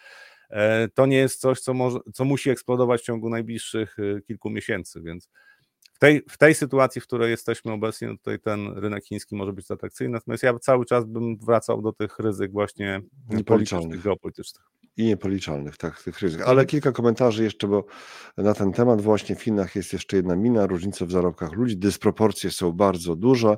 e, 0.50 0.88
to 0.88 1.06
nie 1.06 1.16
jest 1.16 1.40
coś, 1.40 1.60
co, 1.60 1.74
może, 1.74 1.98
co 2.14 2.24
musi 2.24 2.50
eksplodować 2.50 3.00
w 3.00 3.04
ciągu 3.04 3.30
najbliższych 3.30 3.96
e, 3.98 4.20
kilku 4.20 4.50
miesięcy, 4.50 5.02
więc 5.02 5.28
w 5.92 5.98
tej, 5.98 6.22
w 6.28 6.38
tej 6.38 6.54
sytuacji, 6.54 7.00
w 7.00 7.06
której 7.06 7.30
jesteśmy 7.30 7.72
obecnie, 7.72 8.08
no 8.08 8.16
tutaj 8.16 8.40
ten 8.40 8.78
rynek 8.78 9.04
chiński 9.04 9.36
może 9.36 9.52
być 9.52 9.70
atrakcyjny, 9.70 10.12
natomiast 10.12 10.42
ja 10.42 10.58
cały 10.58 10.84
czas 10.84 11.04
bym 11.04 11.36
wracał 11.38 11.82
do 11.82 11.92
tych 11.92 12.18
ryzyk 12.18 12.52
właśnie 12.52 13.00
politycznych, 13.46 14.02
geopolitycznych 14.02 14.64
i 14.98 15.04
niepoliczalnych 15.04 15.76
tak, 15.76 16.02
tych 16.02 16.20
ryzyk. 16.20 16.42
Ale 16.42 16.66
kilka 16.66 16.92
komentarzy 16.92 17.44
jeszcze, 17.44 17.68
bo 17.68 17.86
na 18.36 18.54
ten 18.54 18.72
temat 18.72 19.00
właśnie 19.00 19.36
w 19.36 19.42
Chinach 19.42 19.76
jest 19.76 19.92
jeszcze 19.92 20.16
jedna 20.16 20.36
mina, 20.36 20.66
różnice 20.66 21.06
w 21.06 21.12
zarobkach 21.12 21.52
ludzi, 21.52 21.76
dysproporcje 21.76 22.50
są 22.50 22.72
bardzo 22.72 23.16
duże. 23.16 23.48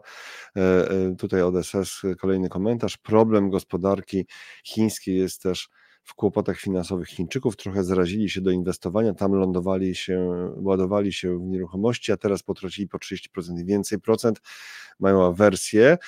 E, 0.57 0.91
e, 0.91 1.16
tutaj 1.16 1.43
od 1.43 1.66
SS 1.66 2.03
kolejny 2.20 2.49
komentarz. 2.49 2.97
Problem 2.97 3.51
gospodarki 3.51 4.26
chińskiej 4.64 5.16
jest 5.16 5.43
też 5.43 5.68
w 6.05 6.14
kłopotach 6.14 6.61
finansowych 6.61 7.09
Chińczyków, 7.09 7.57
trochę 7.57 7.84
zarazili 7.84 8.30
się 8.30 8.40
do 8.40 8.51
inwestowania, 8.51 9.14
tam 9.14 9.32
lądowali 9.32 9.94
się, 9.94 10.30
ładowali 10.57 11.12
się 11.12 11.38
w 11.38 11.42
nieruchomości, 11.42 12.12
a 12.12 12.16
teraz 12.16 12.42
potracili 12.42 12.88
po 12.88 12.98
30% 12.98 13.61
i 13.61 13.64
więcej 13.64 14.01
procent, 14.01 14.40
mają 15.01 15.26
awersję. 15.26 15.98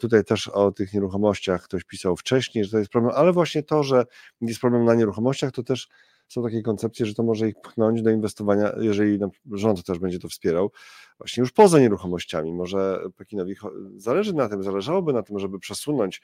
Tutaj 0.00 0.24
też 0.24 0.48
o 0.48 0.72
tych 0.72 0.94
nieruchomościach 0.94 1.62
ktoś 1.62 1.84
pisał 1.84 2.16
wcześniej, 2.16 2.64
że 2.64 2.70
to 2.70 2.78
jest 2.78 2.90
problem, 2.90 3.12
ale 3.16 3.32
właśnie 3.32 3.62
to, 3.62 3.82
że 3.82 4.04
jest 4.40 4.60
problem 4.60 4.84
na 4.84 4.94
nieruchomościach, 4.94 5.52
to 5.52 5.62
też 5.62 5.88
są 6.28 6.42
takie 6.42 6.62
koncepcje, 6.62 7.06
że 7.06 7.14
to 7.14 7.22
może 7.22 7.48
ich 7.48 7.60
pchnąć 7.60 8.02
do 8.02 8.10
inwestowania, 8.10 8.72
jeżeli 8.80 9.18
rząd 9.52 9.84
też 9.84 9.98
będzie 9.98 10.18
to 10.18 10.28
wspierał, 10.28 10.70
właśnie 11.18 11.40
już 11.40 11.52
poza 11.52 11.80
nieruchomościami. 11.80 12.52
Może 12.52 13.00
Pekinowi 13.16 13.54
zależy 13.96 14.34
na 14.34 14.48
tym, 14.48 14.62
zależałoby 14.62 15.12
na 15.12 15.22
tym, 15.22 15.38
żeby 15.38 15.58
przesunąć 15.58 16.22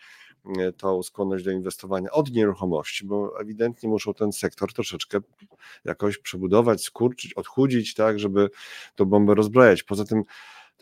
e, 0.59 0.73
tą 0.73 1.03
skłonność 1.03 1.45
do 1.45 1.51
inwestowania 1.51 2.11
od 2.11 2.31
nieruchomości, 2.31 3.07
bo 3.07 3.41
ewidentnie 3.41 3.89
muszą 3.89 4.15
ten 4.15 4.33
sektor 4.33 4.73
troszeczkę 4.73 5.19
jakoś 5.85 6.19
przebudować, 6.19 6.85
skurczyć, 6.85 7.35
odchudzić, 7.35 7.95
tak, 7.95 8.19
żeby 8.19 8.51
tą 8.95 9.05
bombę 9.05 9.35
rozbrajać. 9.35 9.83
Poza 9.83 10.05
tym 10.05 10.23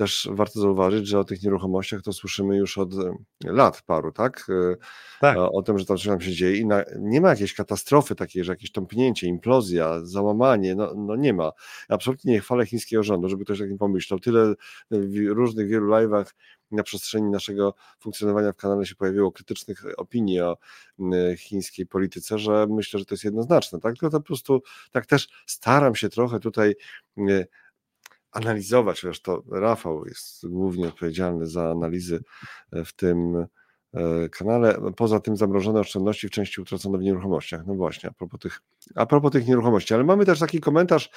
też 0.00 0.28
warto 0.32 0.60
zauważyć, 0.60 1.06
że 1.06 1.18
o 1.18 1.24
tych 1.24 1.42
nieruchomościach 1.42 2.02
to 2.02 2.12
słyszymy 2.12 2.56
już 2.56 2.78
od 2.78 2.94
e, 2.94 3.14
lat 3.44 3.82
paru, 3.82 4.12
tak? 4.12 4.46
E, 4.48 4.76
tak. 5.20 5.36
O, 5.36 5.52
o 5.52 5.62
tym, 5.62 5.78
że 5.78 5.84
tam 5.84 5.96
coś 5.96 6.06
nam 6.06 6.20
się 6.20 6.32
dzieje 6.32 6.56
i 6.56 6.66
na, 6.66 6.84
nie 6.98 7.20
ma 7.20 7.28
jakiejś 7.28 7.54
katastrofy 7.54 8.14
takiej, 8.14 8.44
że 8.44 8.52
jakieś 8.52 8.72
tąpnięcie, 8.72 9.26
implozja, 9.26 10.00
załamanie, 10.02 10.74
no, 10.74 10.94
no 10.96 11.16
nie 11.16 11.32
ma. 11.32 11.52
Absolutnie 11.88 12.32
nie 12.32 12.40
chwalę 12.40 12.66
chińskiego 12.66 13.02
rządu, 13.02 13.28
żeby 13.28 13.44
ktoś 13.44 13.58
tak 13.58 13.70
nie 13.70 13.78
pomyślał. 13.78 14.20
Tyle 14.20 14.42
e, 14.42 14.54
w 14.90 15.14
różnych 15.28 15.68
wielu 15.68 15.90
live'ach 15.90 16.24
na 16.70 16.82
przestrzeni 16.82 17.30
naszego 17.30 17.74
funkcjonowania 17.98 18.52
w 18.52 18.56
kanale 18.56 18.86
się 18.86 18.94
pojawiło 18.94 19.32
krytycznych 19.32 19.82
opinii 19.96 20.40
o 20.40 20.56
chińskiej 21.36 21.86
polityce, 21.86 22.38
że 22.38 22.66
myślę, 22.70 22.98
że 22.98 23.04
to 23.04 23.14
jest 23.14 23.24
jednoznaczne, 23.24 23.80
tak? 23.80 23.94
Tylko 23.94 24.10
to 24.10 24.20
po 24.20 24.26
prostu 24.26 24.62
tak 24.90 25.06
też 25.06 25.28
staram 25.46 25.94
się 25.94 26.08
trochę 26.08 26.40
tutaj 26.40 26.74
analizować, 28.32 29.00
chociaż 29.00 29.20
to 29.20 29.42
Rafał 29.50 30.04
jest 30.06 30.48
głównie 30.48 30.88
odpowiedzialny 30.88 31.46
za 31.46 31.70
analizy 31.70 32.22
e, 32.72 32.84
w 32.84 32.92
tym 32.92 33.46
e, 33.94 34.28
kanale. 34.28 34.78
Poza 34.96 35.20
tym 35.20 35.36
zamrożone 35.36 35.80
oszczędności 35.80 36.28
w 36.28 36.30
części 36.30 36.60
utracono 36.60 36.98
w 36.98 37.02
nieruchomościach. 37.02 37.66
No 37.66 37.74
właśnie, 37.74 38.08
a 38.08 38.12
propos 38.12 38.40
tych, 38.40 38.60
a 38.94 39.06
propos 39.06 39.32
tych 39.32 39.46
nieruchomości. 39.46 39.94
Ale 39.94 40.04
mamy 40.04 40.26
też 40.26 40.38
taki 40.38 40.60
komentarz 40.60 41.10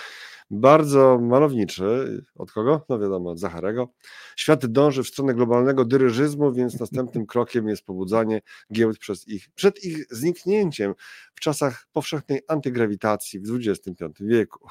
bardzo 0.52 1.20
malowniczy. 1.22 2.24
Od 2.36 2.52
kogo? 2.52 2.86
No 2.90 3.00
wiadomo, 3.00 3.30
od 3.30 3.40
Zacharego. 3.40 3.90
Świat 4.36 4.66
dąży 4.66 5.04
w 5.04 5.08
stronę 5.08 5.34
globalnego 5.34 5.86
dyryżyzmu, 5.86 6.54
więc 6.54 6.80
następnym 6.80 7.26
krokiem 7.26 7.68
jest 7.68 7.86
pobudzanie 7.86 8.42
giełd 8.74 8.98
przez 8.98 9.28
ich, 9.28 9.50
przed 9.56 9.84
ich 9.84 10.06
zniknięciem 10.12 10.94
w 11.36 11.40
czasach 11.40 11.88
powszechnej 11.94 12.42
antygrawitacji 12.48 13.40
w 13.40 13.56
XXV 13.56 14.10
wieku. 14.20 14.68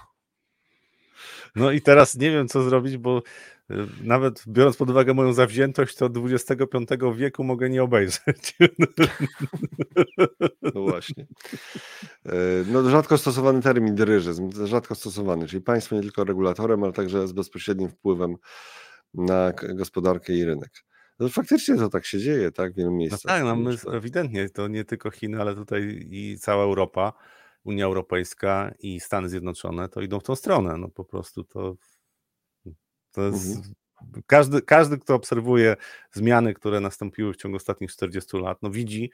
No 1.56 1.70
i 1.70 1.80
teraz 1.80 2.16
nie 2.16 2.30
wiem, 2.30 2.48
co 2.48 2.62
zrobić, 2.62 2.96
bo 2.96 3.22
y, 3.70 3.74
nawet 4.02 4.44
biorąc 4.48 4.76
pod 4.76 4.90
uwagę 4.90 5.14
moją 5.14 5.32
zawziętość, 5.32 5.96
to 5.96 6.10
XXV 6.24 7.14
wieku 7.16 7.44
mogę 7.44 7.70
nie 7.70 7.82
obejrzeć. 7.82 8.56
No 10.62 10.82
właśnie. 10.82 11.26
E, 12.26 12.32
no, 12.66 12.90
rzadko 12.90 13.18
stosowany 13.18 13.62
termin 13.62 13.94
dyryżyzm, 13.94 14.50
rzadko 14.66 14.94
stosowany, 14.94 15.46
czyli 15.46 15.62
państwo 15.62 15.96
nie 15.96 16.02
tylko 16.02 16.24
regulatorem, 16.24 16.84
ale 16.84 16.92
także 16.92 17.28
z 17.28 17.32
bezpośrednim 17.32 17.88
wpływem 17.88 18.36
na 19.14 19.52
gospodarkę 19.74 20.32
i 20.32 20.44
rynek. 20.44 20.70
No, 21.18 21.28
faktycznie 21.28 21.76
to 21.76 21.88
tak 21.88 22.06
się 22.06 22.18
dzieje, 22.18 22.52
tak, 22.52 22.72
w 22.72 22.76
wielu 22.76 22.90
no 22.90 22.96
miejscach. 22.96 23.20
No 23.24 23.30
tak, 23.30 23.44
no 23.44 23.56
my, 23.56 23.96
ewidentnie 23.96 24.48
to 24.48 24.68
nie 24.68 24.84
tylko 24.84 25.10
Chiny, 25.10 25.40
ale 25.40 25.54
tutaj 25.54 26.06
i 26.10 26.38
cała 26.40 26.64
Europa 26.64 27.12
Unia 27.64 27.84
Europejska 27.84 28.74
i 28.78 29.00
Stany 29.00 29.28
Zjednoczone 29.28 29.88
to 29.88 30.00
idą 30.00 30.20
w 30.20 30.22
tą 30.22 30.36
stronę. 30.36 30.76
No 30.76 30.88
po 30.88 31.04
prostu 31.04 31.44
to, 31.44 31.76
to 33.12 33.22
jest. 33.22 33.56
Mhm. 33.56 33.74
Każdy, 34.26 34.62
każdy, 34.62 34.98
kto 34.98 35.14
obserwuje 35.14 35.76
zmiany, 36.12 36.54
które 36.54 36.80
nastąpiły 36.80 37.32
w 37.32 37.36
ciągu 37.36 37.56
ostatnich 37.56 37.92
40 37.92 38.36
lat, 38.36 38.58
no 38.62 38.70
widzi, 38.70 39.10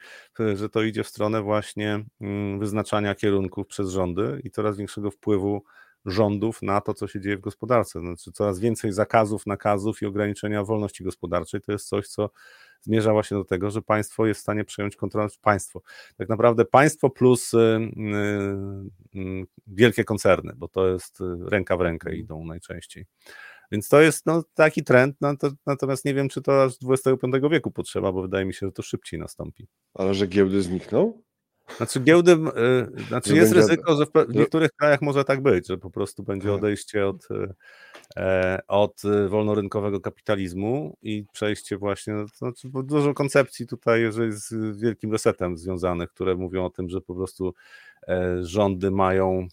że 0.55 0.69
to 0.69 0.81
idzie 0.81 1.03
w 1.03 1.07
stronę 1.07 1.41
właśnie 1.41 2.05
mm, 2.21 2.59
wyznaczania 2.59 3.15
kierunków 3.15 3.67
przez 3.67 3.89
rządy 3.89 4.41
i 4.43 4.51
coraz 4.51 4.77
większego 4.77 5.11
wpływu 5.11 5.63
rządów 6.05 6.61
na 6.61 6.81
to, 6.81 6.93
co 6.93 7.07
się 7.07 7.21
dzieje 7.21 7.37
w 7.37 7.41
gospodarce. 7.41 7.99
Znaczy 7.99 8.31
coraz 8.31 8.59
więcej 8.59 8.91
zakazów, 8.91 9.45
nakazów 9.45 10.01
i 10.01 10.05
ograniczenia 10.05 10.63
wolności 10.63 11.03
gospodarczej 11.03 11.61
to 11.61 11.71
jest 11.71 11.87
coś, 11.87 12.07
co 12.07 12.29
zmierza 12.81 13.11
właśnie 13.11 13.37
do 13.37 13.45
tego, 13.45 13.71
że 13.71 13.81
państwo 13.81 14.25
jest 14.25 14.39
w 14.39 14.43
stanie 14.43 14.63
przejąć 14.63 14.95
kontrolę. 14.95 15.29
Państwo, 15.41 15.81
tak 16.17 16.29
naprawdę 16.29 16.65
państwo 16.65 17.09
plus 17.09 17.53
y, 17.53 17.57
y, 17.57 19.19
y, 19.19 19.45
wielkie 19.67 20.03
koncerny, 20.03 20.53
bo 20.55 20.67
to 20.67 20.87
jest 20.87 21.19
ręka 21.45 21.77
w 21.77 21.81
rękę 21.81 22.15
idą 22.15 22.45
najczęściej. 22.45 23.05
Więc 23.71 23.89
to 23.89 24.01
jest 24.01 24.25
no, 24.25 24.43
taki 24.53 24.83
trend, 24.83 25.15
no, 25.21 25.37
to, 25.37 25.51
natomiast 25.65 26.05
nie 26.05 26.13
wiem, 26.13 26.29
czy 26.29 26.41
to 26.41 26.63
aż 26.63 26.73
XXV 26.89 27.49
wieku 27.51 27.71
potrzeba, 27.71 28.11
bo 28.11 28.21
wydaje 28.21 28.45
mi 28.45 28.53
się, 28.53 28.65
że 28.65 28.71
to 28.71 28.81
szybciej 28.81 29.19
nastąpi. 29.19 29.67
Ale 29.93 30.13
że 30.13 30.27
giełdy 30.27 30.61
znikną? 30.61 31.21
Znaczy 31.77 31.99
giełdy, 31.99 32.37
znaczy 33.07 33.35
jest 33.35 33.53
ryzyko, 33.53 33.95
że 33.95 34.05
w, 34.05 34.35
niektórych 34.35 34.71
krajach 34.71 35.01
może 35.01 35.25
tak 35.25 35.41
być, 35.41 35.67
że 35.67 35.77
po 35.77 35.89
prostu 35.89 36.23
będzie 36.23 36.53
odejście 36.53 37.07
od, 37.07 37.27
od 38.67 39.01
wolnorynkowego 39.29 39.99
kapitalizmu 39.99 40.97
i 41.01 41.25
przejście 41.33 41.77
właśnie, 41.77 42.13
no, 42.13 42.23
to 42.23 42.37
znaczy 42.37 42.69
dużo 42.83 43.13
koncepcji 43.13 43.67
tutaj 43.67 44.01
z 44.29 44.77
wielkim 44.77 45.11
resetem 45.11 45.57
związanych, 45.57 46.09
które 46.09 46.35
mówią 46.35 46.65
o 46.65 46.69
tym, 46.69 46.89
że 46.89 47.01
po 47.01 47.15
prostu 47.15 47.53
e, 48.07 48.37
rządy 48.41 48.91
mają 48.91 49.47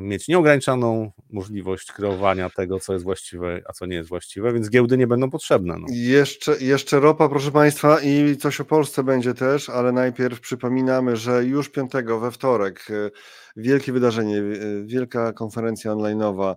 mieć 0.00 0.28
nieograniczoną 0.28 1.10
możliwość 1.30 1.92
kreowania 1.92 2.50
tego, 2.50 2.80
co 2.80 2.92
jest 2.92 3.04
właściwe, 3.04 3.60
a 3.68 3.72
co 3.72 3.86
nie 3.86 3.96
jest 3.96 4.08
właściwe, 4.08 4.52
więc 4.52 4.70
giełdy 4.70 4.98
nie 4.98 5.06
będą 5.06 5.30
potrzebne. 5.30 5.78
No. 5.78 5.86
Jeszcze, 5.90 6.58
jeszcze 6.60 7.00
ropa, 7.00 7.28
proszę 7.28 7.50
Państwa, 7.50 8.00
i 8.00 8.36
coś 8.36 8.60
o 8.60 8.64
Polsce 8.64 9.04
będzie 9.04 9.34
też, 9.34 9.68
ale 9.68 9.92
najpierw 9.92 10.40
przypominamy, 10.40 11.16
że 11.16 11.44
już 11.44 11.68
piątego 11.68 12.20
we 12.20 12.30
wtorek 12.30 12.86
e, 12.90 13.10
wielkie 13.56 13.92
wydarzenie, 13.92 14.38
e, 14.38 14.42
wielka 14.84 15.32
konferencja 15.32 15.92
onlineowa 15.92 16.56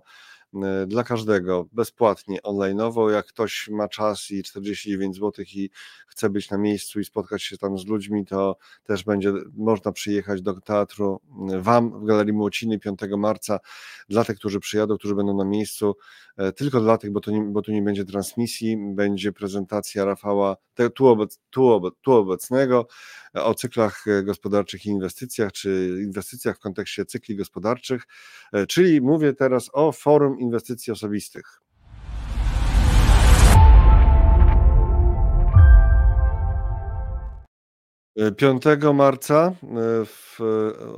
dla 0.86 1.04
każdego, 1.04 1.68
bezpłatnie, 1.72 2.40
online'owo. 2.40 3.10
Jak 3.10 3.26
ktoś 3.26 3.68
ma 3.68 3.88
czas 3.88 4.30
i 4.30 4.42
49 4.42 5.16
zł 5.16 5.44
i 5.54 5.70
chce 6.08 6.30
być 6.30 6.50
na 6.50 6.58
miejscu 6.58 7.00
i 7.00 7.04
spotkać 7.04 7.42
się 7.42 7.58
tam 7.58 7.78
z 7.78 7.86
ludźmi, 7.86 8.26
to 8.26 8.56
też 8.84 9.04
będzie 9.04 9.32
można 9.56 9.92
przyjechać 9.92 10.42
do 10.42 10.60
teatru 10.60 11.20
e, 11.52 11.60
Wam 11.60 12.00
w 12.00 12.04
Galerii 12.04 12.32
Młociny 12.32 12.78
5 12.78 12.98
marca. 13.18 13.58
Dla 14.08 14.24
tych, 14.24 14.38
którzy 14.38 14.60
przyjadą, 14.60 14.98
którzy 14.98 15.14
będą 15.14 15.36
na 15.36 15.44
miejscu, 15.44 15.96
e, 16.36 16.52
tylko 16.52 16.80
dla 16.80 16.98
tych, 16.98 17.12
bo 17.12 17.20
tu 17.20 17.30
nie, 17.30 17.40
bo 17.42 17.62
tu 17.62 17.72
nie 17.72 17.82
będzie 17.82 18.04
transmisji, 18.04 18.76
będzie 18.94 19.32
prezentacja 19.32 20.04
Rafała 20.04 20.56
tu, 20.94 21.06
obec, 21.06 21.40
tu, 21.50 21.80
tu 22.02 22.12
obecnego 22.12 22.86
o 23.36 23.54
cyklach 23.54 24.04
gospodarczych 24.24 24.86
i 24.86 24.88
inwestycjach, 24.88 25.52
czy 25.52 25.98
inwestycjach 26.02 26.56
w 26.56 26.60
kontekście 26.60 27.04
cykli 27.04 27.36
gospodarczych, 27.36 28.02
czyli 28.68 29.00
mówię 29.00 29.32
teraz 29.32 29.70
o 29.72 29.92
forum 29.92 30.38
inwestycji 30.40 30.92
osobistych. 30.92 31.60
Piątego 38.36 38.92
marca 38.92 39.52
w, 40.06 40.36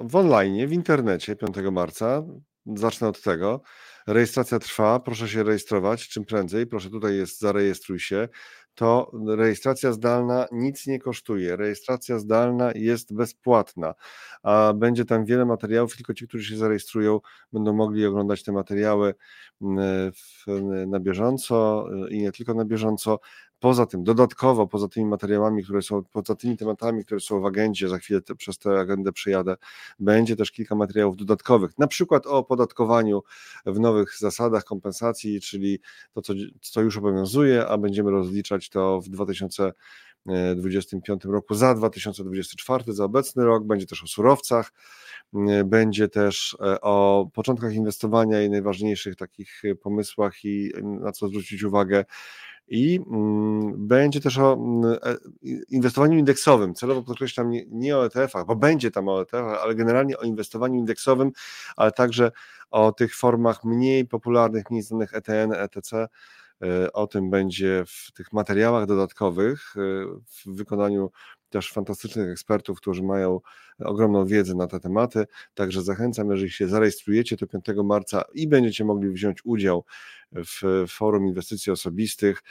w 0.00 0.16
online, 0.16 0.68
w 0.68 0.72
internecie 0.72 1.36
5 1.36 1.56
marca, 1.72 2.22
zacznę 2.66 3.08
od 3.08 3.22
tego, 3.22 3.62
rejestracja 4.06 4.58
trwa, 4.58 5.00
proszę 5.00 5.28
się 5.28 5.42
rejestrować 5.42 6.08
czym 6.08 6.24
prędzej, 6.24 6.66
proszę 6.66 6.90
tutaj 6.90 7.16
jest 7.16 7.40
zarejestruj 7.40 8.00
się, 8.00 8.28
to 8.78 9.10
rejestracja 9.26 9.92
zdalna 9.92 10.46
nic 10.52 10.86
nie 10.86 10.98
kosztuje. 10.98 11.56
Rejestracja 11.56 12.18
zdalna 12.18 12.72
jest 12.74 13.14
bezpłatna, 13.14 13.94
a 14.42 14.72
będzie 14.76 15.04
tam 15.04 15.24
wiele 15.24 15.44
materiałów, 15.44 15.96
tylko 15.96 16.14
ci, 16.14 16.28
którzy 16.28 16.44
się 16.44 16.56
zarejestrują, 16.56 17.20
będą 17.52 17.72
mogli 17.72 18.06
oglądać 18.06 18.42
te 18.42 18.52
materiały 18.52 19.14
mm, 19.62 20.12
w, 20.12 20.46
na 20.86 21.00
bieżąco 21.00 21.86
y, 22.06 22.10
i 22.10 22.18
nie 22.18 22.32
tylko 22.32 22.54
na 22.54 22.64
bieżąco. 22.64 23.20
Poza 23.60 23.86
tym, 23.86 24.04
dodatkowo, 24.04 24.66
poza 24.66 24.88
tymi 24.88 25.06
materiałami, 25.06 25.64
które 25.64 25.82
są, 25.82 26.04
poza 26.04 26.34
tymi 26.34 26.56
tematami, 26.56 27.04
które 27.04 27.20
są 27.20 27.40
w 27.40 27.46
agendzie, 27.46 27.88
za 27.88 27.98
chwilę 27.98 28.20
te, 28.20 28.34
przez 28.34 28.58
tę 28.58 28.80
agendę 28.80 29.12
przyjadę, 29.12 29.56
będzie 29.98 30.36
też 30.36 30.52
kilka 30.52 30.74
materiałów 30.74 31.16
dodatkowych, 31.16 31.78
na 31.78 31.86
przykład 31.86 32.26
o 32.26 32.30
opodatkowaniu 32.30 33.22
w 33.66 33.80
nowych 33.80 34.18
zasadach 34.18 34.64
kompensacji, 34.64 35.40
czyli 35.40 35.80
to, 36.12 36.22
co, 36.22 36.32
co 36.60 36.80
już 36.80 36.96
obowiązuje, 36.96 37.66
a 37.66 37.78
będziemy 37.78 38.10
rozliczać 38.10 38.68
to 38.68 39.00
w 39.00 39.08
2025 39.08 41.24
roku 41.24 41.54
za 41.54 41.74
2024, 41.74 42.92
za 42.92 43.04
obecny 43.04 43.44
rok, 43.44 43.66
będzie 43.66 43.86
też 43.86 44.04
o 44.04 44.06
surowcach, 44.06 44.72
będzie 45.64 46.08
też 46.08 46.56
e, 46.60 46.80
o 46.80 47.28
początkach 47.34 47.74
inwestowania 47.74 48.42
i 48.42 48.50
najważniejszych 48.50 49.16
takich 49.16 49.62
pomysłach 49.82 50.44
i 50.44 50.70
na 50.82 51.12
co 51.12 51.28
zwrócić 51.28 51.62
uwagę 51.62 52.04
i 52.70 53.00
mm, 53.10 53.88
będzie 53.88 54.20
też 54.20 54.38
o 54.38 54.52
mm, 54.52 54.98
e, 55.02 55.16
inwestowaniu 55.68 56.18
indeksowym. 56.18 56.74
Celowo 56.74 57.02
podkreślam 57.02 57.50
nie, 57.50 57.64
nie 57.70 57.96
o 57.96 58.06
ETF-ach, 58.06 58.46
bo 58.46 58.56
będzie 58.56 58.90
tam 58.90 59.08
o 59.08 59.22
ETF-ach, 59.22 59.62
ale 59.62 59.74
generalnie 59.74 60.18
o 60.18 60.22
inwestowaniu 60.22 60.78
indeksowym, 60.78 61.32
ale 61.76 61.92
także 61.92 62.32
o 62.70 62.92
tych 62.92 63.16
formach 63.16 63.64
mniej 63.64 64.06
popularnych, 64.06 64.70
mniej 64.70 64.82
znanych 64.82 65.14
ETN, 65.14 65.52
ETC. 65.52 66.08
E, 66.62 66.92
o 66.92 67.06
tym 67.06 67.30
będzie 67.30 67.84
w 67.86 68.12
tych 68.12 68.32
materiałach 68.32 68.86
dodatkowych, 68.86 69.74
e, 69.76 69.80
w 70.26 70.56
wykonaniu 70.56 71.10
też 71.50 71.72
fantastycznych 71.72 72.30
ekspertów, 72.30 72.78
którzy 72.80 73.02
mają 73.02 73.40
ogromną 73.78 74.26
wiedzę 74.26 74.54
na 74.54 74.66
te 74.66 74.80
tematy. 74.80 75.26
Także 75.54 75.82
zachęcam, 75.82 76.30
jeżeli 76.30 76.50
się 76.50 76.68
zarejestrujecie 76.68 77.36
to 77.36 77.46
5 77.46 77.64
marca 77.84 78.24
i 78.34 78.48
będziecie 78.48 78.84
mogli 78.84 79.10
wziąć 79.10 79.44
udział 79.44 79.84
w 80.32 80.84
forum 80.88 81.26
inwestycji 81.26 81.72
osobistych, 81.72 82.42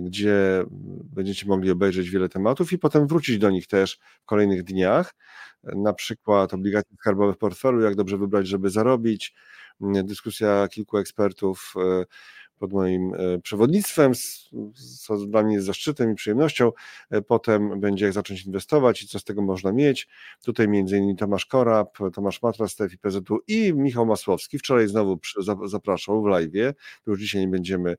gdzie 0.00 0.64
będziecie 1.04 1.46
mogli 1.46 1.70
obejrzeć 1.70 2.10
wiele 2.10 2.28
tematów 2.28 2.72
i 2.72 2.78
potem 2.78 3.06
wrócić 3.06 3.38
do 3.38 3.50
nich 3.50 3.66
też 3.66 3.98
w 4.22 4.24
kolejnych 4.24 4.62
dniach. 4.62 5.14
Na 5.62 5.92
przykład 5.92 6.54
obligacje 6.54 6.96
skarbowe 6.96 7.32
w 7.32 7.38
portfelu, 7.38 7.80
jak 7.80 7.94
dobrze 7.94 8.18
wybrać, 8.18 8.46
żeby 8.46 8.70
zarobić. 8.70 9.34
Dyskusja 9.80 10.68
kilku 10.68 10.98
ekspertów 10.98 11.74
e, 11.76 12.04
pod 12.62 12.72
moim 12.72 13.14
e, 13.14 13.38
przewodnictwem, 13.38 14.12
co 14.98 15.16
dla 15.16 15.42
mnie 15.42 15.54
jest 15.54 15.66
zaszczytem 15.66 16.12
i 16.12 16.14
przyjemnością. 16.14 16.72
E, 17.10 17.22
potem 17.22 17.80
będzie 17.80 18.04
jak 18.04 18.14
zacząć 18.14 18.46
inwestować 18.46 19.02
i 19.02 19.08
co 19.08 19.18
z 19.18 19.24
tego 19.24 19.42
można 19.42 19.72
mieć. 19.72 20.08
Tutaj 20.44 20.68
między 20.68 21.00
Tomasz 21.18 21.46
Korab, 21.46 21.98
Tomasz 22.14 22.42
Matra 22.42 22.68
z 22.68 22.76
TFIPZ-u 22.76 23.38
i 23.46 23.74
Michał 23.74 24.06
Masłowski. 24.06 24.58
Wczoraj 24.58 24.88
znowu 24.88 25.18
zapraszał 25.64 26.22
w 26.22 26.26
live, 26.26 26.74
już 27.06 27.20
dzisiaj 27.20 27.40
nie 27.40 27.48
będziemy 27.48 27.96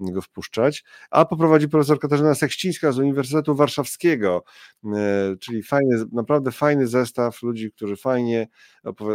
go 0.00 0.22
wpuszczać, 0.22 0.84
a 1.10 1.24
poprowadzi 1.24 1.68
profesor 1.68 1.98
Katarzyna 1.98 2.34
Sekścińska 2.34 2.92
z 2.92 2.98
Uniwersytetu 2.98 3.54
Warszawskiego, 3.54 4.44
e, 4.84 5.36
czyli 5.40 5.62
fajny, 5.62 6.04
naprawdę 6.12 6.52
fajny 6.52 6.86
zestaw 6.86 7.42
ludzi, 7.42 7.72
którzy 7.72 7.96
fajnie 7.96 8.48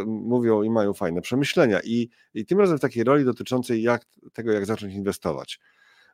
mówią 0.05 0.63
i 0.63 0.69
mają 0.69 0.93
fajne 0.93 1.21
przemyślenia 1.21 1.79
i, 1.83 2.09
i 2.33 2.45
tym 2.45 2.59
razem 2.59 2.77
w 2.77 2.81
takiej 2.81 3.03
roli 3.03 3.25
dotyczącej 3.25 3.81
jak, 3.81 4.05
tego, 4.33 4.51
jak 4.51 4.65
zacząć 4.65 4.90
zacząć 4.95 5.59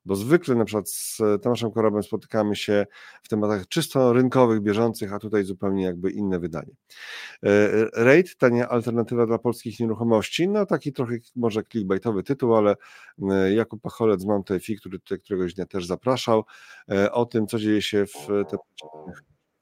Bo 0.06 0.16
zwykle 0.16 0.56
na 0.56 0.66
przykład 0.66 0.90
z 0.90 1.22
Tomaszem 1.42 1.72
Korobem 1.72 2.04
spotykamy 2.04 2.56
się 2.56 2.86
w 3.24 3.30
tematach 3.30 3.68
czysto 3.68 4.14
rynkowych, 4.14 4.62
bieżących, 4.62 5.14
a 5.14 5.20
tutaj 5.20 5.44
zupełnie 5.44 5.84
jakby 5.84 6.12
inne 6.12 6.40
wydanie. 6.40 6.72
E, 7.44 7.70
RAID, 7.94 8.38
tania 8.38 8.70
alternatywa 8.70 9.26
dla 9.26 9.38
polskich 9.38 9.80
nieruchomości, 9.80 10.48
no 10.48 10.66
taki 10.66 10.94
trochę 10.94 11.16
może 11.36 11.64
clickbaitowy 11.64 12.24
tytuł, 12.24 12.56
ale 12.56 12.76
e, 13.32 13.54
Jakub 13.54 13.82
Pacholec 13.82 14.22
z 14.22 14.26
Montefi, 14.26 14.78
który 14.78 15.00
tutaj 15.00 15.20
któregoś 15.20 15.54
dnia 15.54 15.66
też 15.66 15.86
zapraszał, 15.86 16.44
e, 16.92 17.12
o 17.12 17.26
tym, 17.26 17.48
co 17.48 17.60
dzieje 17.60 17.82
się 17.82 18.06
w 18.06 18.28
te 18.50 18.58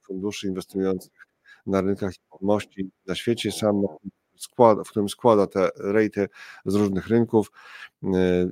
funduszy 0.08 0.48
inwestujących 0.48 1.28
na 1.66 1.82
rynkach 1.82 2.12
nieruchomości 2.20 2.90
na 3.06 3.16
świecie. 3.16 3.52
Sam 3.52 3.82
składa, 4.38 4.84
w 4.84 4.90
którym 4.90 5.10
składa 5.10 5.48
te 5.48 5.70
rejty 5.78 6.28
z 6.66 6.76
różnych 6.76 7.08
rynków 7.08 7.52
y, 8.04 8.08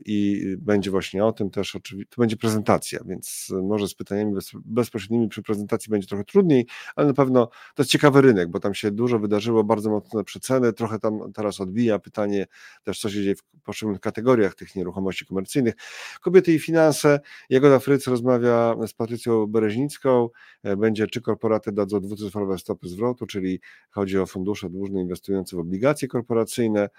i 0.05 0.43
będzie 0.57 0.91
właśnie 0.91 1.25
o 1.25 1.31
tym 1.31 1.49
też 1.49 1.75
oczywiście, 1.75 2.15
to 2.15 2.21
będzie 2.21 2.37
prezentacja, 2.37 2.99
więc 3.05 3.53
może 3.63 3.87
z 3.87 3.95
pytaniami 3.95 4.33
bez, 4.33 4.51
bezpośrednimi 4.65 5.29
przy 5.29 5.43
prezentacji 5.43 5.89
będzie 5.89 6.07
trochę 6.07 6.23
trudniej, 6.23 6.67
ale 6.95 7.07
na 7.07 7.13
pewno 7.13 7.47
to 7.47 7.83
jest 7.83 7.91
ciekawy 7.91 8.21
rynek, 8.21 8.49
bo 8.49 8.59
tam 8.59 8.73
się 8.73 8.91
dużo 8.91 9.19
wydarzyło, 9.19 9.63
bardzo 9.63 9.89
mocne 9.89 10.23
przeceny, 10.23 10.73
trochę 10.73 10.99
tam 10.99 11.33
teraz 11.33 11.61
odbija 11.61 11.99
pytanie 11.99 12.47
też, 12.83 12.99
co 12.99 13.09
się 13.09 13.23
dzieje 13.23 13.35
w 13.35 13.43
poszczególnych 13.63 14.01
kategoriach 14.01 14.55
tych 14.55 14.75
nieruchomości 14.75 15.25
komercyjnych. 15.25 15.73
Kobiety 16.21 16.53
i 16.53 16.59
finanse, 16.59 17.19
Jagoda 17.49 17.79
Fryc 17.79 18.07
rozmawia 18.07 18.75
z 18.87 18.93
Patrycją 18.93 19.47
Bereźnicką, 19.47 20.29
e, 20.63 20.77
będzie 20.77 21.07
czy 21.07 21.21
korporaty 21.21 21.71
dadzą 21.71 21.99
dwucyfrowe 21.99 22.57
stopy 22.57 22.87
zwrotu, 22.87 23.25
czyli 23.25 23.59
chodzi 23.89 24.19
o 24.19 24.25
fundusze 24.25 24.69
dłużne 24.69 25.01
inwestujące 25.01 25.55
w 25.55 25.59
obligacje, 25.59 25.72
obligacje 25.73 26.07
korporacyjne 26.07 26.89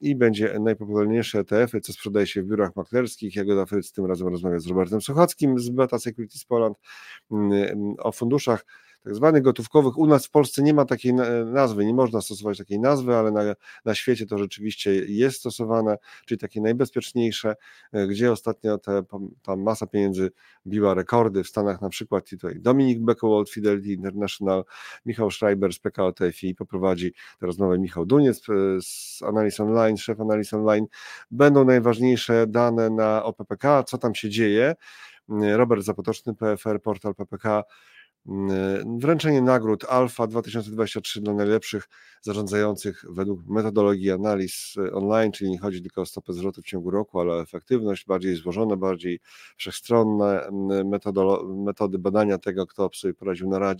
i 0.00 0.16
będzie 0.16 0.58
najpopularniejsze 0.60 1.38
ETF-y, 1.38 1.80
co 1.80 1.92
sprzedaje 1.92 2.26
się 2.26 2.42
w 2.42 2.46
biurach 2.46 2.76
maklerskich. 2.76 3.36
Jagoda 3.36 3.66
Fryc 3.66 3.92
tym 3.92 4.06
razem 4.06 4.28
rozmawia 4.28 4.58
z 4.58 4.66
Robertem 4.66 5.00
Sochackim 5.00 5.58
z 5.58 5.68
Beta 5.68 5.98
Securities 5.98 6.44
Poland 6.44 6.78
o 7.98 8.12
funduszach 8.12 8.64
tak 9.04 9.14
zwanych 9.14 9.42
gotówkowych. 9.42 9.98
U 9.98 10.06
nas 10.06 10.26
w 10.26 10.30
Polsce 10.30 10.62
nie 10.62 10.74
ma 10.74 10.84
takiej 10.84 11.14
nazwy, 11.46 11.84
nie 11.84 11.94
można 11.94 12.20
stosować 12.20 12.58
takiej 12.58 12.80
nazwy, 12.80 13.16
ale 13.16 13.30
na, 13.30 13.40
na 13.84 13.94
świecie 13.94 14.26
to 14.26 14.38
rzeczywiście 14.38 14.94
jest 14.94 15.38
stosowane, 15.38 15.98
czyli 16.26 16.38
takie 16.38 16.60
najbezpieczniejsze, 16.60 17.56
gdzie 18.08 18.32
ostatnio 18.32 18.78
te, 18.78 19.02
ta 19.42 19.56
masa 19.56 19.86
pieniędzy 19.86 20.30
biła 20.66 20.94
rekordy 20.94 21.44
w 21.44 21.48
Stanach 21.48 21.80
na 21.80 21.88
przykład 21.88 22.30
tutaj 22.30 22.60
Dominik 22.60 23.00
Beckowold, 23.00 23.50
Fidelity 23.50 23.92
International, 23.92 24.64
Michał 25.06 25.30
Schreiber 25.30 25.72
z 25.72 25.78
PKO 25.78 26.12
TFI 26.12 26.54
poprowadzi 26.54 27.12
tę 27.12 27.46
rozmowę 27.46 27.78
Michał 27.78 28.06
Duniec 28.06 28.42
z 28.80 29.22
Analyz 29.22 29.60
Online, 29.60 29.96
szef 29.96 30.20
Analyz 30.20 30.54
Online. 30.54 30.86
Będą 31.30 31.64
najważniejsze 31.64 32.46
dane 32.46 32.90
na 32.90 33.24
OPPK, 33.24 33.82
co 33.82 33.98
tam 33.98 34.14
się 34.14 34.30
dzieje. 34.30 34.74
Robert 35.28 35.82
Zapotoczny, 35.82 36.34
PFR, 36.34 36.82
portal 36.82 37.14
PPK 37.14 37.64
wręczenie 38.98 39.42
nagród 39.42 39.84
Alfa 39.84 40.26
2023 40.26 41.20
dla 41.20 41.34
najlepszych 41.34 41.88
zarządzających 42.22 43.04
według 43.08 43.46
metodologii 43.46 44.10
analiz 44.10 44.74
e, 44.78 44.92
online, 44.92 45.32
czyli 45.32 45.50
nie 45.50 45.58
chodzi 45.58 45.82
tylko 45.82 46.00
o 46.00 46.06
stopę 46.06 46.32
zwrotu 46.32 46.62
w 46.62 46.64
ciągu 46.64 46.90
roku, 46.90 47.20
ale 47.20 47.32
o 47.32 47.42
efektywność, 47.42 48.06
bardziej 48.06 48.36
złożone, 48.36 48.76
bardziej 48.76 49.20
wszechstronne 49.56 50.46
mm, 50.46 50.88
metody 51.64 51.98
badania 51.98 52.38
tego, 52.38 52.66
kto 52.66 52.90
sobie 52.94 53.14
poradził 53.14 53.48
na 53.48 53.74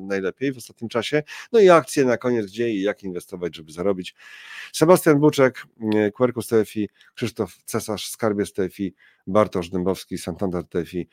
najlepiej 0.00 0.52
w 0.52 0.56
ostatnim 0.56 0.88
czasie. 0.88 1.22
No 1.52 1.60
i 1.60 1.68
akcje 1.68 2.04
na 2.04 2.16
koniec, 2.16 2.46
gdzie 2.46 2.70
i 2.70 2.82
jak 2.82 3.02
inwestować, 3.02 3.56
żeby 3.56 3.72
zarobić. 3.72 4.14
Sebastian 4.72 5.20
Buczek, 5.20 5.66
Quercus 6.14 6.46
TFI, 6.46 6.88
Krzysztof 7.14 7.56
Cesarz, 7.64 8.08
Skarbiec 8.08 8.52
TFI, 8.52 8.94
Bartosz 9.26 9.70
Dębowski, 9.70 10.18
Santander 10.18 10.64
TFI 10.64 11.08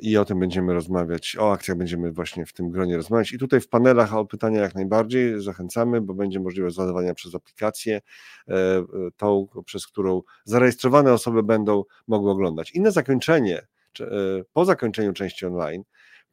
i 0.00 0.16
o 0.16 0.24
tym 0.24 0.38
będziemy 0.38 0.74
rozmawiać, 0.74 1.36
o 1.40 1.52
akcjach 1.52 1.76
będziemy 1.76 2.12
właśnie 2.12 2.46
w 2.46 2.52
tym 2.52 2.70
gronie 2.70 2.96
rozmawiać. 2.96 3.32
I 3.32 3.38
tutaj 3.38 3.60
w 3.60 3.68
panelach 3.68 4.14
o 4.14 4.24
pytania 4.24 4.60
jak 4.60 4.74
najbardziej 4.74 5.42
zachęcamy, 5.42 6.00
bo 6.00 6.14
będzie 6.14 6.40
możliwość 6.40 6.76
zadawania 6.76 7.14
przez 7.14 7.34
aplikację, 7.34 8.00
e, 8.48 8.54
e, 8.54 8.84
tą, 9.16 9.48
przez 9.64 9.86
którą 9.86 10.22
zarejestrowane 10.44 11.12
osoby 11.12 11.42
będą 11.42 11.84
mogły 12.06 12.30
oglądać. 12.30 12.70
I 12.70 12.80
na 12.80 12.90
zakończenie, 12.90 13.66
e, 14.00 14.06
po 14.52 14.64
zakończeniu 14.64 15.12
części 15.12 15.46
online, 15.46 15.82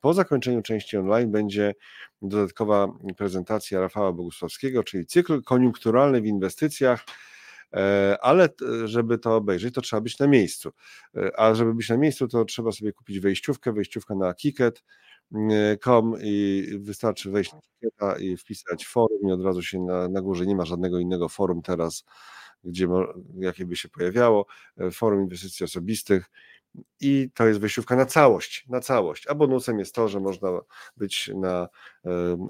po 0.02 0.14
zakończeniu 0.14 0.62
części 0.62 0.98
online 0.98 1.32
będzie 1.32 1.74
dodatkowa 2.22 2.88
prezentacja 3.18 3.80
Rafała 3.80 4.14
Bogusławskiego, 4.14 4.84
czyli 4.84 5.06
cykl 5.06 5.41
koniunkturalny 5.41 6.22
w 6.22 6.26
inwestycjach 6.26 7.06
ale 8.22 8.50
żeby 8.86 9.18
to 9.18 9.36
obejrzeć, 9.36 9.76
to 9.76 9.82
trzeba 9.82 10.02
być 10.02 10.20
na 10.20 10.28
miejscu. 10.28 10.72
E, 11.18 11.40
a 11.40 11.56
żeby 11.56 11.74
być 11.74 11.90
na 11.90 11.98
miejscu, 11.98 12.28
to 12.28 12.46
trzeba 12.46 12.72
sobie 12.72 12.94
kupić 12.94 13.20
wejściówkę, 13.20 13.74
wejściówkę 13.74 14.16
na 14.16 14.34
kiket.com 14.34 16.16
i 16.22 16.66
wystarczy 16.80 17.32
wejść 17.32 17.54
na 17.54 17.60
Kiketa 17.62 18.20
i 18.20 18.38
wpisać 18.38 18.86
forum 18.86 19.20
i 19.30 19.32
od 19.32 19.42
razu 19.44 19.62
się 19.62 19.80
na, 19.80 20.10
na 20.10 20.22
górze, 20.22 20.46
nie 20.46 20.56
ma 20.56 20.66
żadnego 20.66 21.00
innego 21.00 21.30
forum 21.30 21.62
teraz, 21.62 22.06
gdzie 22.64 22.88
jakie 23.40 23.66
by 23.66 23.76
się 23.76 23.90
pojawiało, 23.90 24.46
e, 24.78 24.92
forum 24.92 25.22
inwestycji 25.24 25.64
osobistych 25.64 26.30
i 27.00 27.30
to 27.34 27.48
jest 27.48 27.60
wejściówka 27.60 27.96
na 27.96 28.06
całość, 28.06 28.66
na 28.70 28.80
całość. 28.80 29.28
A 29.28 29.36
bonusem 29.36 29.80
jest 29.80 29.96
to, 29.96 30.08
że 30.08 30.20
można 30.20 30.50
być 30.98 31.32
na 31.36 31.68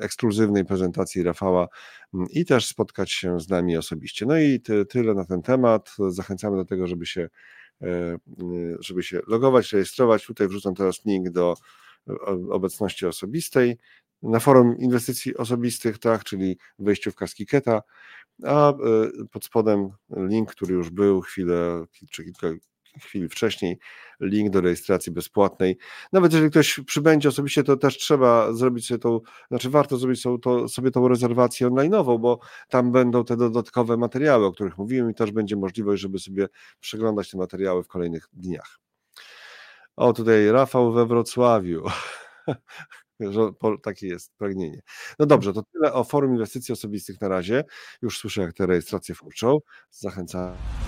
ekskluzywnej 0.02 0.66
prezentacji 0.66 1.24
Rafała 1.24 1.68
mm, 2.14 2.28
i 2.30 2.46
też 2.46 2.66
spotkać 2.66 3.12
się 3.12 3.40
z 3.40 3.50
nami 3.50 3.78
osobiście. 3.78 4.26
No 4.26 4.38
i 4.38 4.62
tyle 4.90 5.14
na 5.14 5.26
ten 5.26 5.42
temat. 5.42 5.96
Zachęcamy 6.10 6.58
do 6.58 6.66
tego, 6.66 6.88
żeby 6.88 7.06
się, 7.06 7.30
e, 7.82 8.18
żeby 8.80 9.04
się 9.04 9.20
logować, 9.28 9.74
rejestrować. 9.74 10.26
Tutaj 10.26 10.48
wrzucam 10.48 10.76
teraz 10.76 11.06
link 11.06 11.30
do 11.30 11.56
obecności 12.50 13.06
osobistej 13.06 13.78
na 14.22 14.40
forum 14.40 14.78
inwestycji 14.78 15.38
osobistych, 15.38 16.00
tak, 16.00 16.24
czyli 16.24 16.58
wejściówka 16.80 17.28
z 17.28 17.36
Kiketa, 17.36 17.82
a 18.44 18.70
e, 18.70 18.76
pod 19.32 19.46
spodem 19.46 19.90
link, 20.18 20.52
który 20.52 20.74
już 20.74 20.90
był 20.90 21.22
chwilę 21.22 21.86
czy 22.12 22.24
kilka 22.24 22.48
chwili 23.02 23.30
wcześniej 23.30 23.80
link 24.20 24.50
do 24.50 24.62
rejestracji 24.62 25.12
bezpłatnej. 25.12 25.78
Nawet 26.14 26.34
jeżeli 26.34 26.52
ktoś 26.52 26.80
przybędzie 26.86 27.30
osobiście, 27.30 27.64
to 27.64 27.78
też 27.78 27.98
trzeba 27.98 28.54
zrobić 28.54 28.88
sobie 28.88 29.00
tą, 29.00 29.20
znaczy 29.48 29.70
warto 29.70 29.98
zrobić 29.98 30.22
sobie, 30.22 30.40
to, 30.40 30.70
sobie 30.70 30.92
tą 30.92 31.08
rezerwację 31.08 31.68
online'ową, 31.68 32.20
bo 32.20 32.40
tam 32.70 32.92
będą 32.92 33.26
te 33.26 33.38
dodatkowe 33.38 33.98
materiały, 33.98 34.46
o 34.46 34.52
których 34.52 34.78
mówiłem 34.78 35.12
i 35.12 35.14
też 35.14 35.32
będzie 35.32 35.56
możliwość, 35.56 36.02
żeby 36.02 36.20
sobie 36.20 36.48
przeglądać 36.80 37.32
te 37.32 37.38
materiały 37.38 37.84
w 37.84 37.88
kolejnych 37.88 38.28
dniach. 38.34 38.80
O, 39.96 40.14
tutaj 40.14 40.52
Rafał 40.52 40.94
we 40.94 41.06
Wrocławiu. 41.06 41.84
Takie 43.84 44.08
jest 44.08 44.34
pragnienie. 44.38 44.82
No 45.20 45.26
dobrze, 45.26 45.54
to 45.54 45.64
tyle 45.74 45.94
o 45.94 46.04
forum 46.04 46.32
inwestycji 46.32 46.74
osobistych 46.74 47.22
na 47.22 47.28
razie. 47.28 47.64
Już 48.02 48.20
słyszę, 48.20 48.42
jak 48.42 48.54
te 48.54 48.66
rejestracje 48.66 49.16
furczą. 49.16 49.58
Zachęcam. 49.90 50.85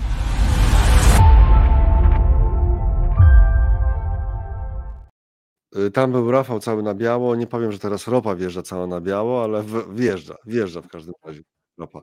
Tam 5.92 6.12
był 6.12 6.30
Rafał 6.30 6.60
cały 6.60 6.82
na 6.82 6.94
biało. 6.94 7.36
Nie 7.36 7.46
powiem, 7.46 7.72
że 7.72 7.78
teraz 7.78 8.08
ropa 8.08 8.34
wjeżdża 8.34 8.62
cała 8.62 8.86
na 8.86 9.00
biało, 9.00 9.44
ale 9.44 9.64
wjeżdża, 9.92 10.34
wjeżdża 10.46 10.82
w 10.82 10.88
każdym 10.88 11.14
razie 11.24 11.42
ropa. 11.78 12.00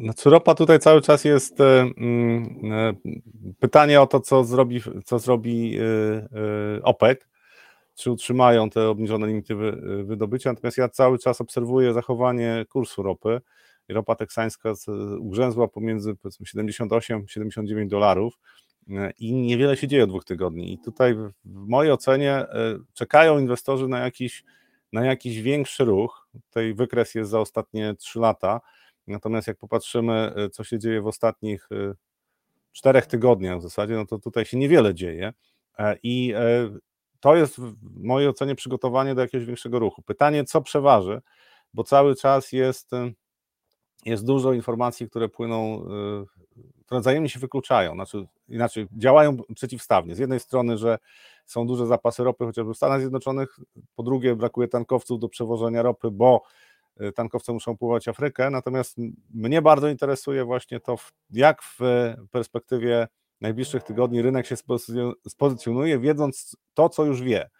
Znaczy 0.00 0.30
ropa 0.30 0.54
tutaj 0.54 0.78
cały 0.78 1.02
czas 1.02 1.24
jest 1.24 1.60
e, 1.60 1.80
mm, 1.80 2.60
e, 2.72 2.94
pytanie 3.58 4.00
o 4.00 4.06
to, 4.06 4.20
co 4.20 4.44
zrobi, 4.44 4.80
co 5.04 5.18
zrobi 5.18 5.78
OPEC, 6.82 7.18
czy 7.94 8.10
utrzymają 8.10 8.70
te 8.70 8.88
obniżone 8.88 9.26
limity 9.26 9.54
wydobycia, 10.04 10.50
natomiast 10.52 10.78
ja 10.78 10.88
cały 10.88 11.18
czas 11.18 11.40
obserwuję 11.40 11.92
zachowanie 11.92 12.64
kursu 12.68 13.02
ropy. 13.02 13.40
Ropa 13.88 14.14
teksańska 14.14 14.72
ugrzęzła 15.18 15.68
pomiędzy 15.68 16.14
78-79 16.14 17.88
dolarów, 17.88 18.38
i 19.18 19.32
niewiele 19.32 19.76
się 19.76 19.88
dzieje 19.88 20.04
od 20.04 20.10
dwóch 20.10 20.24
tygodni. 20.24 20.72
I 20.72 20.78
tutaj 20.78 21.14
w 21.14 21.32
mojej 21.44 21.92
ocenie 21.92 22.32
e, 22.32 22.78
czekają 22.94 23.38
inwestorzy 23.38 23.88
na 23.88 23.98
jakiś, 23.98 24.44
na 24.92 25.04
jakiś 25.04 25.42
większy 25.42 25.84
ruch. 25.84 26.28
Tutaj 26.32 26.74
wykres 26.74 27.14
jest 27.14 27.30
za 27.30 27.40
ostatnie 27.40 27.94
trzy 27.94 28.18
lata. 28.18 28.60
Natomiast 29.06 29.48
jak 29.48 29.58
popatrzymy, 29.58 30.32
e, 30.36 30.50
co 30.50 30.64
się 30.64 30.78
dzieje 30.78 31.02
w 31.02 31.06
ostatnich 31.06 31.68
e, 31.72 31.94
czterech 32.72 33.06
tygodniach 33.06 33.58
w 33.58 33.62
zasadzie, 33.62 33.94
no 33.94 34.06
to 34.06 34.18
tutaj 34.18 34.44
się 34.44 34.56
niewiele 34.56 34.94
dzieje. 34.94 35.32
I 36.02 36.34
to 37.20 37.36
jest 37.36 37.56
w 37.60 37.74
mojej 38.04 38.28
ocenie 38.28 38.54
przygotowanie 38.54 39.14
do 39.14 39.20
jakiegoś 39.20 39.46
większego 39.46 39.78
ruchu. 39.78 40.02
Pytanie, 40.02 40.44
co 40.44 40.62
przeważy, 40.62 41.20
bo 41.74 41.84
cały 41.84 42.16
czas 42.16 42.52
jest, 42.52 42.90
jest 44.04 44.24
dużo 44.24 44.52
informacji, 44.52 45.10
które 45.10 45.28
płyną 45.28 45.86
które 46.86 47.00
wzajemnie 47.00 47.28
się 47.28 47.40
wykluczają, 47.40 47.94
znaczy 47.94 48.26
inaczej 48.48 48.86
działają 48.92 49.36
przeciwstawnie. 49.54 50.14
Z 50.14 50.18
jednej 50.18 50.40
strony, 50.40 50.78
że 50.78 50.98
są 51.46 51.66
duże 51.66 51.86
zapasy 51.86 52.24
ropy 52.24 52.44
chociażby 52.44 52.74
w 52.74 52.76
Stanach 52.76 53.00
Zjednoczonych, 53.00 53.58
po 53.96 54.02
drugie 54.02 54.36
brakuje 54.36 54.68
tankowców 54.68 55.20
do 55.20 55.28
przewożenia 55.28 55.82
ropy, 55.82 56.10
bo 56.10 56.42
y, 57.00 57.12
tankowce 57.12 57.52
muszą 57.52 57.76
pływać 57.76 58.08
Afrykę, 58.08 58.50
natomiast 58.50 58.96
mnie 59.34 59.62
bardzo 59.62 59.88
interesuje 59.88 60.44
właśnie 60.44 60.80
to, 60.80 60.96
jak 61.30 61.62
w 61.62 61.78
perspektywie 62.30 63.08
najbliższych 63.40 63.82
tygodni 63.82 64.22
rynek 64.22 64.46
się 64.46 64.56
spozycjonuje, 65.28 65.98
wiedząc 65.98 66.56
to, 66.74 66.88
co 66.88 67.04
już 67.04 67.22
wie. 67.22 67.50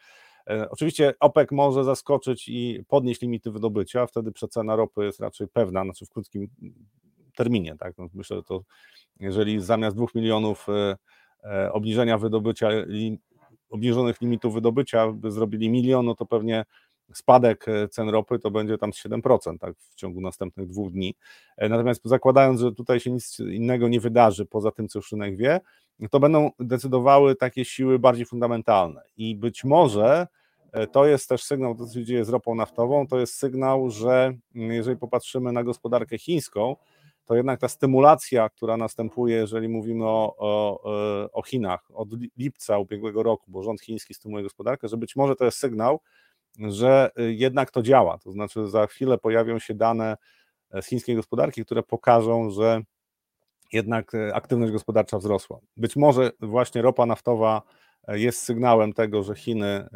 E, 0.51 0.71
oczywiście 0.71 1.15
OPEC 1.21 1.51
może 1.51 1.85
zaskoczyć 1.85 2.49
i 2.49 2.85
podnieść 2.89 3.23
limity 3.23 3.51
wydobycia, 3.51 4.07
wtedy 4.07 4.33
przecena 4.33 4.77
ropy 4.77 5.05
jest 5.05 5.21
raczej 5.21 5.49
pewna, 5.49 5.85
znaczy 5.85 6.07
w 6.07 6.11
krótkim 6.11 6.49
terminie. 7.37 7.77
Tak? 7.79 7.99
No 7.99 8.09
myślę, 8.15 8.37
że 8.37 8.43
to 8.43 8.65
jeżeli 9.21 9.61
zamiast 9.61 9.97
2 9.97 10.07
milionów 10.15 10.67
e, 10.69 10.97
e, 11.45 11.73
obniżenia 11.73 12.19
wydobycia, 12.19 12.69
obniżonych 13.71 14.21
limitów 14.21 14.55
wydobycia 14.55 15.13
by 15.13 15.31
zrobili 15.31 15.71
milion, 15.71 16.07
no 16.07 16.15
to 16.15 16.27
pewnie 16.27 16.65
spadek 17.15 17.67
cen 17.91 18.09
ropy 18.09 18.39
to 18.39 18.51
będzie 18.51 18.79
tam 18.79 18.91
7% 18.91 19.59
tak, 19.59 19.75
w 19.79 19.95
ciągu 19.95 20.21
następnych 20.21 20.69
dwóch 20.69 20.93
dni. 20.93 21.15
Natomiast 21.59 22.01
zakładając, 22.05 22.61
że 22.61 22.73
tutaj 22.73 23.01
się 23.01 23.11
nic 23.11 23.41
innego 23.41 23.89
nie 23.89 24.01
wydarzy 24.01 24.47
poza 24.47 24.71
tym, 24.71 24.89
co 24.89 24.99
już 24.99 25.13
rynek 25.13 25.37
wie, 25.37 25.61
to 26.11 26.21
będą 26.21 26.51
decydowały 26.59 27.37
takie 27.37 27.65
siły 27.65 27.99
bardziej 27.99 28.27
fundamentalne. 28.27 29.03
I 29.17 29.37
być 29.37 29.65
może 29.65 30.27
to 30.93 31.07
jest 31.07 31.29
też 31.29 31.45
sygnał, 31.45 31.75
to 31.75 31.87
co 31.87 31.95
się 31.95 32.05
dzieje 32.05 32.25
z 32.25 32.29
ropą 32.29 32.55
naftową, 32.55 33.07
to 33.07 33.19
jest 33.19 33.35
sygnał, 33.35 33.91
że 33.91 34.35
jeżeli 34.55 34.97
popatrzymy 34.97 35.53
na 35.53 35.65
gospodarkę 35.65 36.19
chińską, 36.19 36.77
to 37.25 37.37
jednak 37.37 37.61
ta 37.61 37.69
stymulacja, 37.69 38.49
która 38.49 38.77
następuje, 38.77 39.37
jeżeli 39.37 39.69
mówimy 39.69 40.05
o, 40.05 40.37
o, 40.39 40.83
o 41.33 41.43
Chinach 41.43 41.89
od 41.95 42.09
lipca 42.37 42.79
ubiegłego 42.79 43.23
roku, 43.23 43.51
bo 43.51 43.63
rząd 43.63 43.81
chiński 43.81 44.15
stymuluje 44.15 44.45
gospodarkę, 44.45 44.89
że 44.89 44.97
być 44.97 45.17
może 45.17 45.37
to 45.37 45.45
jest 45.45 45.59
sygnał, 45.59 46.01
że 46.59 47.11
y, 47.21 47.35
jednak 47.35 47.71
to 47.71 47.83
działa. 47.83 48.19
To 48.19 48.33
znaczy, 48.33 48.69
za 48.69 48.87
chwilę 48.87 49.19
pojawią 49.19 49.59
się 49.59 49.75
dane 49.75 50.17
e, 50.71 50.83
z 50.83 50.87
chińskiej 50.87 51.17
gospodarki, 51.17 51.65
które 51.65 51.83
pokażą, 51.83 52.51
że 52.51 52.83
jednak 53.75 54.15
e, 54.15 54.35
aktywność 54.35 54.73
gospodarcza 54.73 55.19
wzrosła. 55.19 55.59
Być 55.77 55.97
może 55.97 56.31
właśnie 56.41 56.83
ropa 56.83 57.07
naftowa 57.07 57.63
e, 58.09 58.19
jest 58.19 58.39
sygnałem 58.39 58.93
tego, 58.93 59.23
że 59.23 59.35
Chiny 59.35 59.89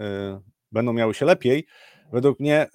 będą 0.72 0.92
miały 0.92 1.14
się 1.14 1.26
lepiej. 1.26 1.66
Według 2.12 2.40
mnie 2.40 2.66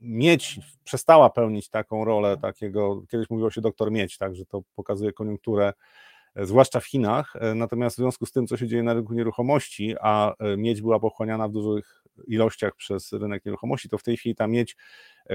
miedź 0.00 0.60
przestała 0.86 1.30
pełnić 1.30 1.68
taką 1.68 2.04
rolę 2.04 2.36
takiego, 2.36 3.02
kiedyś 3.10 3.30
mówiło 3.30 3.50
się 3.50 3.60
doktor 3.60 3.92
miedź, 3.92 4.18
tak, 4.18 4.36
że 4.36 4.46
to 4.46 4.62
pokazuje 4.74 5.12
koniunkturę, 5.12 5.72
e, 6.34 6.46
zwłaszcza 6.46 6.80
w 6.80 6.86
Chinach, 6.86 7.36
e, 7.36 7.54
natomiast 7.54 7.96
w 7.96 7.98
związku 7.98 8.26
z 8.26 8.32
tym, 8.32 8.46
co 8.46 8.56
się 8.56 8.66
dzieje 8.66 8.82
na 8.82 8.94
rynku 8.94 9.14
nieruchomości, 9.14 9.94
a 10.00 10.34
e, 10.38 10.56
miedź 10.56 10.82
była 10.82 11.00
pochłaniana 11.00 11.48
w 11.48 11.52
dużych 11.52 12.05
ilościach 12.26 12.74
przez 12.76 13.12
rynek 13.12 13.44
nieruchomości, 13.44 13.88
to 13.88 13.98
w 13.98 14.02
tej 14.02 14.16
chwili 14.16 14.34
ta 14.34 14.46
miedź 14.46 14.76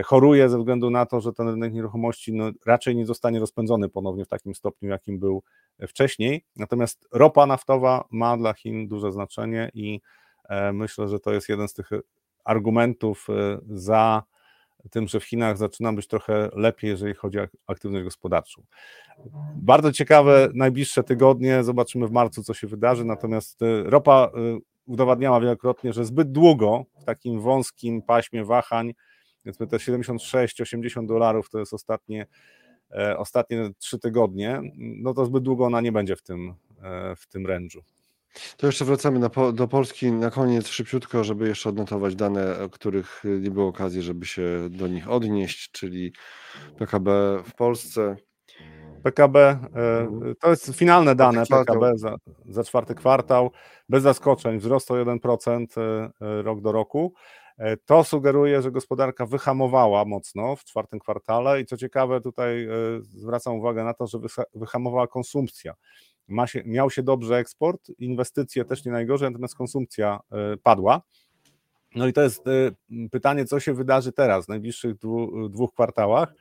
choruje 0.06 0.50
ze 0.50 0.58
względu 0.58 0.90
na 0.90 1.06
to, 1.06 1.22
że 1.22 1.34
ten 1.34 1.50
rynek 1.50 1.74
nieruchomości 1.74 2.34
no, 2.34 2.52
raczej 2.66 2.96
nie 2.96 3.06
zostanie 3.06 3.40
rozpędzony 3.40 3.90
ponownie 3.90 4.26
w 4.26 4.28
takim 4.28 4.56
stopniu, 4.56 4.90
jakim 4.90 5.20
był 5.20 5.44
wcześniej. 5.88 6.46
Natomiast 6.56 7.08
ropa 7.12 7.46
naftowa 7.46 8.06
ma 8.12 8.38
dla 8.38 8.54
Chin 8.54 8.88
duże 8.88 9.12
znaczenie 9.12 9.72
i 9.74 10.02
myślę, 10.74 11.08
że 11.08 11.20
to 11.20 11.34
jest 11.34 11.50
jeden 11.50 11.68
z 11.68 11.74
tych 11.74 11.90
argumentów 12.44 13.28
e, 13.30 13.60
za 13.70 14.24
tym, 14.92 15.08
że 15.08 15.20
w 15.20 15.24
Chinach 15.24 15.58
zaczyna 15.58 15.94
być 15.94 16.08
trochę 16.08 16.50
lepiej, 16.54 16.90
jeżeli 16.90 17.14
chodzi 17.14 17.40
o 17.40 17.48
aktywność 17.68 18.04
gospodarczą. 18.04 18.64
Bardzo 19.56 19.92
ciekawe 19.92 20.50
najbliższe 20.54 21.04
tygodnie, 21.04 21.64
zobaczymy 21.64 22.08
w 22.08 22.12
marcu, 22.12 22.44
co 22.44 22.54
się 22.54 22.68
wydarzy, 22.68 23.06
natomiast 23.06 23.62
e, 23.62 23.84
ropa 23.84 24.32
e, 24.36 24.60
udowadniała 24.92 25.40
wielokrotnie, 25.40 25.94
że 25.94 26.06
zbyt 26.06 26.32
długo 26.32 26.86
w 27.02 27.04
takim 27.04 27.42
wąskim 27.42 28.02
paśmie 28.02 28.46
wahań, 28.46 28.94
więc 29.46 29.58
te 29.58 29.66
76-80 29.66 31.06
dolarów 31.06 31.50
to 31.50 31.60
jest 31.60 31.74
ostatnie, 31.74 32.28
ostatnie 33.18 33.70
trzy 33.80 34.00
tygodnie, 34.00 34.62
no 34.78 35.14
to 35.14 35.26
zbyt 35.26 35.44
długo 35.44 35.66
ona 35.66 35.82
nie 35.82 35.92
będzie 35.92 36.16
w 36.16 36.22
tym, 36.22 36.54
w 37.18 37.28
tym 37.28 37.44
range'u. 37.44 37.80
To 38.58 38.68
jeszcze 38.68 38.86
wracamy 38.86 39.30
do 39.54 39.68
Polski 39.68 40.12
na 40.12 40.32
koniec 40.32 40.68
szybciutko, 40.68 41.24
żeby 41.24 41.48
jeszcze 41.48 41.70
odnotować 41.70 42.16
dane, 42.16 42.56
których 42.72 43.24
nie 43.42 43.52
było 43.52 43.68
okazji, 43.68 44.02
żeby 44.02 44.26
się 44.26 44.70
do 44.70 44.88
nich 44.88 45.10
odnieść, 45.10 45.72
czyli 45.72 46.14
PKB 46.78 47.12
w 47.46 47.56
Polsce. 47.56 48.16
PKB 49.04 49.36
e, 49.40 49.58
mhm. 50.00 50.36
to 50.40 50.50
jest 50.50 50.76
finalne 50.76 51.16
dane 51.16 51.46
PKB 51.46 51.92
za, 51.96 52.16
za 52.50 52.64
czwarty 52.64 52.96
kwartał, 52.96 53.52
bez 53.90 54.04
zaskoczeń, 54.04 54.60
wzrost 54.60 54.92
o 54.92 54.94
1% 54.94 55.66
e, 55.78 56.10
e, 56.22 56.42
rok 56.42 56.62
do 56.62 56.72
roku. 56.72 57.14
To 57.86 58.04
sugeruje, 58.04 58.62
że 58.62 58.72
gospodarka 58.72 59.26
wyhamowała 59.26 60.06
mocno 60.06 60.56
w 60.56 60.64
czwartym 60.64 61.00
kwartale 61.00 61.62
i 61.62 61.66
co 61.66 61.78
ciekawe, 61.78 62.22
tutaj 62.22 62.68
zwracam 63.02 63.56
uwagę 63.56 63.84
na 63.84 63.94
to, 63.94 64.08
że 64.08 64.20
wyhamowała 64.56 65.08
konsumpcja 65.08 65.74
się, 66.46 66.64
miał 66.66 66.90
się 66.90 67.04
dobrze 67.04 67.38
eksport, 67.38 67.92
inwestycje 68.00 68.66
też 68.66 68.86
nie 68.86 68.92
najgorzej, 68.92 69.30
natomiast 69.30 69.56
konsumpcja 69.56 70.20
padła. 70.64 71.02
No 71.96 72.08
i 72.08 72.14
to 72.14 72.22
jest 72.22 72.44
pytanie, 73.12 73.46
co 73.46 73.60
się 73.60 73.74
wydarzy 73.74 74.12
teraz, 74.12 74.46
w 74.46 74.50
najbliższych 74.50 74.96
dwóch 75.50 75.74
kwartałach. 75.74 76.34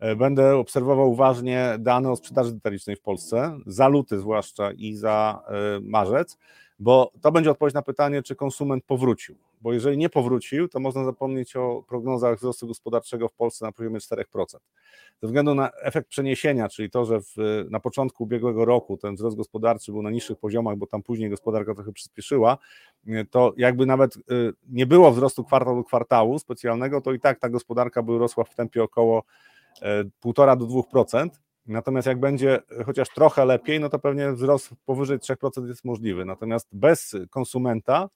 E, 0.00 0.16
będę 0.16 0.56
obserwował 0.56 1.10
uważnie 1.10 1.76
dane 1.78 2.10
o 2.10 2.16
sprzedaży 2.16 2.52
detalicznej 2.52 2.96
w 2.96 3.00
Polsce, 3.00 3.58
za 3.66 3.88
luty 3.88 4.18
zwłaszcza 4.18 4.72
i 4.72 4.94
za 4.94 5.42
marzec, 5.82 6.38
bo 6.78 7.12
to 7.20 7.32
będzie 7.32 7.50
odpowiedź 7.50 7.74
na 7.74 7.82
pytanie, 7.82 8.22
czy 8.22 8.36
konsument 8.36 8.84
powrócił. 8.84 9.36
Bo 9.62 9.72
jeżeli 9.72 9.98
nie 9.98 10.08
powrócił, 10.08 10.68
to 10.68 10.80
można 10.80 11.04
zapomnieć 11.04 11.56
o 11.56 11.84
prognozach 11.88 12.38
wzrostu 12.38 12.66
gospodarczego 12.66 13.28
w 13.28 13.32
Polsce 13.32 13.64
na 13.64 13.72
poziomie 13.72 13.98
4%. 13.98 14.24
Ze 15.22 15.26
względu 15.26 15.54
na 15.54 15.70
efekt 15.70 16.08
przeniesienia, 16.08 16.68
czyli 16.68 16.90
to, 16.90 17.04
że 17.04 17.20
w, 17.20 17.36
na 17.70 17.80
początku 17.80 18.24
ubiegłego 18.24 18.64
roku 18.64 18.96
ten 18.96 19.14
wzrost 19.14 19.36
gospodarczy 19.36 19.92
był 19.92 20.02
na 20.02 20.10
niższych 20.10 20.38
poziomach, 20.38 20.76
bo 20.76 20.86
tam 20.86 21.02
później 21.02 21.30
gospodarka 21.30 21.74
trochę 21.74 21.92
przyspieszyła, 21.92 22.58
to 23.30 23.52
jakby 23.56 23.86
nawet 23.86 24.14
nie 24.68 24.86
było 24.86 25.12
wzrostu 25.12 25.44
kwartał 25.44 25.76
do 25.76 25.84
kwartału 25.84 26.38
specjalnego, 26.38 27.00
to 27.00 27.12
i 27.12 27.20
tak 27.20 27.38
ta 27.38 27.48
gospodarka 27.48 28.02
by 28.02 28.18
rosła 28.18 28.44
w 28.44 28.54
tempie 28.54 28.82
około 28.82 29.22
1,5 29.82 30.52
e, 30.52 30.56
do 30.56 30.66
2%. 30.66 31.28
Natomiast 31.66 32.06
jak 32.06 32.20
będzie 32.20 32.58
chociaż 32.86 33.08
trochę 33.08 33.44
lepiej, 33.44 33.80
no 33.80 33.88
to 33.88 33.98
pewnie 33.98 34.32
wzrost 34.32 34.70
powyżej 34.84 35.18
3% 35.18 35.66
jest 35.66 35.84
możliwy. 35.84 36.24
Natomiast 36.24 36.68
bez 36.72 37.16
konsumenta, 37.30 38.08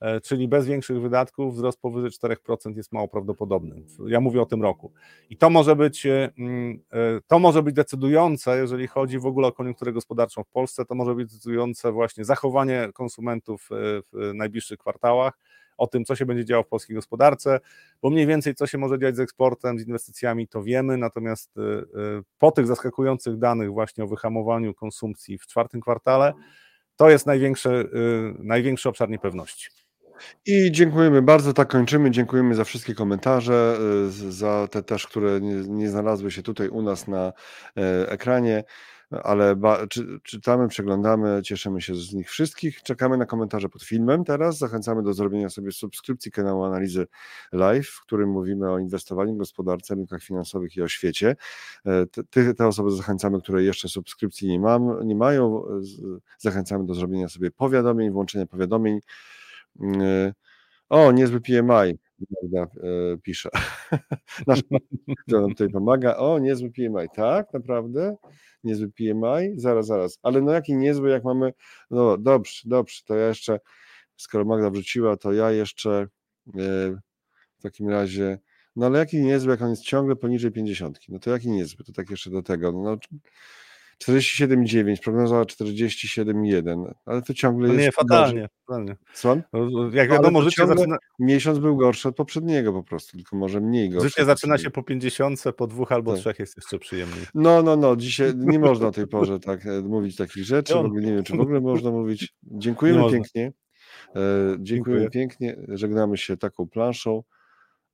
e, 0.00 0.20
czyli 0.20 0.48
bez 0.48 0.66
większych 0.66 1.00
wydatków, 1.00 1.54
wzrost 1.54 1.80
powyżej 1.80 2.10
4% 2.10 2.76
jest 2.76 2.92
mało 2.92 3.08
prawdopodobny. 3.08 3.82
Ja 4.06 4.20
mówię 4.20 4.42
o 4.42 4.46
tym 4.46 4.62
roku. 4.62 4.92
I 5.30 5.36
to 5.36 5.50
może 5.50 5.76
być, 5.76 6.06
e, 6.06 6.10
e, 6.14 6.30
to 7.26 7.38
może 7.38 7.62
być 7.62 7.74
decydujące, 7.74 8.58
jeżeli 8.58 8.86
chodzi 8.86 9.18
w 9.18 9.26
ogóle 9.26 9.48
o 9.48 9.52
koniunkturę 9.52 9.92
gospodarczą 9.92 10.44
w 10.44 10.50
Polsce, 10.50 10.84
to 10.84 10.94
może 10.94 11.14
być 11.14 11.32
decydujące 11.32 11.92
właśnie 11.92 12.24
zachowanie 12.24 12.88
konsumentów 12.94 13.68
w 14.12 14.32
najbliższych 14.34 14.78
kwartałach 14.78 15.38
o 15.78 15.86
tym, 15.86 16.04
co 16.04 16.16
się 16.16 16.26
będzie 16.26 16.44
działo 16.44 16.62
w 16.62 16.68
polskiej 16.68 16.96
gospodarce, 16.96 17.60
bo 18.02 18.10
mniej 18.10 18.26
więcej 18.26 18.54
co 18.54 18.66
się 18.66 18.78
może 18.78 18.98
dziać 18.98 19.16
z 19.16 19.20
eksportem, 19.20 19.78
z 19.78 19.86
inwestycjami, 19.86 20.48
to 20.48 20.62
wiemy, 20.62 20.96
natomiast 20.96 21.56
y, 21.56 21.60
y, 21.60 21.84
po 22.38 22.50
tych 22.50 22.66
zaskakujących 22.66 23.38
danych 23.38 23.72
właśnie 23.72 24.04
o 24.04 24.06
wyhamowaniu 24.06 24.74
konsumpcji 24.74 25.38
w 25.38 25.46
czwartym 25.46 25.80
kwartale, 25.80 26.32
to 26.96 27.10
jest 27.10 27.26
największy, 27.26 27.70
y, 27.70 27.88
największy 28.38 28.88
obszar 28.88 29.10
niepewności. 29.10 29.68
I 30.46 30.72
dziękujemy 30.72 31.22
bardzo, 31.22 31.52
tak 31.52 31.68
kończymy. 31.68 32.10
Dziękujemy 32.10 32.54
za 32.54 32.64
wszystkie 32.64 32.94
komentarze, 32.94 33.78
za 34.08 34.68
te 34.70 34.82
też, 34.82 35.06
które 35.06 35.40
nie, 35.40 35.54
nie 35.54 35.90
znalazły 35.90 36.30
się 36.30 36.42
tutaj 36.42 36.68
u 36.68 36.82
nas 36.82 37.08
na 37.08 37.32
ekranie 38.06 38.64
ale 39.10 39.56
czy, 39.90 40.20
czytamy, 40.22 40.68
przeglądamy, 40.68 41.40
cieszymy 41.44 41.80
się 41.80 41.94
z 41.94 42.14
nich 42.14 42.30
wszystkich. 42.30 42.82
Czekamy 42.82 43.16
na 43.16 43.26
komentarze 43.26 43.68
pod 43.68 43.82
filmem 43.82 44.24
teraz. 44.24 44.58
Zachęcamy 44.58 45.02
do 45.02 45.12
zrobienia 45.12 45.50
sobie 45.50 45.72
subskrypcji 45.72 46.32
kanału 46.32 46.64
Analizy 46.64 47.06
Live, 47.52 47.88
w 47.88 48.02
którym 48.02 48.30
mówimy 48.30 48.70
o 48.70 48.78
inwestowaniu, 48.78 49.36
gospodarce, 49.36 49.94
rynkach 49.94 50.22
finansowych 50.22 50.76
i 50.76 50.82
o 50.82 50.88
świecie. 50.88 51.36
E, 51.86 52.06
te, 52.06 52.54
te 52.54 52.66
osoby 52.66 52.90
zachęcamy, 52.90 53.40
które 53.40 53.62
jeszcze 53.62 53.88
subskrypcji 53.88 54.48
nie, 54.48 54.60
mam, 54.60 55.06
nie 55.06 55.16
mają, 55.16 55.64
zachęcamy 56.38 56.86
do 56.86 56.94
zrobienia 56.94 57.28
sobie 57.28 57.50
powiadomień, 57.50 58.10
włączenia 58.10 58.46
powiadomień. 58.46 59.00
E, 59.82 60.34
o, 60.88 61.12
niezły 61.12 61.40
PMI. 61.40 61.98
Magda 62.42 62.62
e, 62.62 63.16
pisze. 63.22 63.50
Nasz 64.46 64.62
kto 65.26 65.40
nam 65.40 65.50
tutaj 65.50 65.68
pomaga. 65.68 66.16
O, 66.16 66.38
niezły 66.38 66.70
PMI. 66.70 67.08
Tak, 67.14 67.52
naprawdę? 67.52 68.16
Niezły 68.64 68.90
PMI? 68.90 69.52
Zaraz, 69.56 69.86
zaraz. 69.86 70.18
Ale 70.22 70.42
no 70.42 70.52
jaki 70.52 70.76
niezły, 70.76 71.10
jak 71.10 71.24
mamy. 71.24 71.52
No 71.90 72.18
dobrze, 72.18 72.62
dobrze, 72.64 73.02
to 73.06 73.16
ja 73.16 73.28
jeszcze, 73.28 73.60
skoro 74.16 74.44
Magda 74.44 74.70
wrzuciła, 74.70 75.16
to 75.16 75.32
ja 75.32 75.50
jeszcze 75.50 75.90
e, 75.90 76.08
w 77.58 77.62
takim 77.62 77.88
razie. 77.88 78.38
No 78.76 78.86
ale 78.86 78.98
jaki 78.98 79.22
niezły, 79.22 79.50
jak 79.50 79.62
on 79.62 79.70
jest 79.70 79.82
ciągle 79.82 80.16
poniżej 80.16 80.52
50. 80.52 80.98
No 81.08 81.18
to 81.18 81.30
jaki 81.30 81.50
niezły? 81.50 81.84
To 81.84 81.92
tak 81.92 82.10
jeszcze 82.10 82.30
do 82.30 82.42
tego. 82.42 82.72
No, 82.72 82.96
47,9, 84.04 85.02
prognoza 85.04 85.42
47,1, 85.42 86.94
ale 87.06 87.22
to 87.22 87.34
ciągle 87.34 87.68
no 87.68 87.74
jest. 87.74 87.84
Nie, 87.84 87.92
fatalnie. 87.92 88.48
fatalnie. 88.66 88.96
Słucham? 89.14 89.42
No, 89.52 89.90
jak 89.92 90.10
wiadomo, 90.10 90.42
życie 90.42 90.66
zaczyna... 90.66 90.96
Miesiąc 91.18 91.58
był 91.58 91.76
gorszy 91.76 92.08
od 92.08 92.16
poprzedniego 92.16 92.72
po 92.72 92.82
prostu, 92.82 93.16
tylko 93.16 93.36
może 93.36 93.60
mniej 93.60 93.90
gorszy. 93.90 94.08
Życie 94.08 94.24
zaczyna 94.24 94.58
się 94.58 94.70
po 94.70 94.82
50, 94.82 95.44
po 95.56 95.66
dwóch 95.66 95.92
albo 95.92 96.12
tak. 96.12 96.20
trzech 96.20 96.38
jest 96.38 96.56
jeszcze 96.56 96.78
przyjemniej. 96.78 97.26
No, 97.34 97.62
no, 97.62 97.76
no, 97.76 97.96
dzisiaj 97.96 98.32
nie 98.36 98.58
można 98.58 98.86
o 98.88 98.92
tej 98.92 99.06
porze 99.06 99.40
tak 99.40 99.66
e, 99.66 99.82
mówić 99.82 100.16
takich 100.16 100.44
rzeczy, 100.44 100.74
ogóle 100.74 101.02
nie 101.02 101.14
wiem, 101.14 101.24
czy 101.24 101.36
w 101.36 101.40
ogóle 101.40 101.60
można 101.60 101.90
mówić. 101.90 102.34
Dziękujemy 102.42 103.10
pięknie. 103.10 103.52
E, 104.16 104.56
dziękujemy 104.58 105.02
Dziękuję. 105.02 105.10
pięknie, 105.10 105.56
żegnamy 105.68 106.16
się 106.16 106.36
taką 106.36 106.68
planszą. 106.68 107.22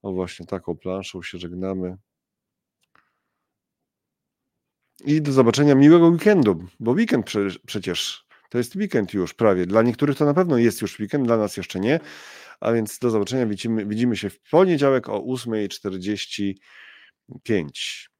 O 0.02 0.12
właśnie 0.12 0.46
taką 0.46 0.76
planszą 0.76 1.22
się 1.22 1.38
żegnamy. 1.38 1.96
I 5.06 5.22
do 5.22 5.32
zobaczenia 5.32 5.74
miłego 5.74 6.08
weekendu, 6.08 6.66
bo 6.80 6.92
weekend 6.92 7.26
prze, 7.26 7.40
przecież 7.66 8.26
to 8.50 8.58
jest 8.58 8.76
weekend 8.76 9.14
już 9.14 9.34
prawie. 9.34 9.66
Dla 9.66 9.82
niektórych 9.82 10.16
to 10.16 10.24
na 10.24 10.34
pewno 10.34 10.58
jest 10.58 10.82
już 10.82 11.00
weekend, 11.00 11.26
dla 11.26 11.36
nas 11.36 11.56
jeszcze 11.56 11.80
nie. 11.80 12.00
A 12.60 12.72
więc 12.72 12.98
do 12.98 13.10
zobaczenia. 13.10 13.46
Widzimy, 13.46 13.86
widzimy 13.86 14.16
się 14.16 14.30
w 14.30 14.40
poniedziałek 14.40 15.08
o 15.08 15.18
8.45. 15.18 18.13